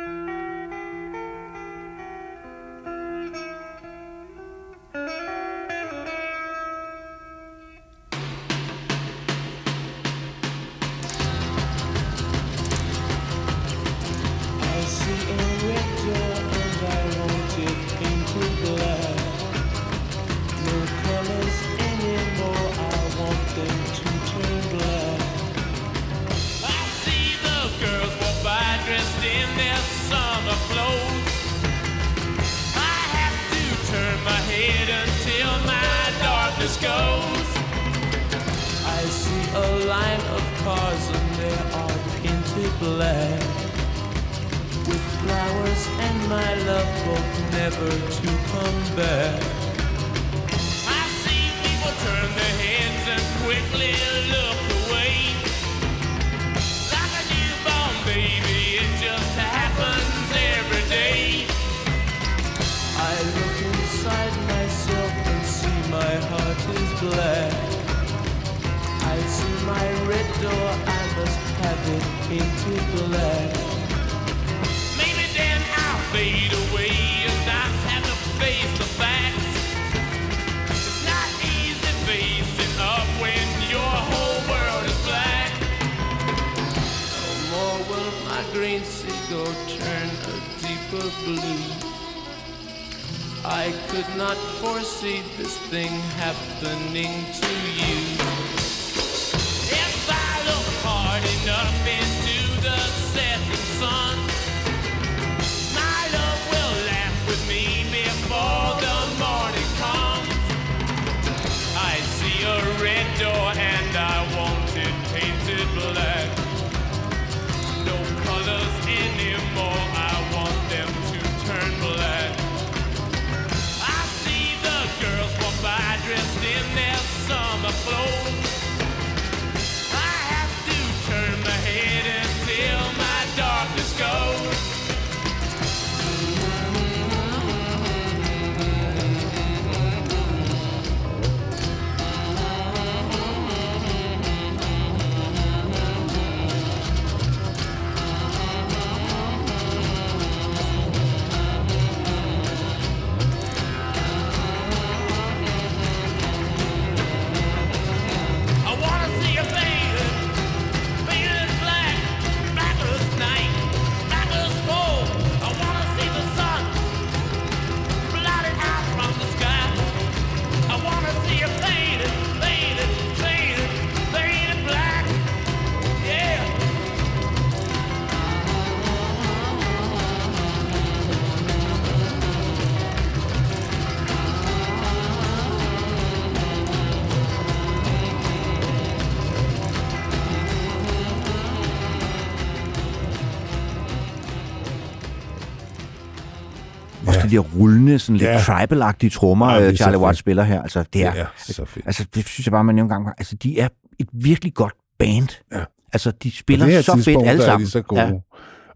[197.26, 198.38] De der rullende, sådan lidt Ja.
[198.40, 200.62] tribal-agtige trommer, Ja, så Charlie Watts spiller her.
[200.62, 201.86] Altså, det er, Det er så fedt.
[201.86, 203.12] altså, det synes jeg bare, man nogle gange...
[203.18, 203.68] Altså, de er
[204.00, 205.28] et virkelig godt band.
[205.54, 205.64] Ja.
[205.94, 207.66] Altså, de spiller så fedt alle der er sammen.
[207.66, 208.02] de så gode.
[208.02, 208.12] Ja.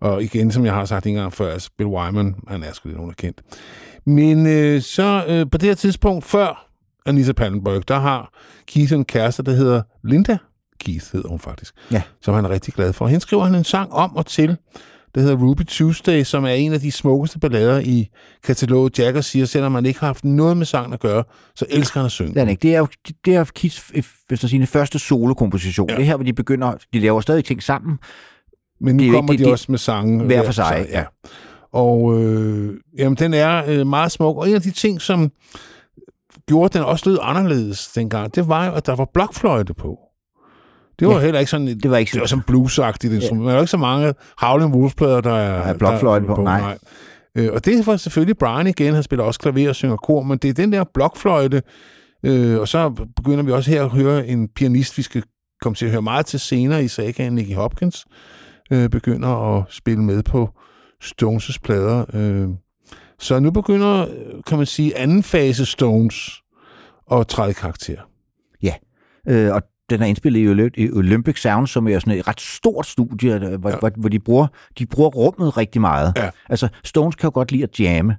[0.01, 2.89] Og igen, som jeg har sagt en gang før, altså Bill Wyman, han er sgu
[2.89, 3.41] lidt nogen, der er kendt.
[4.05, 6.67] Men øh, så øh, på det her tidspunkt, før
[7.05, 8.33] Anissa Pallenberg, der har
[8.67, 10.37] Keith en kæreste, der hedder Linda
[10.79, 12.01] Keith, hedder hun faktisk, Ja.
[12.21, 13.07] som han er rigtig glad for.
[13.07, 14.57] Hende skriver han en sang om og til,
[15.15, 18.09] der hedder Ruby Tuesday, som er en af de smukkeste ballader i
[18.43, 18.99] kataloget.
[18.99, 21.23] Jagger siger, selvom man ikke har haft noget med sangen at gøre,
[21.55, 22.33] så elsker han at synge.
[22.33, 22.61] Det er, ikke.
[22.61, 22.87] det er jo
[23.25, 23.91] det er Keiths
[24.27, 25.89] hvis sine første solokomposition.
[25.89, 25.93] Ja.
[25.93, 25.97] Ja.
[25.97, 26.73] Det er her, hvor de begynder...
[26.93, 27.97] De laver stadig ting sammen.
[28.81, 31.03] Men nu Det er kommer ikke- de det- også med sange hver for sig, ja.
[31.73, 34.37] Og øh, jamen, den er øh, meget smuk.
[34.37, 35.31] Og en af de ting, som
[36.47, 39.99] gjorde, at den også lød anderledes dengang, det var jo, at der var blokfløjte på.
[40.99, 41.19] Det var Ja.
[41.19, 41.67] heller ikke sådan...
[41.67, 42.41] et- Det var ikke det var sådan...
[42.41, 43.47] sådan bluesagtigt instrument.
[43.47, 44.13] Der er ikke så mange
[44.43, 45.63] Howlin' Wolf-plader, der er...
[45.63, 46.77] Der er blokfløjte der er på, nej.
[47.35, 48.93] Øh, og det var selvfølgelig Brian igen.
[48.93, 51.61] Han spiller også klaver og synger kor, men det er den der blokfløjte.
[52.25, 55.23] Øh, og så begynder vi også her at høre en pianist, vi skal
[55.61, 58.05] komme til at høre meget til senere i sagaen, Nicky Hopkins,
[58.71, 60.49] øh, begynder at spille med på
[61.03, 62.05] Stones' plader.
[62.13, 62.47] Øh.
[63.19, 64.05] Så nu begynder,
[64.47, 66.31] kan man sige, anden fase Stones
[67.11, 67.97] at træde karakter.
[69.27, 72.41] Øh, og den er indspillet i Olymp- i Olympic Sound, som er sådan et ret
[72.41, 73.77] stort studie, øh, hvor, Ja.
[73.79, 74.47] hvor, hvor de, bruger,
[74.79, 76.13] de bruger rummet rigtig meget.
[76.17, 76.29] Ja.
[76.49, 78.17] Altså, Stones kan jo godt lide at jamme.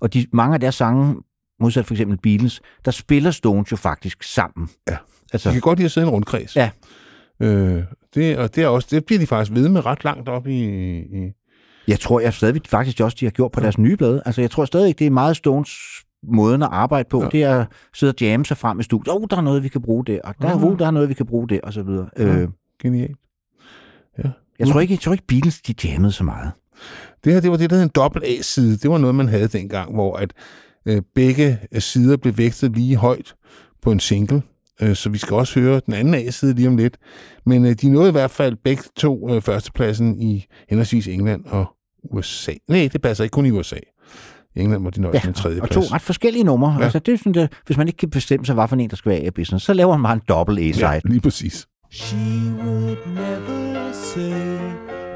[0.00, 1.16] Og de, mange af deres sange,
[1.60, 4.68] modsat for eksempel Beatles, der spiller Stones jo faktisk sammen.
[4.90, 4.96] Ja.
[5.32, 6.56] Altså, De kan godt lide at sidde i en rundkreds.
[6.56, 6.70] Ja.
[7.42, 7.82] Øh,
[8.14, 10.64] det, og det, er også, det bliver de faktisk ved med ret langt op i...
[10.98, 11.32] i
[11.88, 14.22] jeg tror jeg stadig faktisk også, de har gjort på deres nye blade.
[14.26, 15.70] Altså, jeg tror stadig det er meget Stones
[16.22, 17.24] måden at arbejde på, Ja.
[17.24, 17.30] ja.
[17.30, 19.14] det er at sidde og jamme sig frem i studiet.
[19.14, 20.78] Åh, oh, der er noget, vi kan bruge der, og der, uh.
[20.78, 22.08] der er noget, vi kan bruge der, og så videre.
[22.18, 22.24] Ja.
[22.24, 22.48] Øh,
[22.82, 23.16] genialt.
[24.58, 26.52] jeg, tror ikke, jeg tror ikke, Beatles, de jammede så meget.
[27.24, 28.76] Det her, det var det, der hed en dobbelt A-side.
[28.76, 30.32] Det var noget, man havde dengang, hvor at
[30.86, 33.34] øh, begge øh, sider blev vægtet lige højt
[33.82, 34.42] på en single.
[34.82, 36.96] Øh, så vi skal også høre den anden A-side lige om lidt.
[37.46, 41.66] Men øh, de nåede i hvert fald begge to øh, førstepladsen i henholdsvis England og
[42.10, 42.52] USA.
[42.68, 43.76] Nej, det passer ikke kun i USA.
[44.58, 46.70] England må de nøjes med en tredje og to ret forskellige numre.
[46.72, 46.78] Ja.
[46.78, 46.84] Ja.
[46.84, 48.96] Altså, det er sådan, at hvis man ikke kan bestemme sig, hvad for en, der
[48.96, 50.86] skal være i business, så laver man bare en dobbelt A-side.
[50.86, 51.00] Ja, Ja.
[51.04, 51.66] lige præcis.
[51.92, 52.16] She
[52.64, 54.58] would never say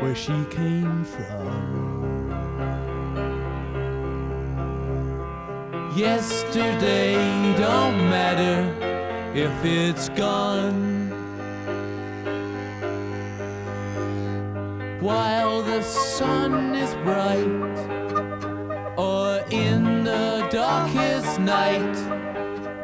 [0.02, 1.92] where she came from.
[5.98, 7.14] Yesterday
[7.58, 8.66] don't matter
[9.34, 11.10] if it's gone.
[15.00, 18.01] While the sun is bright,
[18.96, 21.96] or in the darkest night,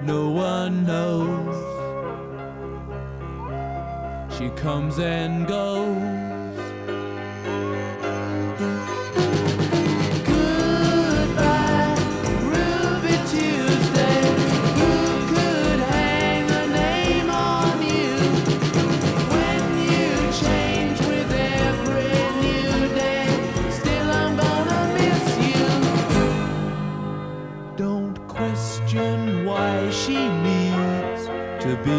[0.03, 1.57] no one knows.
[4.37, 6.18] She comes and goes.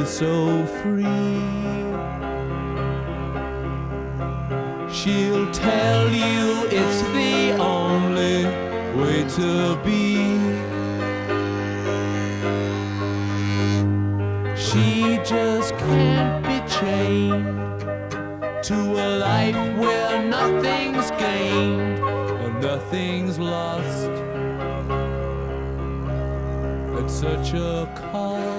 [0.10, 1.04] So free.
[4.92, 8.46] She'll tell you it's the only
[9.00, 10.18] way to be.
[14.58, 17.80] She just can't be chained
[18.64, 22.00] to a life where nothing's gained
[22.44, 24.10] and nothing's lost
[26.98, 28.59] at such a cost.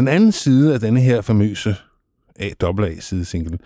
[0.00, 1.76] Den anden side af denne her famøse
[2.38, 3.58] A-A-side single,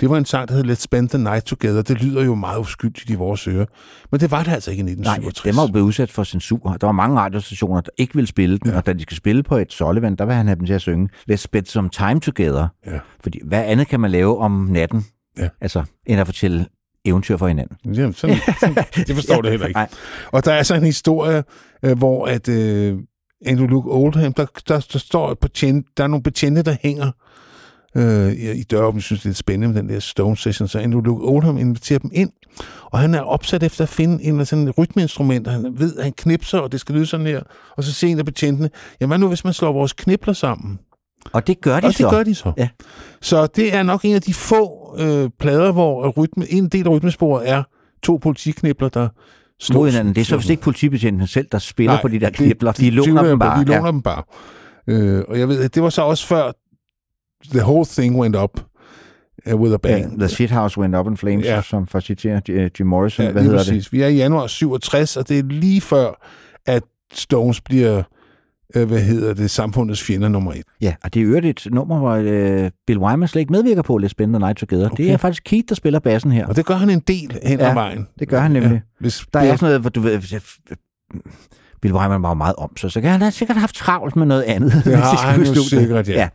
[0.00, 1.82] det var en sang, der hed Let's Spend the Night Together.
[1.82, 3.64] Det lyder jo meget uskyldigt i vores ører.
[4.10, 5.42] Men det var det altså ikke i Nej, 1967.
[5.52, 6.76] den var jo blevet udsat for censur.
[6.80, 8.76] Der var mange radiostationer, der ikke ville spille den, ja.
[8.76, 10.80] og da de skal spille på et Sullivan, der vil han have dem til at
[10.80, 12.68] synge Let's Spend Some Time Together.
[12.86, 12.98] Ja.
[13.22, 15.04] Fordi hvad andet kan man lave om natten,
[15.38, 15.48] Ja.
[15.60, 16.66] altså, end at fortælle
[17.04, 17.76] eventyr for hinanden?
[17.94, 18.74] Jamen, sådan, sådan,
[19.06, 19.78] det forstår det heller ikke.
[19.78, 19.88] Nej.
[20.32, 21.44] Og der er så en historie,
[21.82, 22.98] øh, hvor at øh,
[23.46, 27.10] Andrew Luke Oldham, der, der, der står et betjent, der er nogle betjente, der hænger
[27.96, 28.98] øh, i, døråbnen.
[28.98, 30.68] Jeg synes, det er lidt spændende med den der Stone Session.
[30.68, 32.30] Så Andrew Luke Oldham inviterer dem ind,
[32.84, 35.96] og han er opsat efter at finde en eller sådan et rytmeinstrument, og han ved,
[35.96, 37.40] at han knipser, og det skal lyde sådan her.
[37.76, 40.78] Og så siger en af betjentene, jamen hvad nu, hvis man slår vores knibler sammen?
[41.32, 42.10] Og det gør de Og det så.
[42.10, 42.52] gør de så.
[42.56, 42.68] Ja.
[43.22, 46.90] Så det er nok en af de få øh, plader, hvor rytme, en del af
[46.90, 47.62] rytmesporet er
[48.02, 49.08] to politiknibler, der
[49.60, 50.14] slår mod hinanden.
[50.14, 52.72] Det er så vist ikke politibetjenten selv, der spiller Nej, på de der det- knibler.
[52.72, 53.60] De, det låner tvivler jeg dem bare.
[53.60, 54.22] De låner dem bare.
[54.86, 56.52] Øh, og jeg ved, det var så også før
[57.50, 58.60] the whole thing went up
[59.52, 59.76] uh, with a ja.
[59.76, 60.18] bang.
[60.18, 61.54] The shit house went up in flames, Ja.
[61.54, 61.62] ja.
[61.62, 62.40] som for at citere
[62.78, 63.26] Jim Morrison.
[63.26, 63.66] Ja, hvad hedder det?
[63.66, 63.92] præcis.
[63.92, 66.26] Vi er i januar 67, og det er lige før,
[66.66, 66.82] at
[67.12, 68.02] Stones bliver,
[68.76, 70.62] øh, hvad hedder det, samfundets fjender nummer et.
[70.80, 74.00] Ja, og det er øvrigt et nummer, hvor øh, Bill Wyman slet ikke medvirker på
[74.08, 74.90] Spend the Night Together.
[74.90, 75.04] Okay.
[75.04, 76.46] Det er faktisk Keith, der spiller bassen her.
[76.46, 78.06] Og det gør han en del hen ad Ja, vejen.
[78.18, 78.72] Det gør han nemlig.
[78.72, 78.80] Ja.
[79.00, 80.20] Hvis Der er sådan noget, hvor du ved...
[81.82, 84.42] Bill Wyman var meget om sig, så kan han have sikkert haft travlt med noget
[84.42, 84.72] andet.
[84.84, 85.66] det har han jo studiet.
[85.66, 86.14] sikkert, ja.
[86.14, 86.28] ja.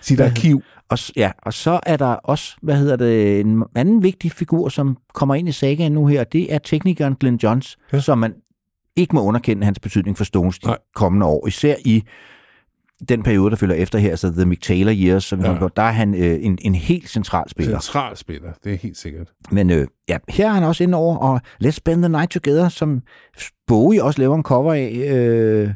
[0.00, 0.62] Sit arkiv.
[0.90, 4.96] Og, ja, og så er der også, hvad hedder det, en anden vigtig figur, som
[5.14, 8.00] kommer ind i sagaen nu her, det er teknikeren Glenn Johns, ja.
[8.00, 8.34] som man
[8.98, 10.78] ikke må underkende hans betydning for Stones de Nej.
[10.94, 11.46] kommende år.
[11.46, 12.02] Især i
[13.08, 15.52] den periode, der følger efter her, så The Mick Taylor Years, som Ja.
[15.52, 15.68] ja.
[15.76, 17.80] der er han øh, en, en helt central spiller.
[17.80, 19.28] Central spiller, det er helt sikkert.
[19.50, 22.68] Men øh, ja, her er han også inde over, og Let's Spend the Night Together,
[22.68, 23.02] som
[23.66, 25.70] Bowie også laver en cover af øh,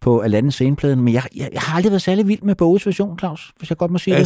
[0.00, 1.00] på Aladdin scenepladen.
[1.00, 3.78] Men jeg, jeg, jeg har aldrig været særlig vild med Bowies version, Claus, hvis jeg
[3.78, 4.20] godt må sige det.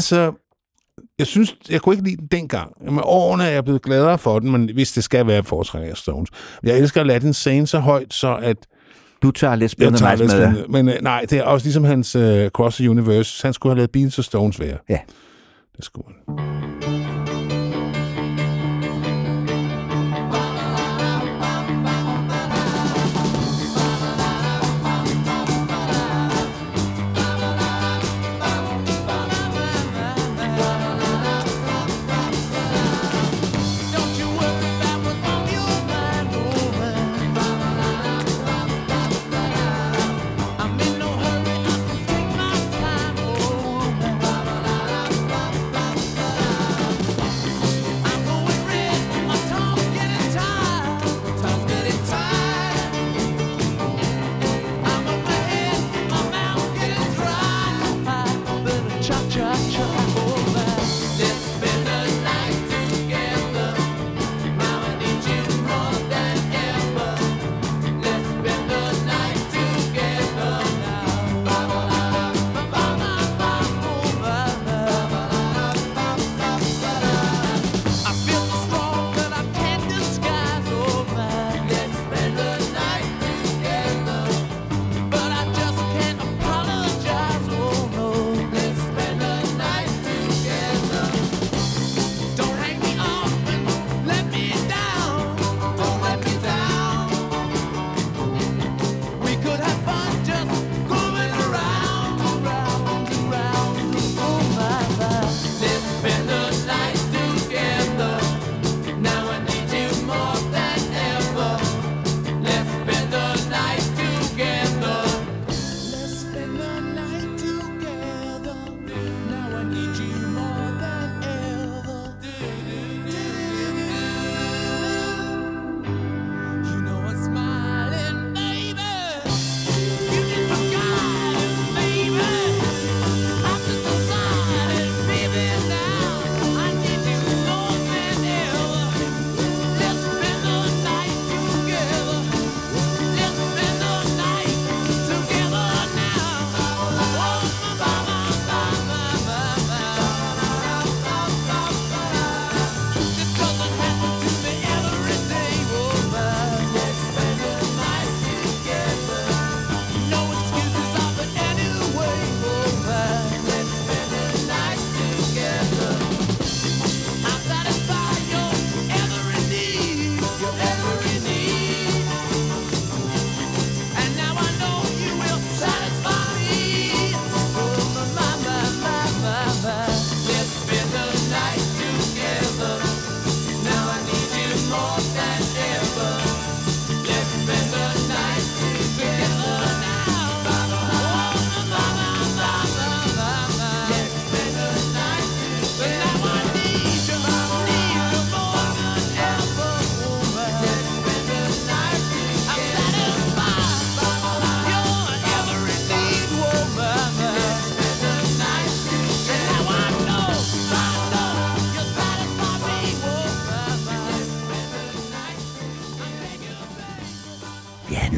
[1.20, 2.92] Jeg synes, jeg kunne ikke lide den dengang.
[2.94, 6.30] Med årene er jeg blevet gladere for den, men hvis det skal være foretrækker Stones.
[6.62, 8.56] Jeg elsker Latin Sane så højt, så at
[9.22, 10.40] Du tager Let's Spend jeg tager lidt med.
[10.46, 10.64] spændende.
[10.72, 13.42] Men øh, nej, det er også ligesom hans uh, Cross the Universe.
[13.42, 14.76] Han skulle have lavet Beatles og Stones være.
[14.88, 14.98] Ja.
[15.76, 16.99] Det skulle han.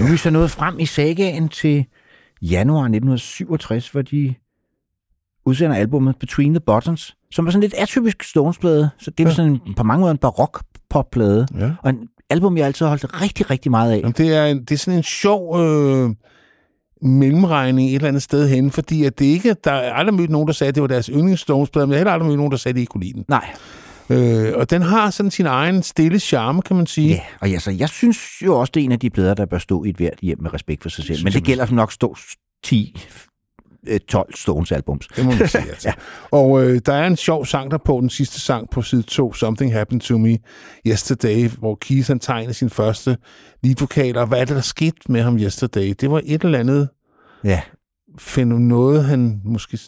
[0.03, 1.87] Nu er vi så nået frem i sagaen til
[2.43, 4.35] januar 1967, hvor de
[5.47, 8.91] udsender albumet Between the Buttons, som er sådan lidt atypisk Stones-plade.
[8.99, 9.35] Så det er ja.
[9.35, 11.70] sådan en, på mange måder en barok popplade Ja.
[11.83, 13.97] Og en album, jeg altid har holdt rigtig, rigtig meget af.
[13.97, 16.11] Jamen, det, er en, det er sådan en sjov øh,
[17.03, 20.47] mellemregning et eller andet sted hen, fordi at det ikke, der er aldrig mødt nogen,
[20.47, 22.59] der sagde, at det var deres yndlingsstonesplade, men jeg har heller aldrig mødt nogen, der
[22.59, 23.24] sagde, at de ikke kunne lide den.
[23.29, 23.55] Nej,
[24.12, 27.09] Øh, og den har sådan sin egen stille charme, kan man sige.
[27.09, 29.59] ja, og altså, jeg synes jo også, det er en af de plader, der bør
[29.59, 31.24] stå i et hvert hjem med respekt for sig selv.
[31.24, 32.16] Men det gælder nok stå
[32.64, 32.97] 10,
[33.86, 35.09] øh, 12 Stones-albums.
[35.16, 35.89] Det må man sige, altså.
[35.89, 35.93] ja.
[36.30, 39.32] Og øh, der er en sjov sang der på den sidste sang på side 2,
[39.32, 40.39] Something Happened to Me
[40.86, 43.16] Yesterday, hvor Keith han tegner sin første
[43.62, 45.94] leadvokal, og hvad er det, der skete med ham yesterday?
[46.01, 46.89] Det var et eller andet
[47.44, 47.60] Ja,
[48.18, 49.78] finde noget, han måske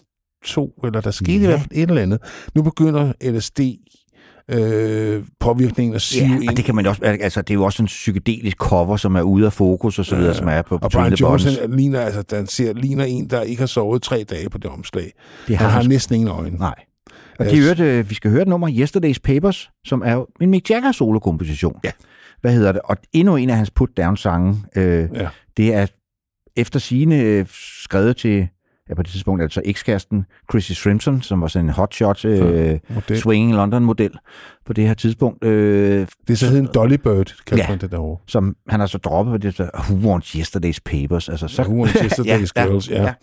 [0.45, 1.43] tog, eller der skete ja.
[1.43, 2.21] i hvert fald et eller andet.
[2.55, 3.61] Nu begynder LSD
[4.51, 6.49] øh, påvirkningen at sive ja ind.
[6.49, 9.17] og det kan man jo også, altså, det er jo også en psykedelisk cover, som
[9.17, 11.13] er ude af fokus og så videre, Ja, som er på og Brian.
[11.15, 14.59] Jones han ligner, altså, den ser, ligner en, der ikke har sovet tre dage på
[14.59, 15.13] det omslag.
[15.49, 16.57] Det Han har han næsten ingen øjne.
[16.59, 16.75] Nej.
[17.39, 17.53] Og Yes.
[17.53, 20.93] det hørte, øh, vi skal høre et nummer, Yesterday's Papers, som er en Mick Jagger
[20.93, 21.77] solokomposition.
[21.85, 21.91] Ja.
[22.41, 22.81] Hvad hedder det?
[22.85, 24.57] Og endnu en af hans put-down-sange.
[24.77, 25.29] Øh, Ja.
[25.57, 25.87] Det er
[26.57, 27.47] efter sine øh,
[27.85, 28.49] skrevet til,
[28.89, 33.19] ja på det tidspunkt altså ekskæresten Chrissy Shrimpson, som var sådan en hotshot øh, Model.
[33.19, 34.11] swinging London-model
[34.67, 35.45] på det her tidspunkt.
[35.45, 37.71] Øh, Det er så hedder en Dolly Bird, kalder Ja.
[37.71, 38.21] man det derovre.
[38.27, 41.29] som han har så droppet på det, der, Who Wants Yesterday's Papers?
[41.29, 43.03] Altså, så, Så, Who Wants Yesterday's Girls, ja.
[43.03, 43.15] ja.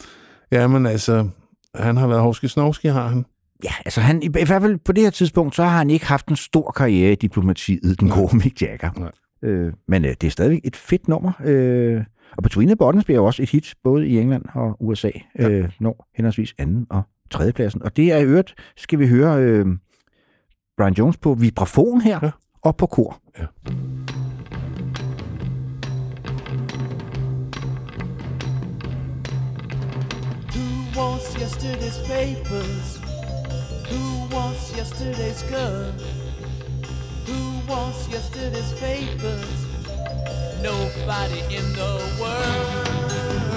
[0.52, 0.68] ja.
[0.68, 1.28] men altså,
[1.76, 3.26] han har været hovski snovski, har han.
[3.64, 6.06] Ja, altså han, i, i hvert fald på det her tidspunkt, så har han ikke
[6.06, 8.90] haft en stor karriere i diplomatiet, den gode Mick Jagger.
[8.98, 9.12] Nej.
[9.44, 11.32] Øh, men øh, det er stadigvæk et fedt nummer.
[11.46, 12.02] Øh,
[12.38, 15.10] og Between the Buttons bliver jo også et hit, både i England og USA,
[15.40, 15.50] ja.
[15.50, 17.02] øh, når henholdsvis anden og
[17.32, 17.84] tredje pladsen.
[17.84, 19.66] Og det er i øvrigt, skal vi høre øh,
[20.78, 22.32] Brian Jones på vibrafon her, Ja.
[22.62, 23.18] og på kor.
[23.40, 23.46] Ja.
[30.96, 33.00] Wants yesterday's papers?
[33.90, 35.94] Who wants yesterday's girl?
[37.28, 39.71] Who wants yesterday's papers?
[40.62, 43.51] Nobody in the world.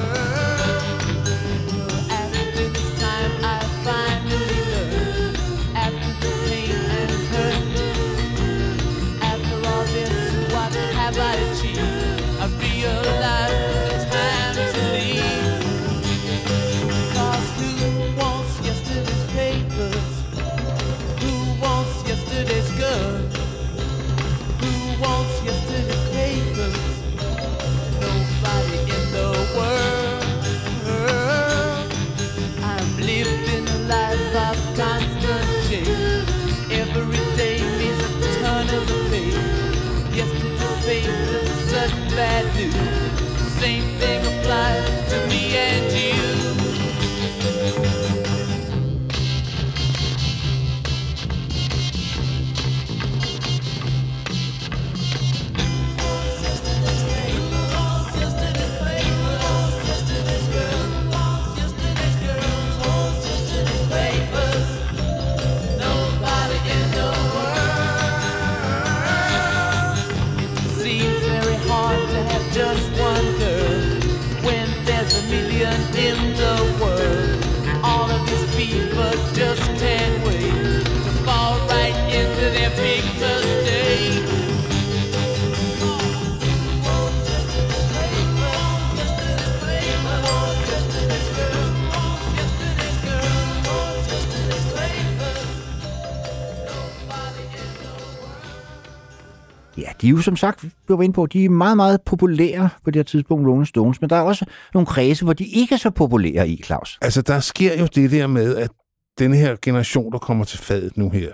[100.05, 102.91] De er jo som sagt, vi var inde på, de er meget, meget populære på
[102.91, 104.45] det her tidspunkt, Rolling Stones, men der er også
[104.75, 106.99] nogle kredse, hvor de ikke er så populære i, Claus.
[107.03, 108.71] Altså, der sker jo det der med, at
[109.19, 111.33] den her generation, der kommer til fadet nu her,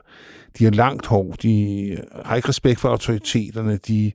[0.58, 4.12] de har langt hår, de har ikke respekt for autoriteterne, de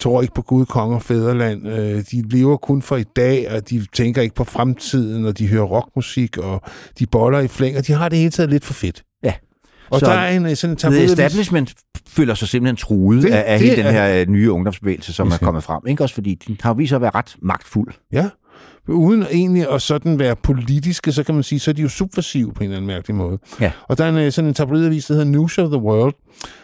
[0.00, 3.70] tror ikke på Gud, konge og fædreland, øh, de lever kun for i dag, og
[3.70, 6.62] de tænker ikke på fremtiden, og de hører rockmusik, og
[6.98, 9.02] de boller i flæng, og de har det hele taget lidt for fedt.
[9.90, 11.74] Og Så der er en øh, sådan en The tabloidavis- establishment
[12.08, 15.12] føler sig simpelthen truet Det- af, af det hele den er- her øh, nye ungdomsbevægelse,
[15.12, 15.80] som er kommet frem.
[15.86, 17.92] Ikke også fordi den har vist sig at være ret magtfuld.
[18.12, 18.28] Ja,
[18.88, 22.52] uden egentlig at sådan være politiske, så kan man sige, så er de jo subversive
[22.52, 23.38] på en eller anden mærkelig måde.
[23.60, 23.72] Ja.
[23.88, 26.14] Og der er en, øh, sådan en tabloidavis, der hedder News of the World,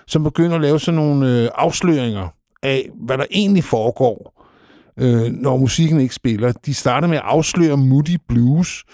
[0.06, 2.28] som begynder at lave sådan nogle øh, afsløringer
[2.62, 4.44] af, hvad der egentlig foregår,
[5.00, 6.52] øh, når musikken ikke spiller.
[6.66, 8.84] De starter med at afsløre Moody Blues,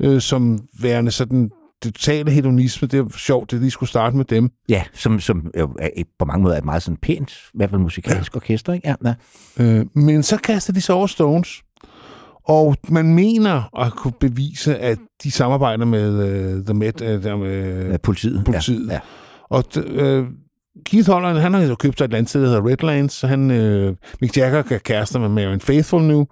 [0.00, 1.50] øh, som værende sådan
[1.82, 4.50] totale hedonisme, det er sjovt, at de skulle starte med dem.
[4.68, 7.70] Ja, som, som jo er, på mange måder er et meget sådan pænt, i hvert
[7.70, 8.36] fald musikalsk ja.
[8.36, 8.88] orkester, ikke?
[8.88, 8.94] Ja,
[9.58, 9.64] ja.
[9.64, 11.62] Øh, men så kaster de sig over Stones,
[12.44, 17.36] og man mener at kunne bevise, at de samarbejder med uh, The Met, uh, der
[17.36, 18.44] med politiet.
[18.44, 18.88] politiet.
[18.88, 19.00] Ja, ja.
[19.50, 20.26] Og uh,
[20.86, 23.50] Keith Holland, han har jo købt sig et land sted, der hedder Redlands, så han,
[23.50, 26.26] uh, Mick Jagger kan kærester med Marion Faithful nu,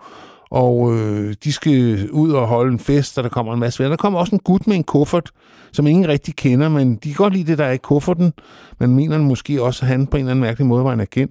[0.51, 3.97] og øh, de skal ud og holde en fest, og der kommer en masse venner.
[3.97, 5.31] Der kommer også en gut med en kuffert,
[5.73, 8.33] som ingen rigtig kender, men de kan godt lide det, der er i kufferten.
[8.81, 11.31] Man mener måske også, at han på en eller anden mærkelig måde var en agent.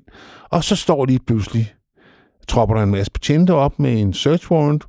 [0.49, 1.73] Og så står de pludselig,
[2.47, 4.83] tropper der en masse betjente op med en search warrant.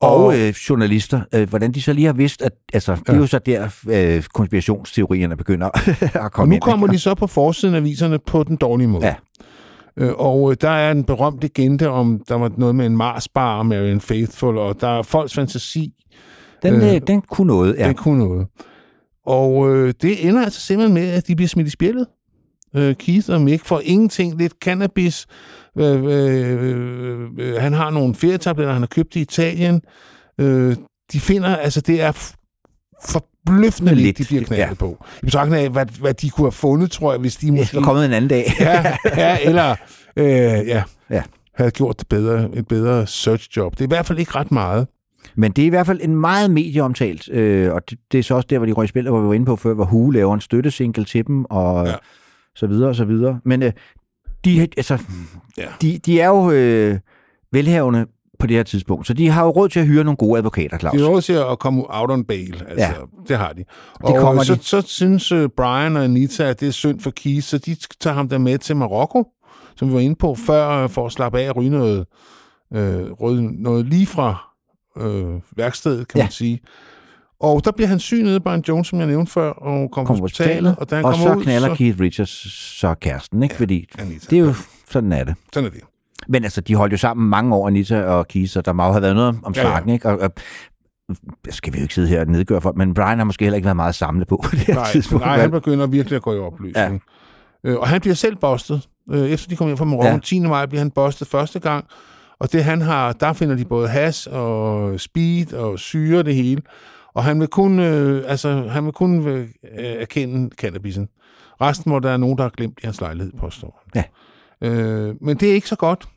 [0.00, 3.26] Og øh, journalister, øh, hvordan de så lige har vidst, at altså, det er jo
[3.26, 5.66] så der, øh, konspirationsteorierne begynder
[6.00, 6.62] at Og komme nu ind.
[6.62, 6.94] kommer ikke?
[6.94, 9.06] de så på forsiden af aviserne på den dårlige måde.
[9.06, 9.14] Ja.
[9.96, 13.58] Øh, Og øh, der er en berømt legende om, der var noget med en Mars-bar
[13.58, 15.92] og Marion Faithful, og der er folks fantasi,
[16.62, 17.86] Den, øh, øh, den kunne noget, ja.
[17.88, 18.46] den kunne noget.
[19.26, 22.06] Og øh, det ender altså simpelthen med, at de bliver smidt i spjældet.
[22.76, 25.26] Øh, Keith og Mick får ingenting, lidt cannabis.
[25.78, 29.80] Øh, øh, øh, han har nogle ferietabletter, han har købt i Italien.
[30.40, 30.76] Øh,
[31.12, 32.36] de finder, altså det er f-
[33.48, 34.74] forbløffende lidt, de bliver knaldet ja.
[34.74, 35.04] på.
[35.22, 37.76] I betragtning af, hvad, hvad de kunne have fundet, tror jeg, hvis de Det måske...
[37.76, 38.52] er kommet en anden dag.
[38.60, 39.74] ja, ja, eller
[40.16, 41.22] øh, ja, Ja.
[41.54, 43.72] havde gjort det bedre, et bedre search job.
[43.72, 44.86] Det er i hvert fald ikke ret meget.
[45.34, 48.34] Men det er i hvert fald en meget medieomtalt, øh, og det, det er så
[48.34, 50.34] også der, hvor de røg spil, hvor vi var inde på før, hvor Hu laver
[50.34, 51.92] en støttesingle til dem, og ja.
[52.56, 53.40] så videre og så videre.
[53.44, 53.72] Men øh,
[54.44, 54.98] de, altså,
[55.58, 55.66] Ja.
[55.82, 56.98] de, de er jo øh,
[57.52, 58.06] velhavende
[58.40, 60.78] på det her tidspunkt, så de har jo råd til at hyre nogle gode advokater,
[60.78, 60.92] Claus.
[60.98, 62.62] De er råd til at komme out on bail.
[62.68, 62.92] Altså, ja.
[63.28, 63.64] Det har de.
[63.94, 64.60] Og kommer øh, så, de.
[64.62, 68.14] så synes øh, Brian og Anita, at det er synd for Keith, så de tager
[68.14, 69.24] ham der med til Marokko,
[69.76, 72.06] som vi var inde på før, øh, for at slappe af og ryge noget,
[72.74, 73.10] øh,
[73.58, 74.50] noget lige fra
[74.98, 76.24] øh, værkstedet, kan Ja.
[76.24, 76.60] man sige.
[77.40, 80.16] Og der bliver han syg nede Brian Jones, som jeg nævnte før, og kommer kommer
[80.18, 80.76] på hospitalet.
[80.78, 81.74] Og, da han og kommer så ud, knaller så...
[81.74, 82.30] Keith Richards
[82.78, 83.54] så kæresten, ikke?
[83.54, 84.26] Fordi Anita.
[84.30, 84.54] det er jo,
[84.90, 85.34] sådan er det.
[85.52, 85.80] Sådan er det.
[86.28, 88.92] Men altså, de holdt jo sammen mange år, Anita og Keith, så der må jo
[88.92, 89.66] have været noget om, om Ja, ja.
[89.70, 90.08] snakken, ikke?
[90.08, 90.32] Og, og,
[91.50, 93.64] skal vi jo ikke sidde her og nedgøre for, men Brian har måske heller ikke
[93.66, 95.24] været meget samlet på på det her Nej, tidspunkt.
[95.24, 97.02] nej, han begynder virkelig at gå i opløsning.
[97.64, 97.70] Ja.
[97.70, 98.88] Øh, og han bliver selv bustet.
[99.10, 100.12] Øh, efter de kommer hjem fra Marokko, ja.
[100.12, 100.18] Ja.
[100.18, 100.40] 10.
[100.40, 101.84] maj bliver han bustet første gang.
[102.40, 106.62] Og det han har, der finder de både has og speed og syre det hele.
[107.14, 109.48] Og han vil kun, øh, altså, han vil kun øh,
[109.78, 111.08] erkende cannabisen.
[111.60, 114.02] Resten må der er nogen, der har glemt i hans lejlighed, påstår han.
[114.02, 114.04] Ja.
[114.64, 116.08] Øh, men det er ikke så godt.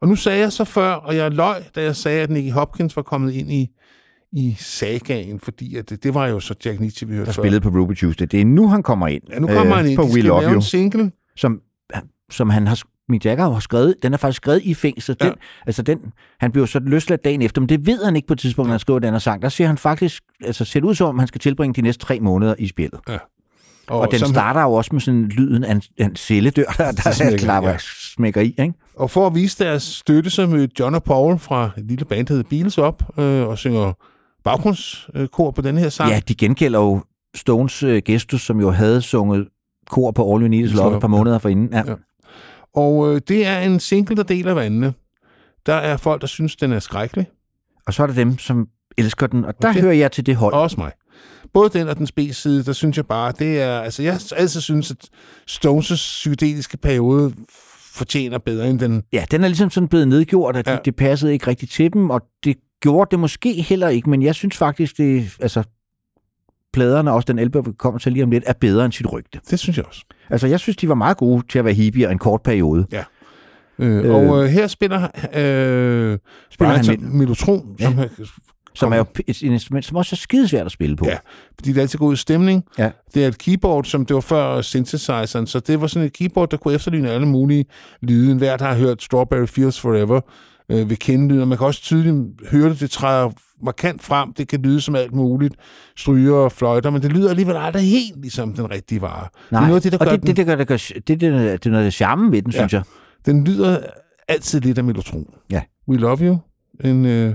[0.00, 2.96] Og nu sagde jeg så før, og jeg løj, da jeg sagde, at Nicky Hopkins
[2.96, 3.68] var kommet ind i,
[4.32, 7.42] i sagaen, fordi at det, det var jo så Jack Nietzsche, vi hørte der før.
[7.42, 8.26] spillede på Ruby Tuesday.
[8.30, 9.22] Det er nu, han kommer ind.
[9.30, 9.96] Ja, nu kommer han ind.
[9.96, 11.12] På De We Love You, single.
[11.36, 11.60] som,
[12.30, 15.16] som han har Mick Jagger har skrevet, den er faktisk skrevet i fængsel.
[15.20, 15.32] Den, Ja.
[15.66, 15.98] altså den,
[16.40, 18.72] han blev så løsladt dagen efter, men det ved han ikke på et tidspunkt, når
[18.72, 19.42] han skriver den her sang.
[19.42, 22.04] Der ser han faktisk, altså ser det ud som om, han skal tilbringe de næste
[22.04, 23.00] tre måneder i spillet.
[23.88, 26.92] Og, og den som- starter jo også med sådan lyden af en, en celledør, der,
[26.92, 27.76] der smækker, er klapper, ja.
[28.14, 28.72] smækker i, ikke?
[28.96, 32.26] Og for at vise deres støtte, så mødte John og Paul fra et lille band,
[32.26, 33.92] der hedder Beatles op, øh, og synger
[34.44, 36.10] baggrundskor på den her sang.
[36.10, 37.02] Ja, de gengælder jo
[37.36, 39.48] Stones øh, gestus, som jo havde sunget
[39.90, 41.68] kor på All You Need Is Love et par måneder forinden.
[41.72, 41.82] Ja.
[41.86, 41.94] Ja.
[42.74, 44.94] Og øh, det er en single, der deler vandene.
[45.66, 47.26] Der er folk, der synes, den er skrækkelig.
[47.86, 48.66] Og så er der dem, som
[48.98, 50.54] elsker den, og der det- hører jeg til det hold.
[50.54, 50.92] Og også mig.
[51.54, 53.80] Både den og den B-side, der synes jeg bare, det er...
[53.80, 55.08] Altså, jeg har altid synes, at
[55.50, 57.32] Stones' psykedeliske periode
[57.94, 59.02] fortjener bedre end den...
[59.12, 60.70] Ja, den er ligesom sådan blevet nedgjort, at Ja.
[60.72, 60.76] ja.
[60.76, 64.22] det, det passede ikke rigtigt til dem, og det gjorde det måske heller ikke, men
[64.22, 65.62] jeg synes faktisk, det, altså,
[66.72, 69.40] pladerne, også den album, vi kommer til lige om lidt, er bedre end sit rygte.
[69.50, 70.04] Det synes jeg også.
[70.30, 72.86] Altså, jeg synes, de var meget gode til at være hippier en kort periode.
[72.92, 73.02] Øh,
[73.80, 74.14] Øh.
[74.14, 75.02] og øh, her spiller
[75.34, 76.18] øh,
[76.50, 77.84] Spiller Brian han Melotron, Ja.
[77.84, 77.94] som,
[78.78, 81.04] Som er jo et instrument, som også er skidesvært at spille på.
[81.06, 81.16] Ja.
[81.54, 82.64] fordi det er altid god stemning.
[82.78, 82.90] Ja.
[83.14, 86.50] Det er et keyboard, som det var før synthesizeren, så det var sådan et keyboard,
[86.50, 87.64] der kunne efterligne alle mulige
[88.02, 88.34] lyde.
[88.34, 90.20] Hver der har hørt Strawberry Fields Forever,
[90.68, 92.16] øh, vil kende lyden, og man kan også tydeligt
[92.50, 93.30] høre det, det træder
[93.62, 95.54] markant frem, det kan lyde som alt muligt,
[95.96, 99.28] stryger og fløjter, men det lyder alligevel aldrig helt ligesom den rigtige vare.
[99.50, 100.76] Nej, Det er noget det, der og gør det, den, det, det, gør, det, gør,
[100.76, 101.20] det, det, det,
[101.62, 102.58] det er noget af charmen ved den, Ja.
[102.58, 102.82] synes jeg.
[103.26, 103.78] den lyder
[104.28, 105.26] altid lidt af melotron.
[105.50, 105.62] Ja.
[105.88, 106.38] We Love You,
[106.84, 107.34] en, øh,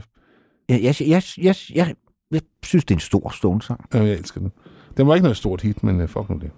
[0.69, 1.95] jeg, jeg, jeg, jeg, jeg,
[2.31, 3.85] jeg synes, det er en stor Stones-sang.
[3.93, 4.51] Ja, jeg elsker den.
[4.97, 6.51] Den var ikke noget stort hit, men øh, fuck nu det.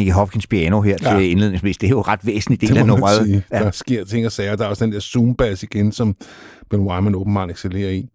[0.00, 1.16] Nicky Hopkins piano her Ja.
[1.18, 3.42] til indledningsvis, det er jo ret væsentlig del af nummeret.
[3.52, 3.58] Ja.
[3.58, 4.56] Der sker ting og sager.
[4.56, 6.16] Der er også den der zoom-bass igen, som
[6.70, 8.06] Ben Wyman åbenbart excellerer i.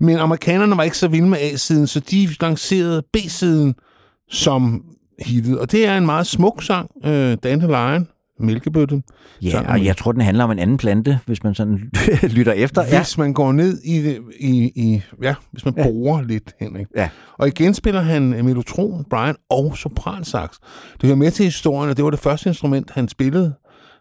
[0.00, 3.74] Men amerikanerne var ikke så vilde med A-siden, så de lancerede B-siden
[4.30, 4.82] som
[5.18, 5.58] hittet.
[5.58, 8.08] Og det er en meget smuk sang, øh, Dandelion,
[8.40, 9.02] Mælkebøtte.
[9.42, 9.70] Ja, Sangen.
[9.70, 11.80] og jeg tror, den handler om en anden plante, hvis man sådan
[12.36, 12.84] lytter efter.
[12.84, 12.98] Ja.
[12.98, 15.82] Hvis man går ned i, det- i, i ja, hvis man ja.
[15.82, 16.86] borer lidt, Henrik.
[16.96, 17.08] Ja.
[17.38, 20.48] Og igen spiller han mellotron, Brian og sopransax.
[20.92, 23.54] Det hører med til historien, og det var det første instrument, han spillede.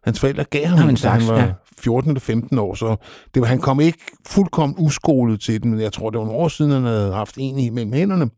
[0.03, 1.51] Hans forældre gav ham, Jamen, da sax, han var ja.
[1.79, 2.95] 14 eller 15 år, så
[3.33, 3.97] det var, han kom ikke
[4.27, 7.35] fuldkommen uskolet til den, men jeg tror, det var nogle år siden, han havde haft
[7.39, 8.29] en i mellem hænderne.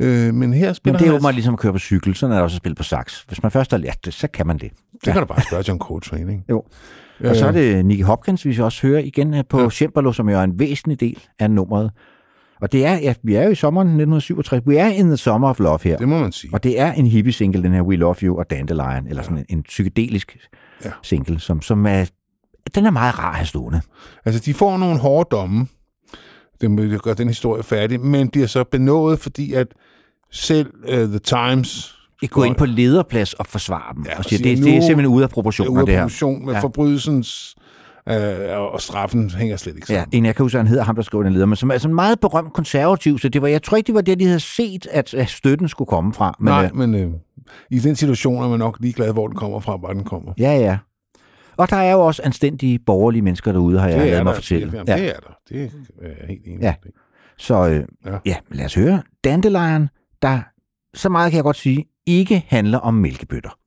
[0.00, 2.32] Øh, men her Men spiller det er jo meget ligesom at køre på cykel, sådan
[2.32, 3.22] er det også at spille på sax.
[3.22, 4.70] Hvis man først har lært det, så kan man det.
[5.04, 6.44] Det kan du bare spørge John Coltrane, ikke?
[6.50, 6.62] Jo.
[7.24, 9.70] Og så er det Nicky Hopkins, vi også høre igen på ja.
[9.70, 11.90] Cembalo, som jo er en væsentlig del af nummeret.
[12.60, 14.66] Og det er, ja, vi er jo i sommeren 1967.
[14.66, 15.96] We are in the summer of love her.
[15.96, 16.54] Det må man sige.
[16.54, 19.38] Og det er en hippie single, den her We Love You og Dandelion, eller sådan
[19.38, 20.36] en, en psykedelisk
[20.84, 20.88] Ja.
[20.88, 20.94] ja.
[21.02, 22.04] single, som, som er,
[22.74, 23.80] den er meget rar at have stående.
[24.24, 25.66] Altså, de får nogle hårde domme,
[26.60, 29.66] det gør den historie færdig, men bliver så benådet, fordi at
[30.32, 34.24] selv uh, The Times Jeg går ind på lederplads og forsvarer dem, Ja, ja, og
[34.24, 36.02] siger, siger, det, det er nu simpelthen ude af er proportioner, ude af det her.
[36.02, 36.58] proportion med ja.
[36.58, 36.62] Ja.
[36.64, 37.56] forbrydelsens
[38.08, 40.18] øh, og straffen hænger slet ikke Ja, sammen.
[40.18, 41.88] en jeg kan huske, han hedder ham, der skrev den leder, men som er altså
[41.88, 44.86] meget berømt konservativ, så det var, jeg tror ikke, det var det, de havde set,
[44.90, 46.36] at, at støtten skulle komme fra.
[46.40, 47.10] Men, Nej, øh, men øh,
[47.70, 50.32] i den situation er man nok ligeglad, hvor den kommer fra, hvor den kommer.
[50.38, 50.78] ja, ja.
[51.56, 54.34] Og der er jo også anstændige borgerlige mennesker derude, har jeg det er lavet mig
[54.34, 54.70] fortælle.
[54.72, 54.96] Det, ja.
[54.96, 55.38] det er der.
[55.48, 55.56] Det
[56.02, 56.74] er jeg helt enig Ja.
[57.38, 57.74] Så øh,
[58.06, 58.10] Ja.
[58.12, 58.18] ja.
[58.26, 59.02] ja, lad os høre.
[59.24, 59.88] Dandelion,
[60.22, 60.42] der,
[60.94, 63.58] så meget kan jeg godt sige, ikke handler om mælkebøtter.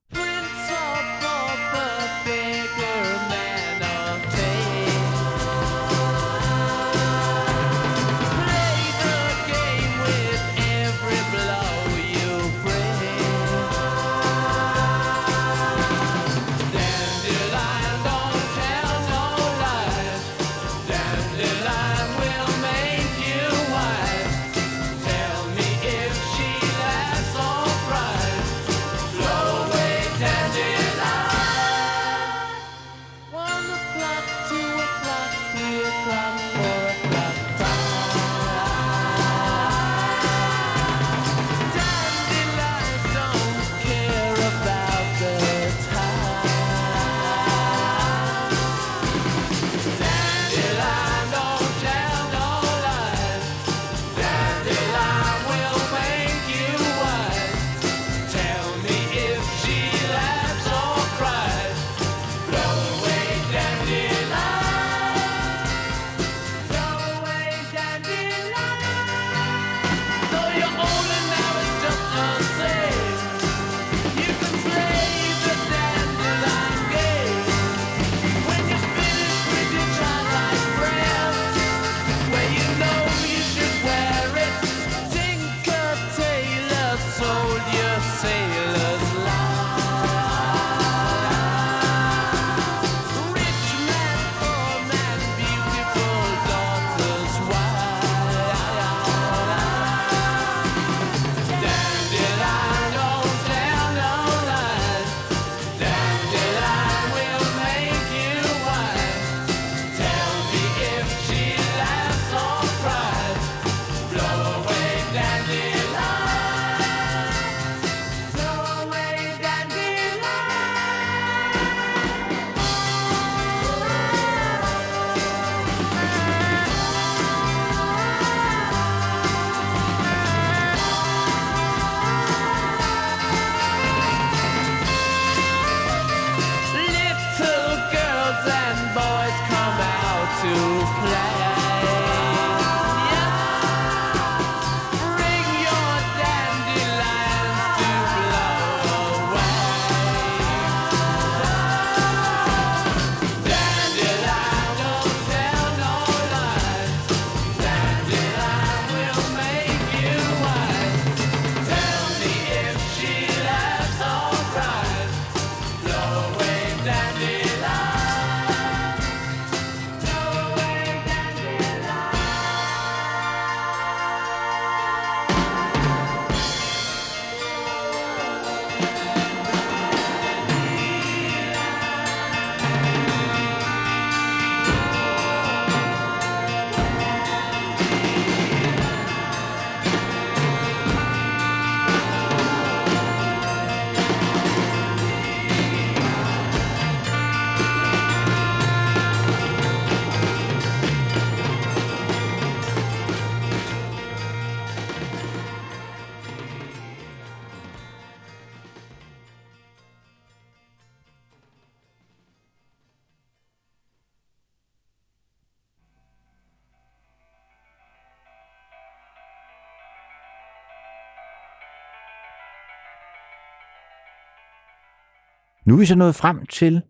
[225.66, 226.82] Nu er vi så nået frem til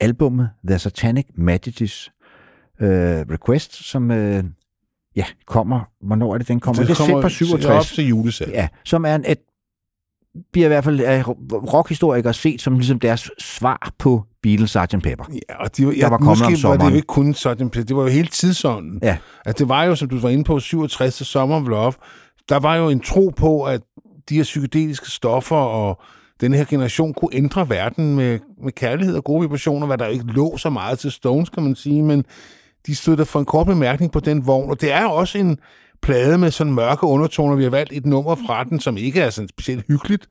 [0.00, 2.12] albummet The Satanic Majesties
[2.80, 2.88] øh,
[3.30, 4.44] Request, som øh,
[5.16, 6.82] ja, kommer, hvornår er det, den kommer?
[6.82, 7.92] Det December kommer op 67.
[7.92, 8.52] til julesalg.
[8.52, 9.38] Ja, som er en, et,
[10.52, 15.02] bliver i hvert fald af rockhistorikere set som ligesom deres svar på Beatles Sgt.
[15.02, 15.24] Pepper.
[15.48, 17.96] Ja, og de, var, ja, var kommet måske var det jo ikke kun sådan, det
[17.96, 19.00] var jo hele tidsånden.
[19.02, 19.16] Ja.
[19.44, 21.92] At det var jo, som du var inde på, 67 til Summer of Love,
[22.48, 23.80] der var jo en tro på, at
[24.28, 26.02] de her psykedeliske stoffer og
[26.40, 30.24] den her generation kunne ændre verden med, med kærlighed og gode vibrationer, hvad der ikke
[30.24, 32.24] lå så meget til Stones, kan man sige, men
[32.86, 35.58] de stod der for en kort bemærkning på den vogn, og det er også en
[36.02, 37.56] plade med sådan mørke undertoner.
[37.56, 40.28] Vi har valgt et nummer fra den, som ikke er sådan specielt hyggeligt,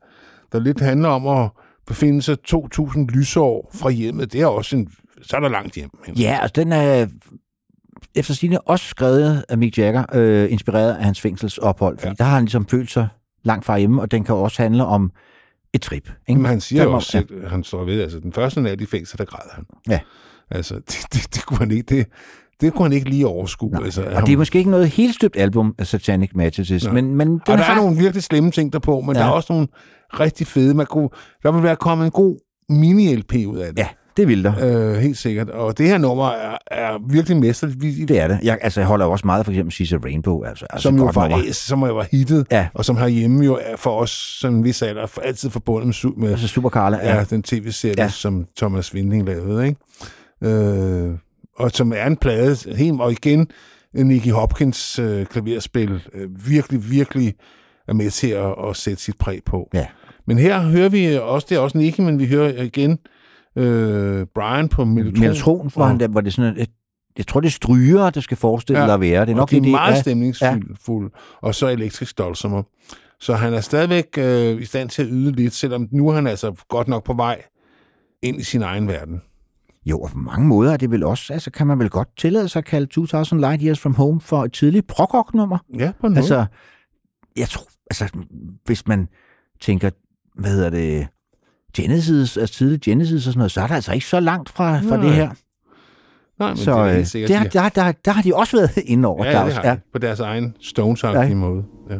[0.52, 1.50] der lidt handler om at
[1.86, 4.32] befinde sig 2.000 lysår fra hjemmet.
[4.32, 4.88] Det er også en...
[5.22, 5.90] Så er der langt hjem.
[6.18, 7.06] Ja, altså den er
[8.14, 12.14] efter sigende også skrevet af Mick Jagger, øh, inspireret af hans fængselsophold, fordi ja.
[12.14, 13.08] Der har han ligesom følt sig
[13.44, 15.12] langt fra hjemme, og den kan også handle om
[15.74, 16.10] et trip.
[16.28, 16.40] Ikke?
[16.40, 19.18] Men han siger jo også selv, han står ved, altså den første nat i fængsel,
[19.18, 19.64] der græd han.
[19.88, 20.00] Ja.
[20.50, 22.06] Altså, det, det, det, kunne han ikke, det,
[22.60, 23.70] det kunne han ikke lige overskue.
[23.70, 26.92] Nej, altså, og det er måske ikke noget helt støbt album af Satanic Nej.
[26.92, 27.72] men, men den og der har...
[27.72, 29.20] er nogle virkelig slemme ting derpå, men Ja.
[29.20, 29.24] ja.
[29.24, 29.68] der er også nogle
[30.12, 30.74] rigtig fede.
[30.74, 31.08] Man kunne,
[31.42, 32.36] der vil være kommet en god
[32.70, 33.78] mini-LP ud af det.
[33.78, 33.88] Ja,
[34.20, 34.52] det vil der.
[34.90, 35.48] Øh, helt sikkert.
[35.50, 37.82] Og det her nummer er, er virkelig mesterligt.
[37.82, 38.38] Vi, Det er det.
[38.42, 40.42] Jeg, altså, jeg holder jo også meget for eksempel Sisa Rainbow.
[40.44, 41.36] Altså, altså som jo godt nummer.
[41.36, 42.68] var, som jo var hittet, Ja.
[42.74, 44.10] og som herhjemme jo er for os,
[44.40, 46.96] som en vis alder, for altid forbundet med, su- med Altså Super Carla.
[47.02, 47.24] ja, Ja.
[47.24, 48.08] den tv-serie, ja.
[48.08, 49.80] som Thomas Winding lavede, ikke?
[50.44, 51.10] Øh,
[51.56, 53.46] og som er en plade, helt, og igen,
[53.94, 57.34] Nicky Hopkins øh, klaverspil, øh, virkelig, virkelig
[57.88, 59.68] er med til at, at sætte sit præg på.
[59.74, 59.86] Ja.
[60.26, 62.98] Men her hører vi også, det er også Nicky, men vi hører igen
[63.56, 65.20] øh, Brian på Mellotron.
[65.20, 66.70] Mellotron, og- han, der, hvor det sådan et,
[67.18, 68.94] jeg tror, det er stryger, der skal forestille ja.
[68.94, 69.26] at være.
[69.26, 70.00] Det er nok og de er lidt meget ja.
[70.00, 71.10] stemningsfulde,
[71.40, 72.62] og så elektrisk dolsomer.
[73.20, 76.26] Så han er stadigvæk øh, i stand til at yde lidt, selvom nu er han
[76.26, 77.42] altså godt nok på vej
[78.22, 79.22] ind i sin egen verden.
[79.86, 82.48] Jo, og på mange måder er det vel også, altså kan man vel godt tillade
[82.48, 86.06] sig at kalde 2000 Light Years From Home for et tidligt prog nummer Ja, på
[86.06, 86.18] en måde.
[86.18, 86.46] Altså,
[87.36, 88.08] jeg tror, altså,
[88.64, 89.08] hvis man
[89.60, 89.90] tænker,
[90.40, 91.06] hvad hedder det,
[91.76, 94.76] Genesis, altså tidlig Genesis og sådan noget, så er der altså ikke så langt fra,
[94.80, 95.30] fra Nej, det her.
[96.38, 97.30] Nej, men Så det er øh, sikkert.
[97.52, 99.64] der, der, der, der har de også været inde over, ja, ja, Claus.
[99.64, 99.76] de.
[99.92, 101.34] På deres egen stones Ja.
[101.34, 101.62] måde.
[101.90, 101.94] Ja.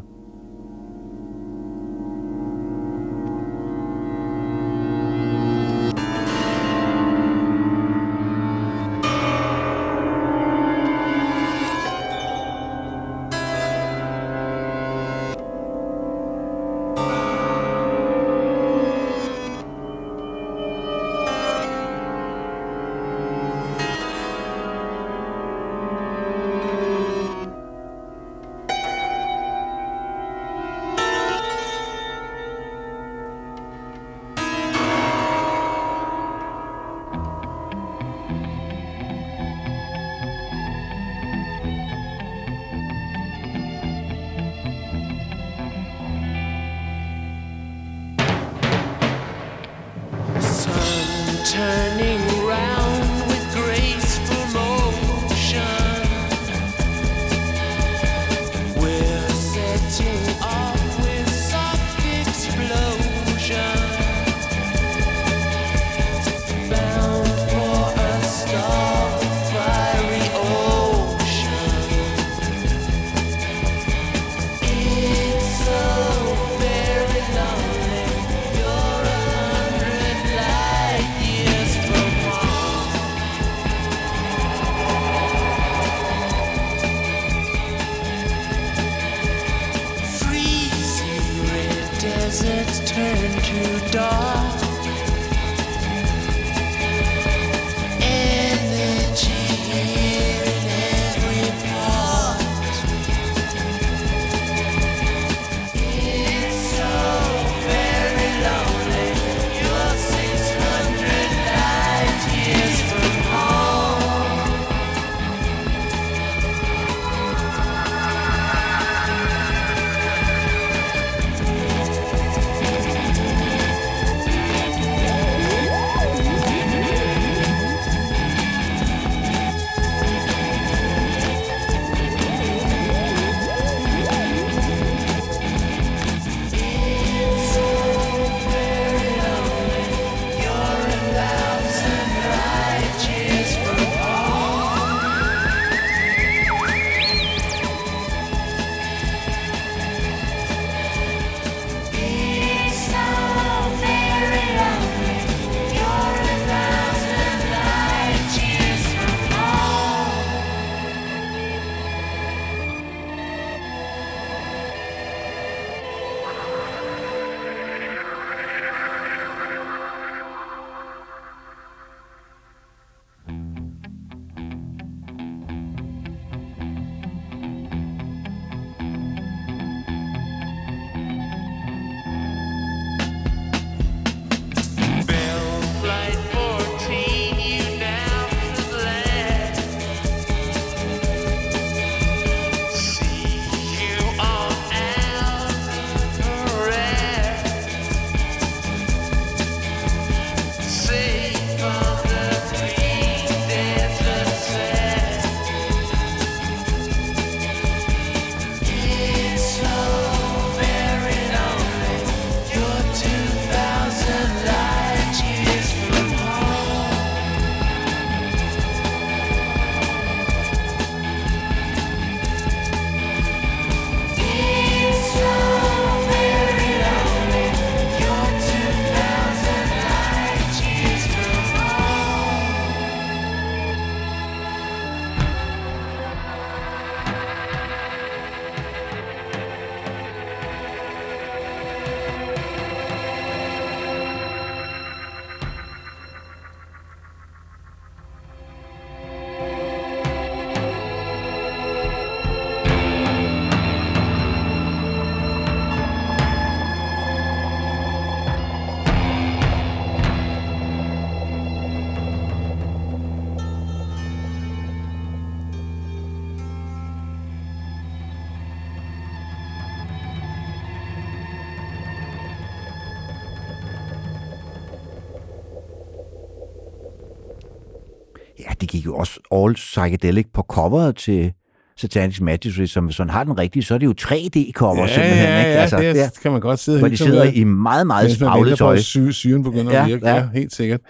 [279.34, 281.32] All psychedelic på coveret til
[281.76, 285.24] Satanic Majesty, som man har den rigtige, så er det jo 3D-cover Ja, simpelthen.
[285.28, 285.50] ja, ikke?
[285.50, 287.32] ja, Altså, det ja, kan man godt sidde hvor og de hygge sig sidder med,
[287.34, 288.76] i meget, meget spraglet tøj.
[288.78, 290.08] sy- syren begynder Ja, at virke.
[290.08, 290.14] ja.
[290.16, 290.80] Ja, helt sikkert.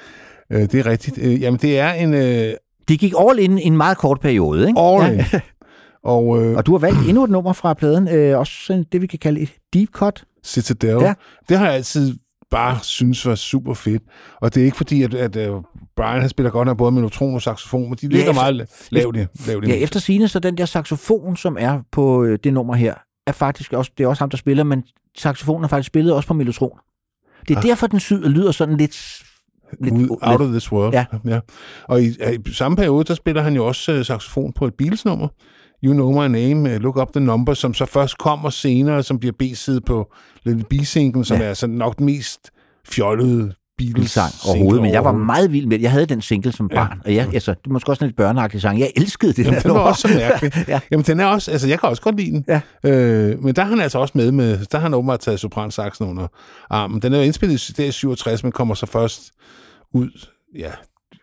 [0.52, 1.18] Øh, Det er rigtigt.
[1.22, 2.54] Øh, Jamen, det er en øh,
[2.88, 4.80] De gik all in i en meget kort periode, ikke?
[4.80, 5.40] all Ja.
[6.04, 9.02] Og øh, Og du har valgt endnu et nummer fra pladen, øh, også sådan det,
[9.02, 10.24] vi kan kalde et deep cut.
[10.44, 11.14] Citadel, ja.
[11.48, 12.14] det har jeg altid
[12.50, 14.02] bare synes var super fedt.
[14.40, 15.62] Og det er ikke fordi, at, at uh,
[15.96, 18.88] Brian han spiller godt nok både melotron og saxofon, men de ligger efter- meget la-
[18.90, 19.26] lavt i.
[19.48, 22.74] Lavt i Ja, efter sine så den der saxofon, som er på øh, det nummer
[22.74, 22.94] her,
[23.26, 24.82] er faktisk også, det er også ham, der spiller, men
[25.18, 26.78] saxofonen er faktisk spillet også på mellotron.
[27.48, 27.62] Det er Ah.
[27.64, 29.22] derfor, den syd, lyder sådan lidt...
[29.80, 30.92] lidt, Ud, out of this world.
[30.94, 31.04] Ja.
[31.24, 31.40] ja.
[31.84, 32.06] Og i,
[32.46, 35.28] i samme periode, der spiller han jo også uh, saxofon på et Beatles-nummer.
[35.84, 39.18] You Know My Name, uh, Look Up The Number, som så først kommer senere, som
[39.18, 40.12] bliver B-side på
[40.44, 41.42] Little B-singlen, som Ja.
[41.44, 41.50] ja.
[41.50, 42.50] er sådan nok den mest
[42.88, 45.82] fjollede Beatles sang overhovedet, men jeg var meget vild med det.
[45.82, 46.76] Jeg havde den single som Ja.
[46.76, 48.80] barn, og jeg, altså, det er måske også en lidt børneagtig sang.
[48.80, 50.52] Jeg elskede det Jamen, den var også så mærkelig.
[50.56, 50.62] Ja.
[50.74, 50.80] ja.
[50.90, 52.44] Jamen, den er også, altså, jeg kan også godt lide den.
[52.48, 52.60] Ja.
[52.84, 56.06] Øh, men der er han altså også med, med der har han åbenbart taget sopransaksen
[56.06, 56.26] under
[56.70, 57.02] armen.
[57.02, 59.30] Den er jo indspillet i det er 67, men kommer så først
[59.94, 60.26] ud,
[60.58, 60.70] ja,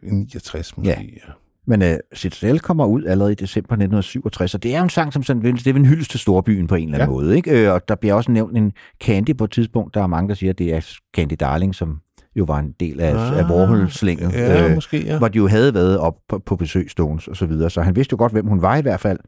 [0.03, 0.89] i 69 måske.
[1.27, 1.31] Ja.
[1.67, 5.13] Men uh, Citadel kommer ud allerede i december 1967, og det er jo en sang,
[5.13, 7.13] som sådan, det er en hyldest til storbyen på en eller anden Ja.
[7.21, 7.35] måde.
[7.35, 7.65] Ikke?
[7.67, 8.71] Øh, Og der bliver også nævnt en
[9.03, 9.93] Candy på et tidspunkt.
[9.93, 11.99] Der er mange, der siger, at det er Candy Darling, som
[12.35, 14.33] jo var en del af, ah, af Warhol-slænget.
[14.33, 15.17] Ja, måske, ja.
[15.17, 17.95] hvor de jo havde været op på, på besøg Stones og så videre, så han
[17.95, 19.19] vidste jo godt, hvem hun var i hvert fald.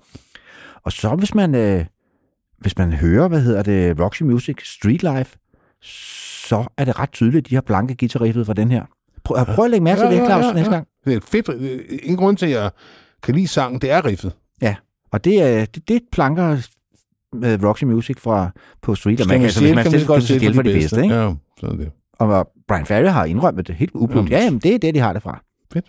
[0.83, 1.85] Og så hvis man, øh,
[2.59, 5.37] hvis man hører, hvad hedder det, Roxy Music, Street Life,
[6.47, 8.85] så er det ret tydeligt, at de har blanke guitarriffet fra den her.
[9.35, 10.87] Prøv, prøv at lægge mærke til det, Claus, næste gang.
[11.05, 12.69] Det er fedt, øh, ingen grund til, at jeg
[13.23, 14.33] kan lide sangen, det er riffet.
[15.11, 16.57] Og det er det, det planker
[17.33, 18.49] med Roxy Music fra
[18.81, 20.73] på Street, og man kan, altså, hvis man kan selv godt skal stille for de
[20.73, 21.15] bedste, ikke?
[21.15, 21.91] Ja, sådan er det.
[22.19, 24.29] Og Brian Ferry har indrømmet det helt ubludt.
[24.29, 25.41] Ja, jamen, det er det, de har det fra.
[25.73, 25.85] Fedt.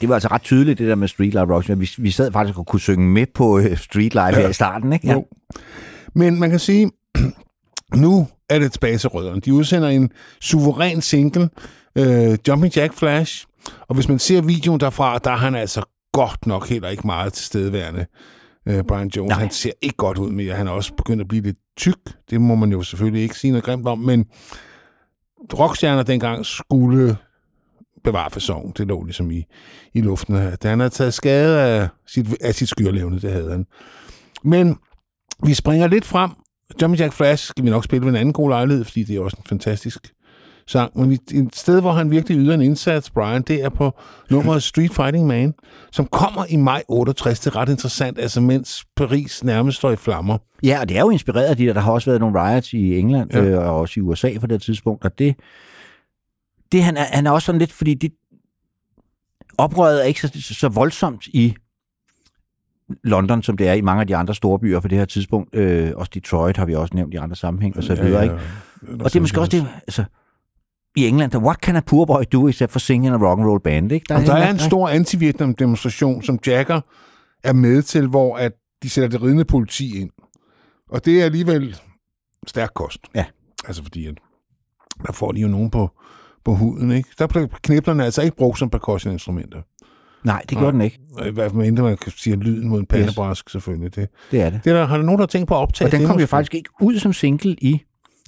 [0.00, 1.68] Det var altså ret tydeligt, det der med Street Life Rocks.
[1.68, 4.40] Vi, vi sad faktisk og kunne synge med på uh, Street Life ja.
[4.40, 5.12] her i starten, ikke?
[5.12, 5.26] Jo.
[6.14, 6.90] Men man kan sige,
[7.94, 9.40] nu er det tilbage til rødderne.
[9.40, 10.10] De udsender en
[10.40, 11.50] suveræn single,
[11.98, 13.46] øh, Jumping Jack Flash,
[13.80, 17.32] Og hvis man ser videoen derfra, der er han altså godt nok heller ikke meget
[17.32, 18.06] tilstedeværende.
[18.68, 19.38] Øh, Brian Jones, Nej.
[19.38, 20.54] han ser ikke godt ud mere.
[20.54, 21.98] Han er også begyndt at blive lidt tyk.
[22.30, 24.26] Det må man jo selvfølgelig ikke sige noget grimt om, men
[25.54, 27.16] rockstjerner dengang skulle
[28.12, 28.78] bevare fasong.
[28.78, 29.44] Det lå ligesom i,
[29.94, 30.34] i luften.
[30.34, 33.66] Da han havde taget skade af sit, af sit skyrlevne, det havde han.
[34.44, 34.76] Men
[35.44, 36.30] vi springer lidt frem.
[36.82, 39.20] Jumping Jack Flash skal vi nok spille ved en anden god lejlighed, fordi det er
[39.20, 39.98] også en fantastisk
[40.66, 40.98] sang.
[40.98, 43.92] Men et sted, hvor han virkelig yder en indsats, Brian, det er på
[44.30, 45.54] nummeret Street Fighting Man,
[45.92, 47.40] som kommer i maj 68.
[47.40, 50.38] Det er ret interessant, altså mens Paris nærmest står i flammer.
[50.62, 51.72] Ja, og det er jo inspireret af de der.
[51.72, 53.42] Der har også været nogle riots i England ja.
[53.42, 55.04] øh, og også i USA på det tidspunkt.
[55.04, 55.34] Og det,
[56.72, 58.12] det han, er, han er også sådan lidt, fordi det,
[59.58, 61.54] oprøret er ikke så, så voldsomt i
[63.04, 65.54] London, som det er i mange af de andre store byer på det her tidspunkt.
[65.54, 68.22] Øh, også Detroit har vi også nævnt i andre sammenhæng og så videre.
[68.22, 68.34] Ikke?
[68.82, 70.04] Og det er måske også det, altså,
[70.96, 73.48] i England, der, what can a poor boy do except for singing a rock and
[73.48, 73.92] roll band?
[73.92, 74.06] Ikke?
[74.08, 76.80] Der, der er en stor anti-Vietnam-demonstration, som Jagger
[77.44, 80.10] er med til, hvor at de sætter det ridende politi ind.
[80.90, 81.76] Og det er alligevel
[82.46, 83.00] stærk kost.
[83.14, 83.24] Ja.
[83.66, 84.14] Altså fordi, at
[85.06, 85.90] der får de jo nogen på,
[86.48, 87.08] på huden, ikke?
[87.18, 89.58] Der blev kniblerne altså ikke brugt som percussion-instrumenter.
[90.24, 90.98] Nej, det gjorde den ikke.
[91.26, 93.52] I hvert fald mindre man kan sige lyden mod en pandebrask, yes.
[93.52, 93.94] selvfølgelig.
[93.96, 94.60] Det, Det er det.
[94.64, 96.20] det er der, har der nogen, der tænkt på at optage Og den det kom
[96.20, 97.80] jo faktisk ikke ud som single i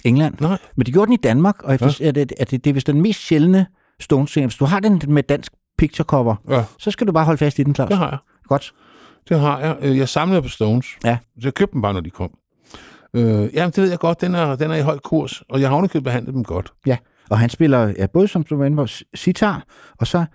[0.05, 0.35] England.
[0.39, 0.57] Nej.
[0.75, 2.07] Men det gjorde den i Danmark, og efter, ja.
[2.07, 3.65] er det, er det, det er vist den mest sjældne
[3.99, 4.47] Stones single.
[4.47, 7.59] Hvis du har den med dansk picture cover, Ja, så skal du bare holde fast
[7.59, 7.87] i den, Claus.
[7.89, 8.17] det har jeg.
[8.47, 8.73] Godt.
[9.29, 9.77] Det har jeg.
[9.81, 10.87] Øh, Jeg samlede på Stones.
[11.03, 11.17] Ja.
[11.39, 12.31] Så jeg købte dem bare, når de kom.
[13.13, 13.23] Øh,
[13.53, 14.21] jamen, det ved jeg godt.
[14.21, 16.73] Den er, den er i høj kurs, og jeg har ovenikøbet behandlet dem godt.
[16.85, 16.97] Ja,
[17.31, 19.63] og han spiller ja, både som du var inde på, s- sitar,
[19.99, 20.25] og så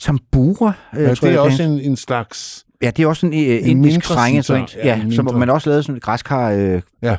[0.00, 0.72] tambura.
[0.96, 2.64] Øh, Ja, tror det er jeg, også en, en slags...
[2.82, 4.26] Ja, det er også en, øh, en indisk sitar.
[4.56, 7.16] Ja, Ja, som man også lavede sådan et græskar, øh, Ja.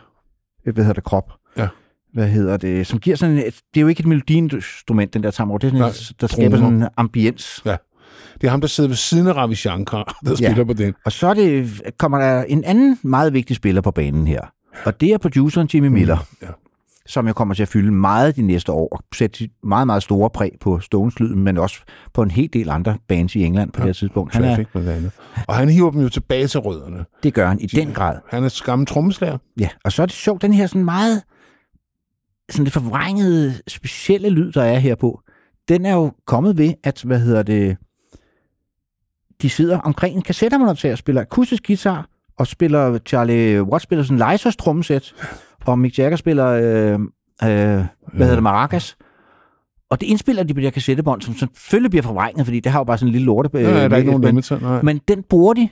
[0.63, 1.31] hvad hedder det, krop.
[1.57, 1.67] Ja.
[2.13, 2.87] Hvad hedder det?
[2.87, 5.57] Som giver sådan et, det er jo ikke et melodiinstrument, den der tambura.
[5.57, 7.61] Det er sådan Nej, et, der skaber sådan en ambiens.
[8.41, 10.35] Det er ham, der sidder ved siden af Ravi Shankar, der Ja.
[10.35, 10.93] spiller på den.
[11.05, 14.41] Og så er det, kommer der en anden meget vigtig spiller på banen her.
[14.85, 16.47] Og det er produceren Jimmy Miller, ja.
[17.05, 20.29] Som jo kommer til at fylde meget de næste år, og sætte meget, meget store
[20.29, 21.81] præg på Stones-lyden, men også
[22.13, 23.81] på en hel del andre bands i England på ja.
[23.81, 24.33] det her tidspunkt.
[24.33, 25.11] Han er, blandt andet.
[25.47, 27.05] Og han hiver dem jo tilbage til rødderne.
[27.23, 28.17] det gør han i den grad.
[28.29, 29.37] Han er gammel trommeslager.
[29.59, 31.23] Ja, og så er det sjovt, den her sådan meget
[32.49, 35.21] sådan lidt forvrængede, specielle lyd, der er her på,
[35.67, 37.77] den er jo kommet ved, at, hvad hedder det,
[39.41, 44.31] de sidder omkring en kassettermonter og spiller akustisk guitar, og spiller Charlie Watts spiller sådan
[44.31, 45.13] en trommesæt,
[45.65, 46.99] og Mick Jagger spiller, øh, øh,
[47.39, 47.85] hvad
[48.17, 48.97] hedder det, maracas.
[49.89, 52.79] Og det indspiller de på de her kassettebånd, som selvfølgelig bliver forvrænget, fordi det har
[52.79, 53.49] jo bare sådan en lille lorte.
[53.53, 54.59] Øh, Ja, der er ikke nogen men- limiter.
[54.59, 54.81] Nej.
[54.81, 55.69] men den bruger de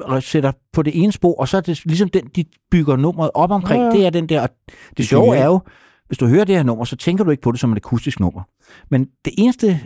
[0.00, 3.30] og sætter på det ene spor, og så er det ligesom den, de bygger nummeret
[3.34, 3.80] op omkring.
[3.82, 3.92] Ja, Ja.
[3.92, 3.98] ja.
[3.98, 4.40] Det er den der.
[4.42, 5.60] Og det, det sjove er jo,
[6.06, 8.20] hvis du hører det her nummer, så tænker du ikke på det som et akustisk
[8.20, 8.42] nummer.
[8.90, 9.80] Men det eneste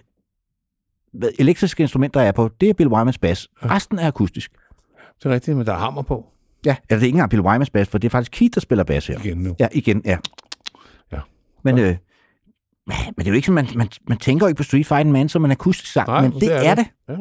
[1.38, 3.48] elektriske instrument, der er på, det er Bill Wymans bas.
[3.64, 4.52] Resten er akustisk.
[5.18, 6.24] Det er rigtigt, men der er hammer på
[6.66, 8.60] Ja, eller det er ikke engang Bill Wymans bas, for det er faktisk Keith, der
[8.60, 9.18] spiller bas her.
[9.24, 9.56] igen nu.
[9.58, 10.16] Ja, igen, ja.
[11.12, 11.18] Ja.
[11.64, 11.96] Men, øh, men
[13.18, 15.28] det er jo ikke sådan, man, man, man tænker jo ikke på Street Fighting Man
[15.28, 16.86] som en akustisk sang, Nej, men det, er, det.
[17.08, 17.14] Ja.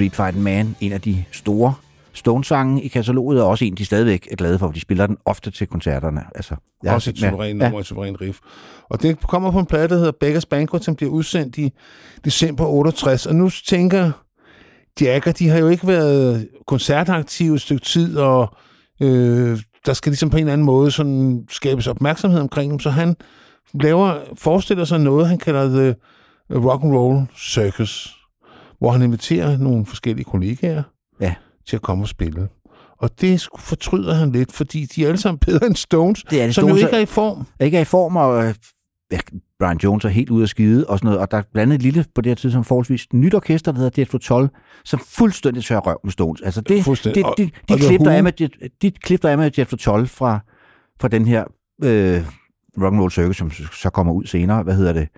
[0.00, 1.74] Street Fighting Man, en af de store
[2.12, 5.16] Stones-sange i kataloget, og også en, de stadigvæk er glade for, for de spiller den
[5.24, 6.22] ofte til koncerterne.
[6.34, 6.54] Altså,
[6.84, 7.80] Ja, også et suverænt nummer, ja.
[7.80, 8.38] et suverænt riff.
[8.90, 11.72] Og det kommer på en plade, der hedder Beggars Banquet, som bliver udsendt i
[12.24, 13.26] december 68.
[13.26, 14.12] Og nu tænker
[15.00, 18.56] Jagger, de har jo ikke været koncertaktive et stykke tid, og
[19.00, 22.90] øh, der skal ligesom på en eller anden måde sådan skabes opmærksomhed omkring dem, så
[22.90, 23.16] han
[23.74, 25.94] laver, forestiller sig noget, han kalder The
[26.58, 28.19] Rock and Roll Circus,
[28.80, 30.82] hvor han inviterer nogle forskellige kollegaer
[31.20, 31.34] Ja.
[31.68, 32.48] til at komme og spille.
[32.98, 36.46] Og det fortryder han lidt, fordi de er alle sammen bedre end Stones, Det er
[36.46, 37.46] de som jo Stones ikke er- i form.
[37.60, 38.54] ikke er i form, og øh,
[39.12, 39.18] ja,
[39.58, 41.74] Brian Jones er helt ude af skide og sådan noget, og der er blandt andet
[41.74, 44.48] et lille, på det her tidspunkt forholdsvis nyt orkester, der hedder Jet 12,
[44.84, 46.40] som fuldstændig tør røv med Stones.
[46.40, 49.36] Altså det, det, det, de, The klip, der er med, Jet- de klip, der er
[49.36, 50.38] med Jet 12 fra,
[51.00, 51.44] fra den her
[51.84, 52.20] øh,
[52.78, 55.08] Rock'n'Roll Circus, som så kommer ud senere, hvad hedder det,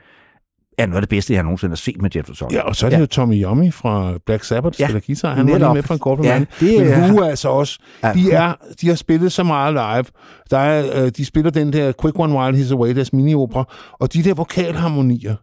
[0.83, 2.52] er noget af det bedste, jeg nogensinde har set med 12.
[2.55, 3.01] Ja, og så er det Ja.
[3.01, 5.35] jo Tommy Yomi fra Black Sabbath, Ja, spiller guitar.
[5.35, 5.61] Han var netop.
[5.61, 8.52] lige med for en kort Ja, det Men Who er altså også, Ja, de, er,
[8.81, 10.05] de har spillet så meget live.
[10.51, 13.65] Der er, øh, de spiller den der Quick One While He's Away, deres mini-opera,
[14.01, 15.35] og de der vokalharmonier,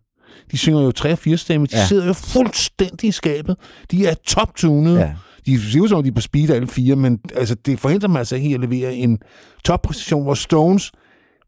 [0.52, 1.80] de synger jo tre og fire stemme, de Ja.
[1.80, 1.86] ja.
[1.88, 3.56] sidder jo fuldstændig i skabet.
[3.92, 5.00] De er top-tunede.
[5.00, 5.12] Ja.
[5.46, 8.10] De ser ud som om, de er på speed alle fire, men altså, det forhindrer
[8.10, 9.20] mig altså ikke at levere en
[9.66, 10.92] toppræstation, hvor Stones,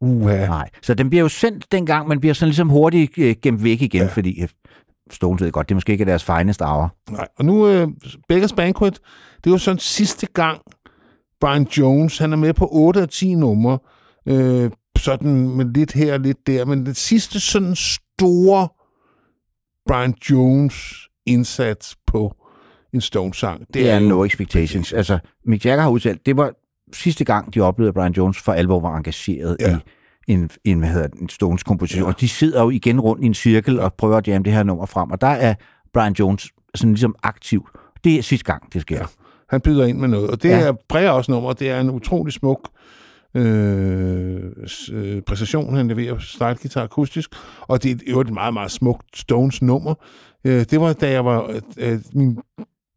[0.02, 3.64] uha, Nej, så den bliver jo sendt dengang, men bliver sådan ligesom hurtigt øh, gemt
[3.64, 4.08] væk igen, ja.
[4.08, 4.48] fordi øh,
[5.12, 6.96] Stones ved godt, det måske ikke er deres finest hour.
[7.12, 7.88] Nej, og nu øh,
[8.28, 9.00] Beggars Banquet,
[9.38, 10.62] det er jo sådan sidste gang,
[11.42, 13.80] Brian Jones, han er med på 8 af 10 numre,
[14.28, 18.68] øh, sådan med lidt her og lidt der, men den sidste sådan store
[19.88, 20.94] Brian Jones
[21.26, 22.36] indsats på
[22.94, 24.94] en Stones-sang, det, Det er jo- no expectations.
[24.94, 26.52] Altså, Mick Jagger har udtalt, det var
[26.94, 29.80] sidste gang, de oplevede, at Brian Jones for alvor var engageret ja.
[30.28, 32.04] I en, en, hvad hedder det, en Stones komposition.
[32.04, 32.14] Ja.
[32.14, 34.64] Og de sidder jo igen rundt i en cirkel og prøver at jamme det her
[34.64, 35.12] nummer frem.
[35.12, 35.54] Og der er
[35.94, 37.68] Brian Jones sådan ligesom aktiv.
[38.04, 38.98] Det er sidste gang, det sker.
[38.98, 39.06] Ja.
[39.50, 40.72] Han byder ind med noget, og det Ja.
[40.96, 42.70] er også nummer, det er en utrolig smuk
[43.36, 44.42] øh,
[44.92, 47.30] øh, præstation, han leverer slide-guitar akustisk,
[47.62, 49.96] og det er jo et meget, meget smukt Stones nummer.
[50.46, 52.38] Øh, det var, da jeg var, øh, min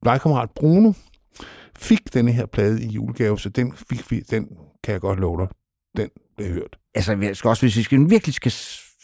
[0.05, 0.93] legekammerat Bruno
[1.79, 4.49] fik denne her plade i julegave, så den, fik vi, den
[4.85, 5.49] kan jeg godt love dig,
[5.97, 6.77] den blev hørt.
[6.95, 8.53] Altså, jeg skal også, hvis vi skal, virkelig skal,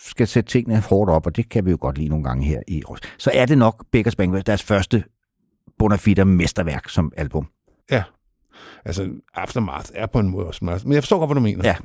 [0.04, 2.60] skal sætte tingene hårdt op, og det kan vi jo godt lide nogle gange her
[2.68, 5.04] i Røst, så er det nok Beggars Banquet, deres første
[5.78, 7.46] Bonafide mesterværk som album.
[8.84, 11.60] Altså, Aftermath er på en måde også meget, men jeg forstår godt, hvad du mener.
[11.64, 11.76] Ja.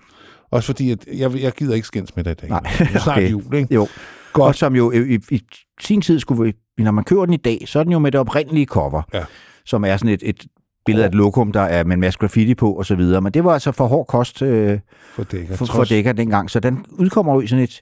[0.51, 2.49] Også fordi, at jeg, jeg gider ikke skændes med dig i dag.
[2.49, 3.31] Nej, Det er snart okay.
[3.31, 3.73] jul, ikke?
[3.73, 3.87] Jo.
[4.33, 4.47] Godt.
[4.47, 5.41] Og som jo i, i, i
[5.81, 8.11] sin tid skulle vi, når man køber den i dag, så er den jo med
[8.11, 9.23] det oprindelige cover, Ja.
[9.65, 10.45] som er sådan et, et
[10.85, 13.21] billede af et lokum, der er med en masse graffiti på og så videre.
[13.21, 14.79] Men det var altså for hård kost øh,
[15.15, 15.55] For dækker.
[15.55, 17.81] for, for dækker dengang, så den udkommer jo i sådan et,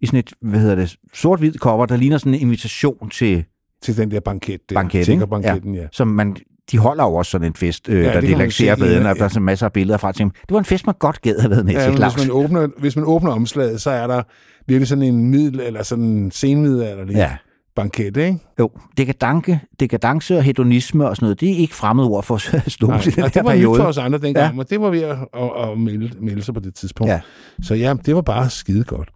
[0.00, 3.44] i sådan et, hvad hedder det, sort-hvid cover, der ligner sådan en invitation til,
[3.82, 4.74] til den der banket der.
[4.74, 5.04] Banket, ikke?
[5.04, 5.80] Tiggerbanketten, ja.
[5.80, 5.86] ja.
[5.92, 6.36] som man,
[6.70, 9.10] de holder jo også sådan en fest, øh, Ja, ja, der relaxerer se, baden, ja,
[9.10, 10.12] og der er masser af billeder fra.
[10.12, 12.14] Tænker, det var en fest, man godt gad have været med Ja, til, Claus.
[12.14, 14.22] hvis, man åbner, hvis man åbner omslaget, så er der
[14.66, 17.36] virkelig sådan en middel, eller sådan en senmiddelalderlig ja.
[17.76, 18.38] Banket, ikke?
[18.58, 18.70] jo.
[18.96, 23.10] Dekadanke, dekadence og hedonisme og sådan noget, det er ikke fremmede ord for Stones i
[23.10, 23.76] den og det var periode.
[23.76, 24.52] for os andre dengang, Ja.
[24.52, 27.10] men det var ved at, at, at melde, melde sig på det tidspunkt.
[27.10, 27.20] Ja.
[27.62, 29.08] Så ja, det var bare skide godt.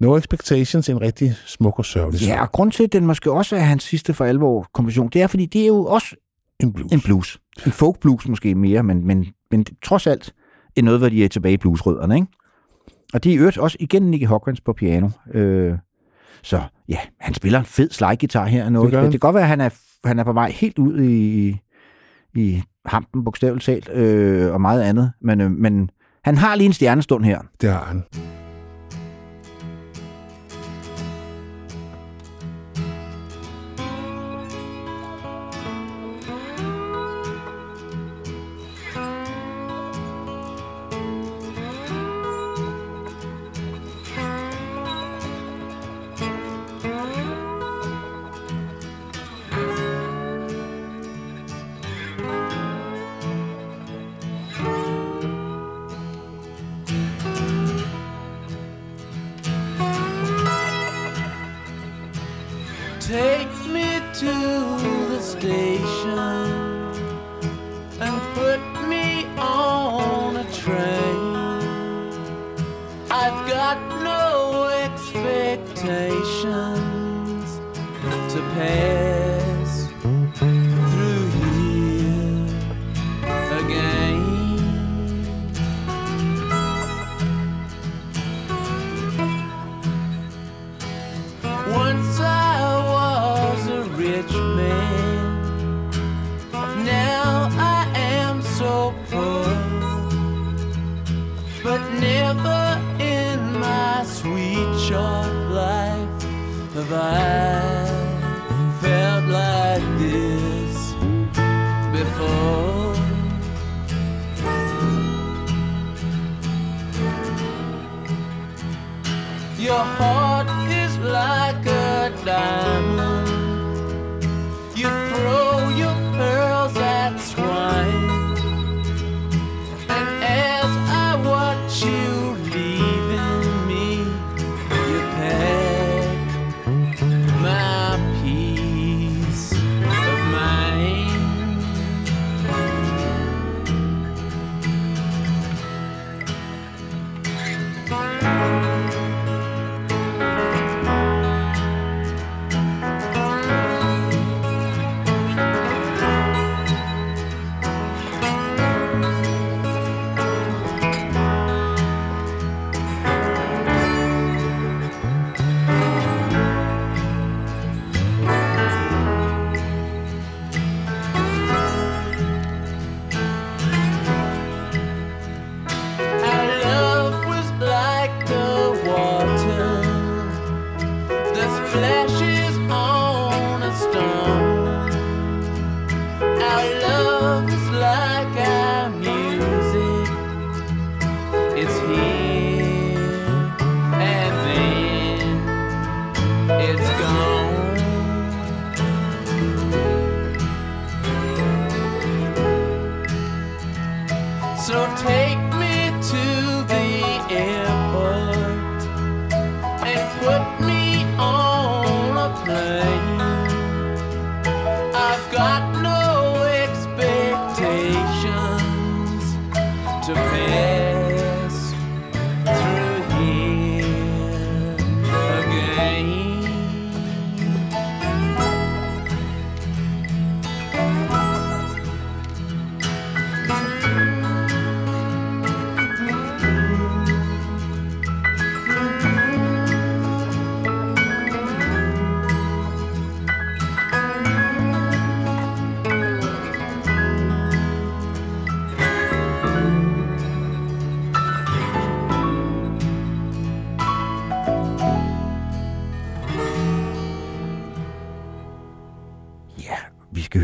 [0.00, 3.56] No Expectations, en rigtig smuk og sørgelig Ja, og grund til, at den måske også
[3.56, 6.16] er hans sidste for alvor komposition, det er, fordi det er jo også
[6.60, 6.92] En blues.
[6.92, 7.38] en blues.
[7.66, 10.34] En folk blues måske mere, men, men, men trods alt
[10.76, 12.26] er noget, hvor de er tilbage i bluesrødderne, ikke?
[13.14, 15.08] Og det er i øvrigt også igen Nicky Hawkins på piano.
[15.34, 15.74] Øh,
[16.42, 18.68] så ja, han spiller en fed slide-guitar her.
[18.68, 18.92] Noget.
[18.92, 19.70] Det det kan godt være, at han er,
[20.04, 21.48] han er på vej helt ud i,
[22.34, 25.12] i hampen, bogstaveligt talt, øh, og meget andet.
[25.20, 25.90] Men, øh, men
[26.24, 27.40] han har lige en stjernestund her.
[27.60, 28.02] Det har han.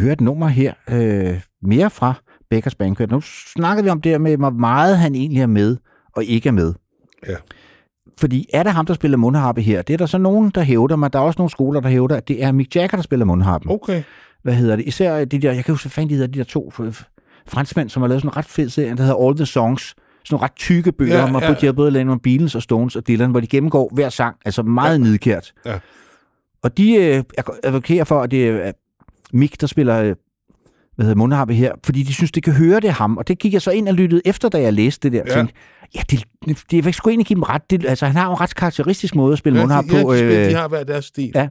[0.02, 0.72] Høre et nummer her.
[0.90, 2.14] Øh, mere fra
[2.50, 3.10] Beckers Banquet.
[3.10, 3.20] Nu
[3.54, 5.76] snakkede vi om det her med, hvor meget han egentlig er med
[6.16, 6.74] og ikke er med.
[7.28, 7.36] Ja.
[8.18, 9.82] Fordi er det ham, der spiller mundharpe her?
[9.82, 12.16] Det er der så nogen, der hævder, men der er også nogle skoler, der hævder,
[12.16, 13.70] at det er Mick Jagger, der spiller mundharpen.
[13.70, 14.02] Okay.
[14.42, 14.84] Hvad hedder det?
[14.86, 16.72] Især de der, jeg kan huske, hvad fanden de hedder, de der to
[17.46, 19.82] franskmænd, som har lavet sådan en ret fed serie, der hedder All the Songs.
[20.24, 22.62] Sådan nogle ret tykke bøger, Ja, ja, om at de har både Lennon Beatles og
[22.62, 25.04] Stones og Dylan, hvor de gennemgår hver sang, altså meget ja.
[25.04, 25.52] nidkært.
[25.66, 25.78] Ja.
[26.62, 27.22] Og de øh,
[27.62, 28.72] advokerer for, at det er
[29.32, 30.14] Mick, der spiller øh,
[30.96, 33.16] hvad hedder mundharpe her, fordi de synes, det kan høre det ham.
[33.16, 35.22] Og det gik jeg så ind og lyttede efter, da jeg læste det der.
[35.26, 35.32] Ja.
[35.32, 35.54] Ja, tænkte,
[35.94, 36.24] ja det,
[36.70, 37.70] det, jeg skulle egentlig give dem ret.
[37.70, 40.02] Det, altså, han har jo en ret karakteristisk måde at spille Ja, mundharpe de, ja,
[40.02, 40.12] på.
[40.12, 41.32] de, spiller, øh, de har hver deres stil.
[41.34, 41.48] ja.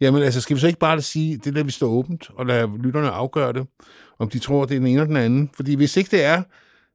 [0.00, 2.68] Jamen altså, skal vi så ikke bare sige, det der vi står åbent, og lade
[2.82, 3.66] lytterne afgøre det,
[4.18, 5.50] om de tror, det er den ene eller den anden?
[5.56, 6.42] Fordi hvis ikke det er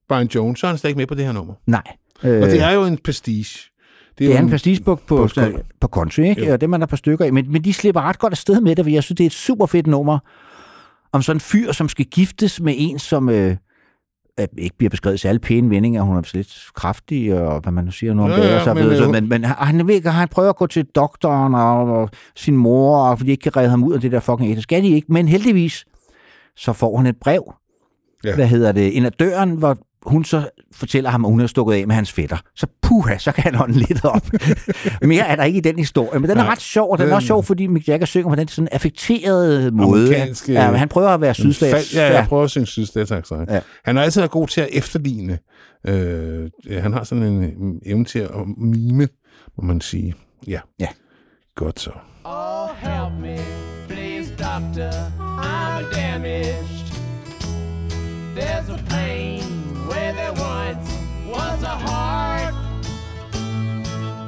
[0.09, 1.53] Brian Jones, så er han slet ikke med på det her nummer.
[1.67, 1.81] Nej.
[2.23, 3.70] Og det er jo en pastiche.
[4.17, 6.45] Det jo er en pastigebog på, på på, på country, ikke?
[6.45, 6.53] Jo.
[6.53, 7.33] Og det man er par stykker af.
[7.33, 9.33] Men, men de slipper ret godt afsted med det, for jeg synes, det er et
[9.33, 10.19] super fedt nummer
[11.11, 13.55] om sådan en fyr, som skal giftes med en, som øh,
[14.57, 16.01] ikke bliver beskrevet særlig pæne vendinger.
[16.01, 18.65] Hun er lidt kraftig, og hvad man nu siger nu om Ja, det.
[18.65, 21.55] ja, men, så, øh, men, men han, han, ved, han prøver at gå til doktoren
[21.55, 24.19] og, og sin mor, og fordi de ikke kan redde ham ud af det der
[24.19, 24.61] fucking ægte.
[24.61, 25.85] Skal de ikke, men heldigvis,
[26.55, 27.53] så får han et brev,
[28.23, 28.35] Ja.
[28.35, 31.73] hvad hedder det, ind ad døren, hvor hun så fortæller ham, at hun er stukket
[31.73, 32.37] af med hans fætter.
[32.55, 34.27] Så puha, så kan han ånde lidt op.
[35.01, 37.09] Mere er der ikke i den historie, men den er Nej, ret sjov, og den
[37.09, 40.15] er også sjov, fordi Mick Jagger synger på den sådan affekterede måde.
[40.47, 41.71] Ja, men han prøver at være sydstats.
[41.71, 43.59] Fald, ja, jeg prøver at synge sydstats Ja.
[43.85, 45.39] Han er altid god til at efterligne.
[45.87, 46.49] Øh,
[46.81, 49.07] han har sådan en øh, evne til at mime,
[49.57, 50.13] må man sige.
[50.47, 50.59] Ja.
[50.79, 50.87] Ja.
[51.55, 51.91] Godt så.
[52.23, 53.37] Oh, help me,
[53.87, 54.91] please, doctor.
[55.19, 56.91] I'm damaged.
[58.35, 59.60] There's a pain
[59.91, 60.89] where there once
[61.27, 62.55] was a heart.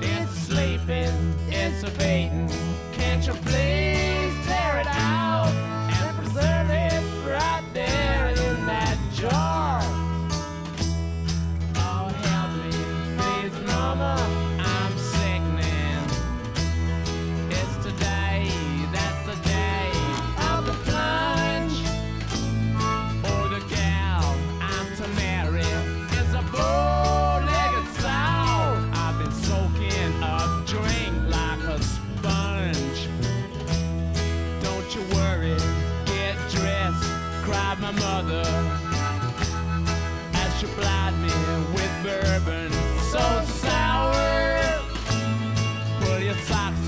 [0.01, 2.49] It's sleeping, it's fading.
[2.91, 3.72] Can't you please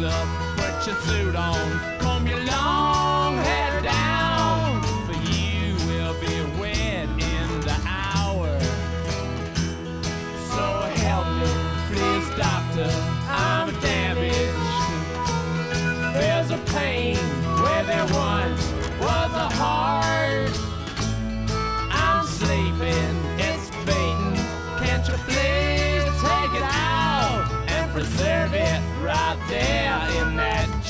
[0.06, 0.45] doctor,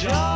[0.08, 0.35] that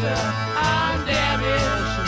[0.00, 0.14] doctor,
[0.56, 1.98] I'm damaged.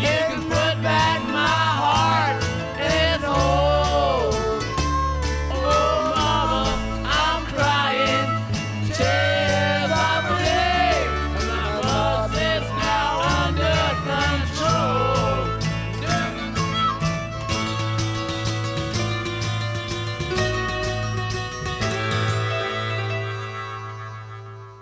[0.00, 2.42] You can put back my heart
[2.80, 4.32] in its hole.
[5.52, 6.64] Oh, mama,
[7.04, 8.28] I'm crying
[8.92, 11.10] tears of relief.
[11.46, 13.10] My pulse is now
[13.44, 13.78] under
[14.08, 15.18] control.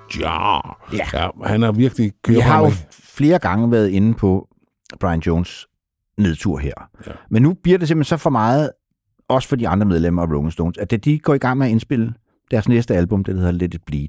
[0.09, 0.77] Ja.
[0.89, 1.07] Ja.
[1.13, 4.49] ja han har virkelig Vi kørt har jo flere gange været inde på
[5.01, 5.67] Brian Jones
[6.19, 6.73] nedtur her.
[7.07, 7.13] Ja.
[7.31, 8.71] Men nu bliver det simpelthen så for meget,
[9.29, 11.67] også for de andre medlemmer af Rolling Stones, at da de går i gang med
[11.67, 12.15] at indspille
[12.51, 14.09] deres næste album, det der hedder Let It Bleed,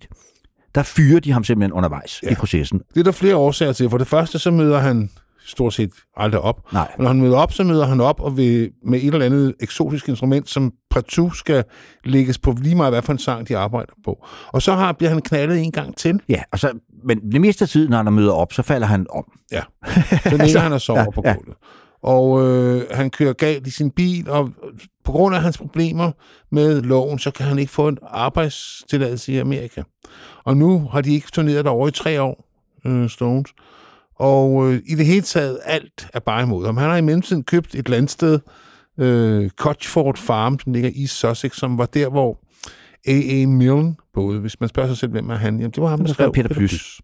[0.75, 2.31] der fyrer de ham simpelthen undervejs ja.
[2.31, 2.81] i processen.
[2.93, 3.89] Det er der flere årsager til.
[3.89, 5.09] For det første, så møder han
[5.47, 6.73] stort set aldrig op.
[6.73, 6.91] Nej.
[6.97, 9.55] Og når han møder op, så møder han op og vil, med et eller andet
[9.59, 11.63] eksotisk instrument, som partout skal
[12.05, 14.25] lægges på lige meget, hvad for en sang de arbejder på.
[14.47, 16.19] Og så har, bliver han knaldet en gang til.
[16.29, 16.71] Ja, og så,
[17.03, 19.23] men det meste af tiden, når han møder op, så falder han om.
[19.51, 19.61] Ja.
[20.29, 21.33] Så ligger han og sover ja, ja, på ja.
[21.33, 21.55] gulvet.
[22.01, 24.51] Og øh, han kører galt i sin bil, og
[25.03, 26.11] på grund af hans problemer
[26.51, 29.83] med loven, så kan han ikke få en arbejdstilladelse i Amerika.
[30.43, 32.45] Og nu har de ikke turneret derovre i tre år,
[32.85, 33.49] øh, Stones.
[34.19, 36.77] Og øh, i det hele taget, alt er bare imod ham.
[36.77, 38.39] Han har i mellemtiden købt et landsted,
[38.97, 42.39] øh, Cochford Farm, som ligger i Sussex, som var der, hvor
[43.07, 43.47] A.A.
[43.47, 44.39] Milne boede.
[44.39, 45.57] Hvis man spørger sig selv, hvem er han?
[45.57, 47.01] Jamen, det var ham, der skrev Peter Plys.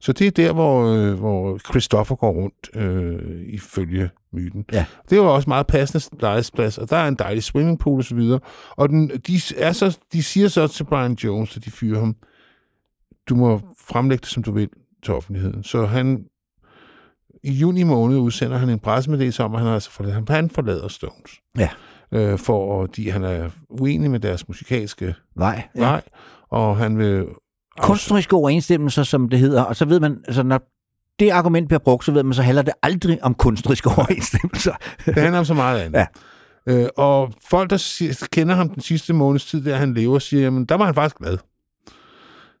[0.00, 4.64] Så det er der, hvor, øh, hvor Christoffer går rundt, øh, ifølge myten.
[4.72, 4.86] Ja.
[5.10, 8.20] Det var også meget passende lejesplads, og der er en dejlig swimmingpool osv.
[8.70, 12.16] Og den, de, er så, de siger så til Brian Jones, at de fyrer ham,
[13.28, 14.68] du må fremlægge det, som du vil
[15.04, 15.62] til offentligheden.
[15.62, 16.24] Så han,
[17.42, 21.30] i juni måned udsender han en pressemeddelelse om, at han, altså forlader, han forlader Stones.
[21.58, 21.68] Ja.
[22.12, 25.62] Øh, fordi han er uenig med deres musikalske Nej.
[25.74, 25.80] ja.
[25.80, 26.02] vej,
[26.50, 27.24] og han vil...
[27.80, 30.60] Kunstneriske overensstemmelser, som det hedder, og så ved man, altså når
[31.18, 34.72] det argument bliver brugt, så ved man, så handler det aldrig om kunstneriske overensstemmelser.
[35.06, 35.98] Det handler om så meget andet.
[35.98, 36.06] Ja.
[36.68, 40.64] Øh, og folk, der kender ham den sidste måneds tid, der han lever, siger, jamen,
[40.64, 41.38] der var han faktisk glad.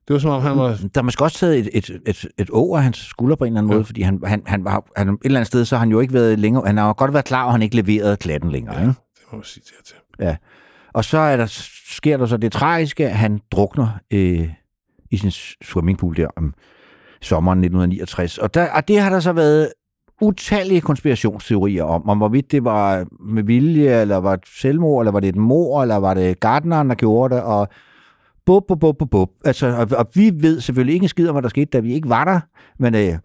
[0.08, 0.68] Det var som om, han var...
[0.94, 3.48] Der er måske også taget et, et, et, et å af hans skulder på en
[3.48, 3.76] eller anden ja.
[3.76, 6.00] måde, fordi han, han, han var, han, et eller andet sted, så har han jo
[6.00, 8.74] ikke været længere, han har godt været klar, og han ikke leverede klatten længere.
[8.74, 8.80] Ja.
[8.80, 8.92] Ikke?
[9.14, 9.74] Det må man sige til.
[9.84, 9.96] til.
[10.20, 10.36] Ja.
[10.92, 11.46] Og så er der,
[11.90, 14.48] sker der så det tragiske, at han drukner øh,
[15.10, 15.30] i sin
[15.64, 16.54] swimmingpool der om
[17.20, 18.38] sommeren 1969.
[18.38, 19.68] Og, der, og det har der så været
[20.20, 25.20] utallige konspirationsteorier om, om hvorvidt det var med vilje, eller var det selvmord, eller var
[25.20, 27.68] det et mor, eller var det gardneren, der gjorde det, og
[28.48, 29.28] bup, bup, bup, bup, bup.
[29.44, 31.94] Altså, og, og vi ved selvfølgelig ikke en skid om, hvad der skete, da vi
[31.94, 32.40] ikke var der,
[32.78, 33.18] men øh,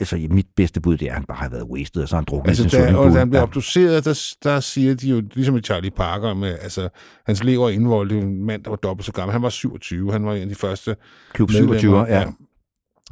[0.00, 2.20] altså, mit bedste bud, det er, at han bare har været wasted, og så har
[2.20, 5.56] han druknet Altså, da, og da han blev obduceret, der, der siger de jo, ligesom
[5.56, 6.88] i Charlie Parker, med, altså,
[7.26, 9.32] hans lever er indvoldt, en mand, der var dobbelt så gammel.
[9.32, 10.96] Han var 27, han var en af de første
[11.32, 12.24] Klub 27, ja.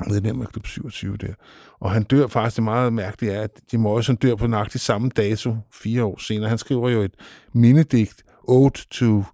[0.06, 1.34] medlem af Klub 27 der.
[1.80, 5.08] Og han dør faktisk, det meget mærkeligt er, at Jim Morrison dør på nøjagtig samme
[5.08, 6.48] dato, fire år senere.
[6.48, 7.14] Han skriver jo et
[7.52, 9.24] mindedigt, Ode to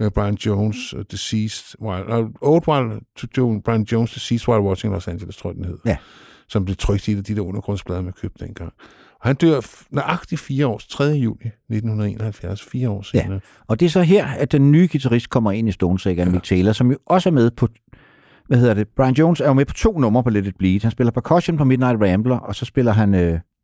[0.00, 3.00] uh, Brian Jones uh, Deceased, while, uh, Old While
[3.34, 5.78] to Brian Jones Deceased While Watching Los Angeles, tror jeg, den hed.
[5.86, 5.96] Ja.
[6.48, 8.72] Som blev trykt i de der undergrundsblade, man købte dengang.
[9.20, 11.04] Og han dør nøjagtigt fire år, 3.
[11.04, 13.22] juli 1971, fire år Ja.
[13.22, 13.40] senere.
[13.68, 16.22] Og det er så her, at den nye guitarist kommer ind i Stones, ikke?
[16.22, 16.28] Ja.
[16.30, 17.68] Mick Taylor, som jo også er med på,
[18.46, 20.80] hvad hedder det, Brian Jones er jo med på to numre på Let It Bleed.
[20.82, 23.20] Han spiller percussion på Midnight Rambler, og så spiller han, øh,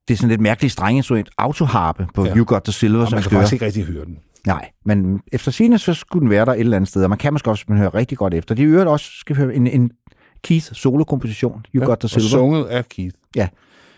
[0.08, 2.30] det er sådan lidt mærkeligt strenginstrument, autoharpe på Ja.
[2.30, 2.36] ja.
[2.36, 4.18] You Got The Silver, Og som man kan faktisk ikke rigtig høre den.
[4.46, 7.18] Nej, men efter sine så skulle den være der et eller andet sted, og man
[7.18, 8.54] kan måske også, man hører rigtig godt efter.
[8.54, 9.90] Det er øvrigt også, skal høre, en, en
[10.42, 12.28] Keith solokomposition, You ja, Got The og Silver.
[12.28, 13.16] sunget af Keith.
[13.36, 13.48] Ja.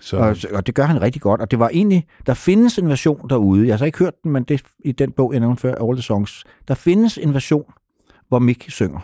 [0.01, 1.41] Så, Og, og det gør han rigtig godt.
[1.41, 3.67] Og det var egentlig, der findes en version derude.
[3.67, 5.97] Jeg har så ikke hørt den, men det i den bog, jeg nævnte før, All
[5.97, 6.45] the Songs.
[6.69, 7.65] Der findes en version,
[8.29, 9.01] hvor Mick synger.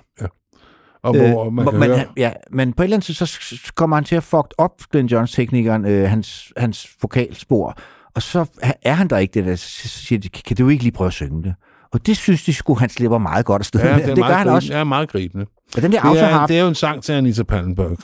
[1.02, 2.04] og hvor man hvor- kan men, høre...
[2.16, 5.08] ja, men på et eller andet tidspunkt, så kommer han til at fuck op, Glenn
[5.08, 7.78] Johns-teknikeren, øh, hans, hans vokalspor.
[8.14, 8.46] Og så
[8.82, 11.12] er han der ikke det der, så siger de, kan du ikke lige prøve at
[11.12, 11.54] synge det?
[11.92, 14.02] Og det synes de skulle, han slipper meget godt afsted Ja, med.
[14.02, 14.56] det, er det gør han gribende.
[14.56, 14.72] også.
[14.72, 15.46] Ja, meget gribende.
[15.76, 17.98] Og den der Det er, autoharp, det er jo en sang til Anita Pallenberg.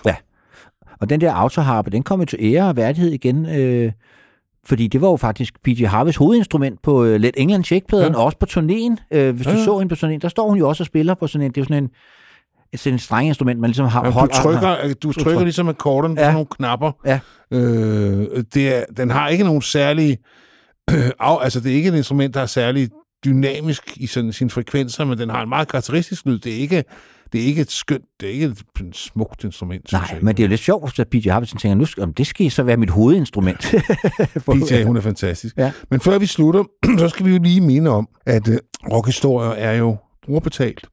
[1.00, 3.92] og den der autoharpe, den kom jo til ære og værdighed igen, øh,
[4.66, 5.84] fordi det var jo faktisk P.J.
[5.84, 8.18] Harveys hovedinstrument på øh, Let England Shake-pladen, Ja.
[8.18, 8.96] og også på turnéen.
[9.16, 9.64] Øh, hvis Ja, du ja.
[9.64, 11.60] så hende på turnéen, der står hun jo også og spiller på sådan en, det
[11.60, 11.90] er sådan en,
[12.76, 15.42] sådan en streng instrument, man ligesom har Ja, du holder- trykker, du trykker tryk.
[15.44, 16.32] ligesom akkorden på Ja.
[16.32, 16.92] nogle knapper.
[17.06, 17.18] Ja.
[17.52, 20.18] Øh, det er, den har ikke nogen særlig...
[20.94, 22.88] Øh, altså, det er ikke et instrument, der er særlig
[23.24, 26.38] dynamisk i sådan, sine frekvenser, men den har en meget karakteristisk lyd.
[26.38, 26.84] Det er ikke,
[27.32, 29.92] det er ikke et skønt, det er ikke et smukt instrument.
[29.92, 30.18] Nej, jeg.
[30.22, 31.28] men det er jo lidt sjovt, at P.J.
[31.28, 33.60] Harvey tænker, nu skal, om det skal så være mit hovedinstrument.
[34.68, 35.56] PJ, hun er fantastisk.
[35.56, 35.72] Ja.
[35.90, 36.64] Men før vi slutter,
[36.98, 38.58] så skal vi jo lige minde om, at øh,
[38.92, 40.86] rockhistorier er jo brugerbetalt.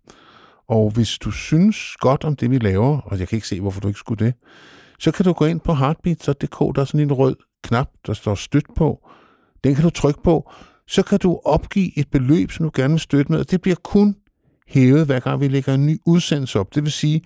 [0.70, 3.82] Og hvis du synes godt om det, vi laver, og jeg kan ikke se, hvorfor
[3.82, 4.34] du ikke skulle det,
[5.00, 8.36] så kan du gå ind på heartbeat.dk, der er sådan en rød knap, der står
[8.36, 9.10] støt på.
[9.64, 10.52] Den kan du trykke på.
[10.88, 13.76] Så kan du opgive et beløb, som du gerne vil støtte med, og det bliver
[13.84, 14.16] kun
[14.68, 16.76] hævet, hver gang vi lægger en ny udsendelse op.
[16.76, 17.22] Det vil sige,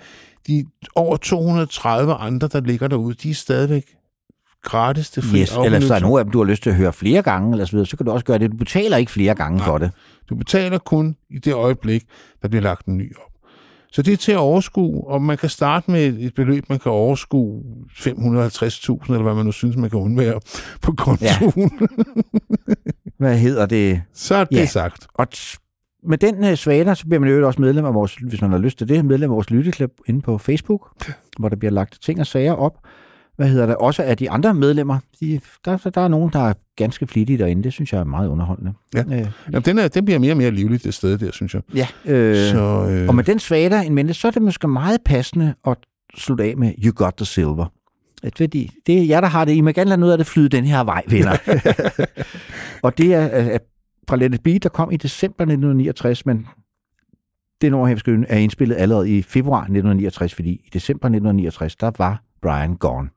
[0.48, 3.86] de over 230 andre, der ligger derude, de er stadigvæk
[4.64, 6.70] gratis til fri yes, eller hvis der er nogen af dem, du har lyst til
[6.70, 8.52] at høre flere gange, eller så, videre, så kan du også gøre det.
[8.52, 9.66] Du betaler ikke flere gange Nej.
[9.66, 9.92] for det.
[10.30, 12.04] Du betaler kun i det øjeblik,
[12.42, 13.31] der bliver lagt en ny op.
[13.92, 16.92] Så det er til at overskue, og man kan starte med et beløb, man kan
[16.92, 18.12] overskue 550.000,
[19.14, 20.40] eller hvad man nu synes, man kan undvære
[20.82, 21.72] på kontoen.
[21.82, 21.88] Ja.
[23.18, 24.02] Hvad hedder det?
[24.14, 24.66] Så er det Ja.
[24.66, 25.08] sagt.
[25.14, 25.28] Og
[26.04, 28.58] med den uh, svaner, så bliver man jo også medlem af vores, hvis man har
[28.58, 30.88] lyst til det, medlem af vores lytteklub inde på Facebook,
[31.40, 32.74] hvor der bliver lagt ting og sager op.
[33.42, 33.76] Hvad hedder det?
[33.76, 35.00] Også af de andre medlemmer.
[35.20, 37.64] De, der, der, er nogen, der er ganske flittige derinde.
[37.64, 38.74] Det synes jeg er meget underholdende.
[38.94, 39.00] Ja.
[39.00, 41.62] Øh, Jamen, den, er, den bliver mere og mere livligt, det sted der, synes jeg.
[41.76, 45.02] ja øh, Så, øh, Og med den svater en mente, så er det måske meget
[45.06, 45.78] passende at
[46.16, 47.66] slutte af med You Got The Silver.
[48.24, 49.54] At Fordi det er jer, der har det.
[49.54, 51.38] I må gerne lade noget af det flyde den her vej, venner.
[52.86, 53.60] og det er øh,
[54.10, 56.48] fra Let It Be, der kom i december 1969, men
[57.62, 62.24] det skal høre, er indspillet allerede i februar 1969, fordi i december 1969, der var
[62.42, 63.10] Brian gone.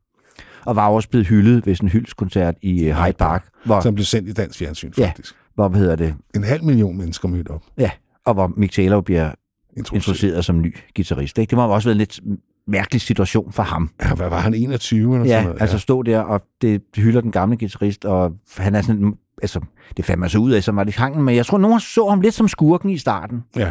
[0.66, 3.94] Og var også blevet hyldet ved sådan en hyldskoncert i øh, Hyde Park, hvor, som
[3.94, 5.06] blev sendt i dansk fjernsyn, Ja.
[5.06, 5.34] faktisk.
[5.54, 7.62] hvor hvad hedder det, En halv million mennesker mødte op.
[7.78, 7.90] ja,
[8.26, 9.30] og hvor Mick Taylor bliver
[9.76, 10.44] Introduceret.
[10.44, 11.38] som ny guitarist.
[11.38, 11.50] Ikke?
[11.50, 12.20] Det må også være en lidt
[12.66, 13.90] mærkelig situation for ham.
[14.02, 15.60] Ja, hvad var han, 21 eller Ja, sådan noget?
[15.62, 19.60] altså stå der, og det hylder den gamle guitarist, og han er sådan, altså,
[19.96, 22.08] det fandt man så ud af, som var det hangen, men jeg tror, nogen så
[22.08, 23.42] ham lidt som skurken i starten.
[23.56, 23.70] Ja,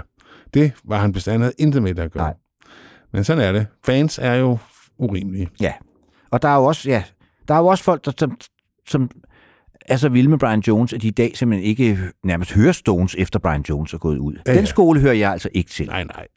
[0.53, 2.23] det var han bestemt havde intet med det at gøre.
[2.23, 2.33] Nej.
[3.13, 3.65] Men sådan er det.
[3.85, 4.57] Fans er jo
[4.97, 5.49] urimelige.
[5.61, 5.71] Ja,
[6.33, 7.03] og der er jo også, ja,
[7.47, 8.37] der er jo også folk, der, som,
[8.87, 9.09] som
[9.85, 13.15] er så vilde med Brian Jones, at de i dag simpelthen ikke nærmest hører Stones,
[13.17, 14.33] efter Brian Jones er gået ud.
[14.47, 14.65] Ja, Den ja.
[14.65, 15.85] skole hører jeg altså ikke til.
[15.87, 16.27] Nej, nej.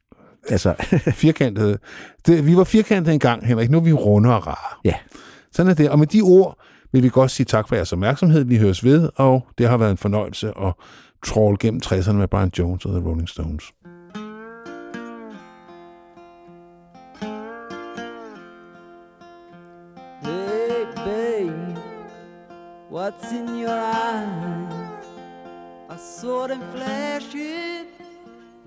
[0.48, 0.74] Altså,
[1.24, 1.78] Firkantede.
[2.26, 3.70] Det, vi var firkantede engang, Henrik.
[3.70, 4.78] Nu er vi runde og rare.
[4.84, 4.94] ja.
[5.52, 5.90] Sådan er det.
[5.90, 6.58] Og med de ord
[6.92, 8.44] vil vi godt sige tak for jeres opmærksomhed.
[8.44, 10.72] Vi høres ved, og det har været en fornøjelse at
[11.26, 13.64] tråle gennem 60'erne med Brian Jones og The Rolling Stones.
[23.06, 24.98] What's in your eyes?
[25.88, 27.86] I saw them flashing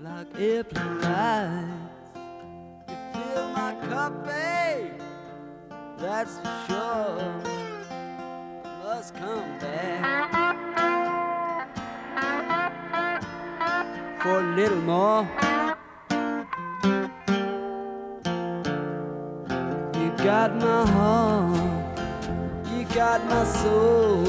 [0.00, 1.68] like airplane lights.
[2.88, 4.92] You fill my cup, babe,
[5.98, 7.20] that's for sure.
[8.82, 10.02] Must come back
[14.22, 15.22] for a little more.
[20.00, 21.59] You got my heart,
[23.00, 24.26] got my soul,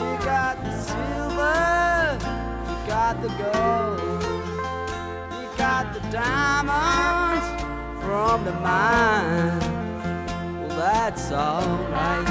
[0.00, 2.18] you got the silver,
[2.70, 4.22] you got the gold,
[5.42, 7.46] you got the diamonds
[8.02, 9.60] from the mine.
[10.58, 12.28] Well, that's alright.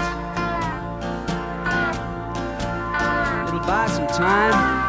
[3.47, 4.88] It'll buy some time.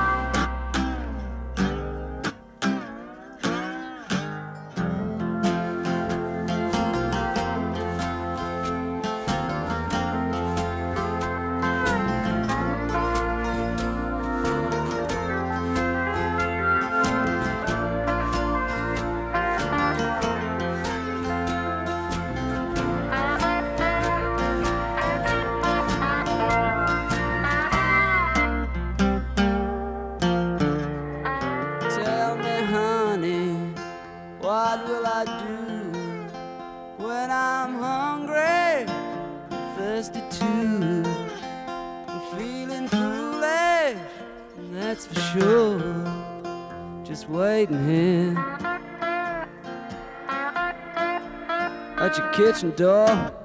[52.51, 53.40] Kitchen door.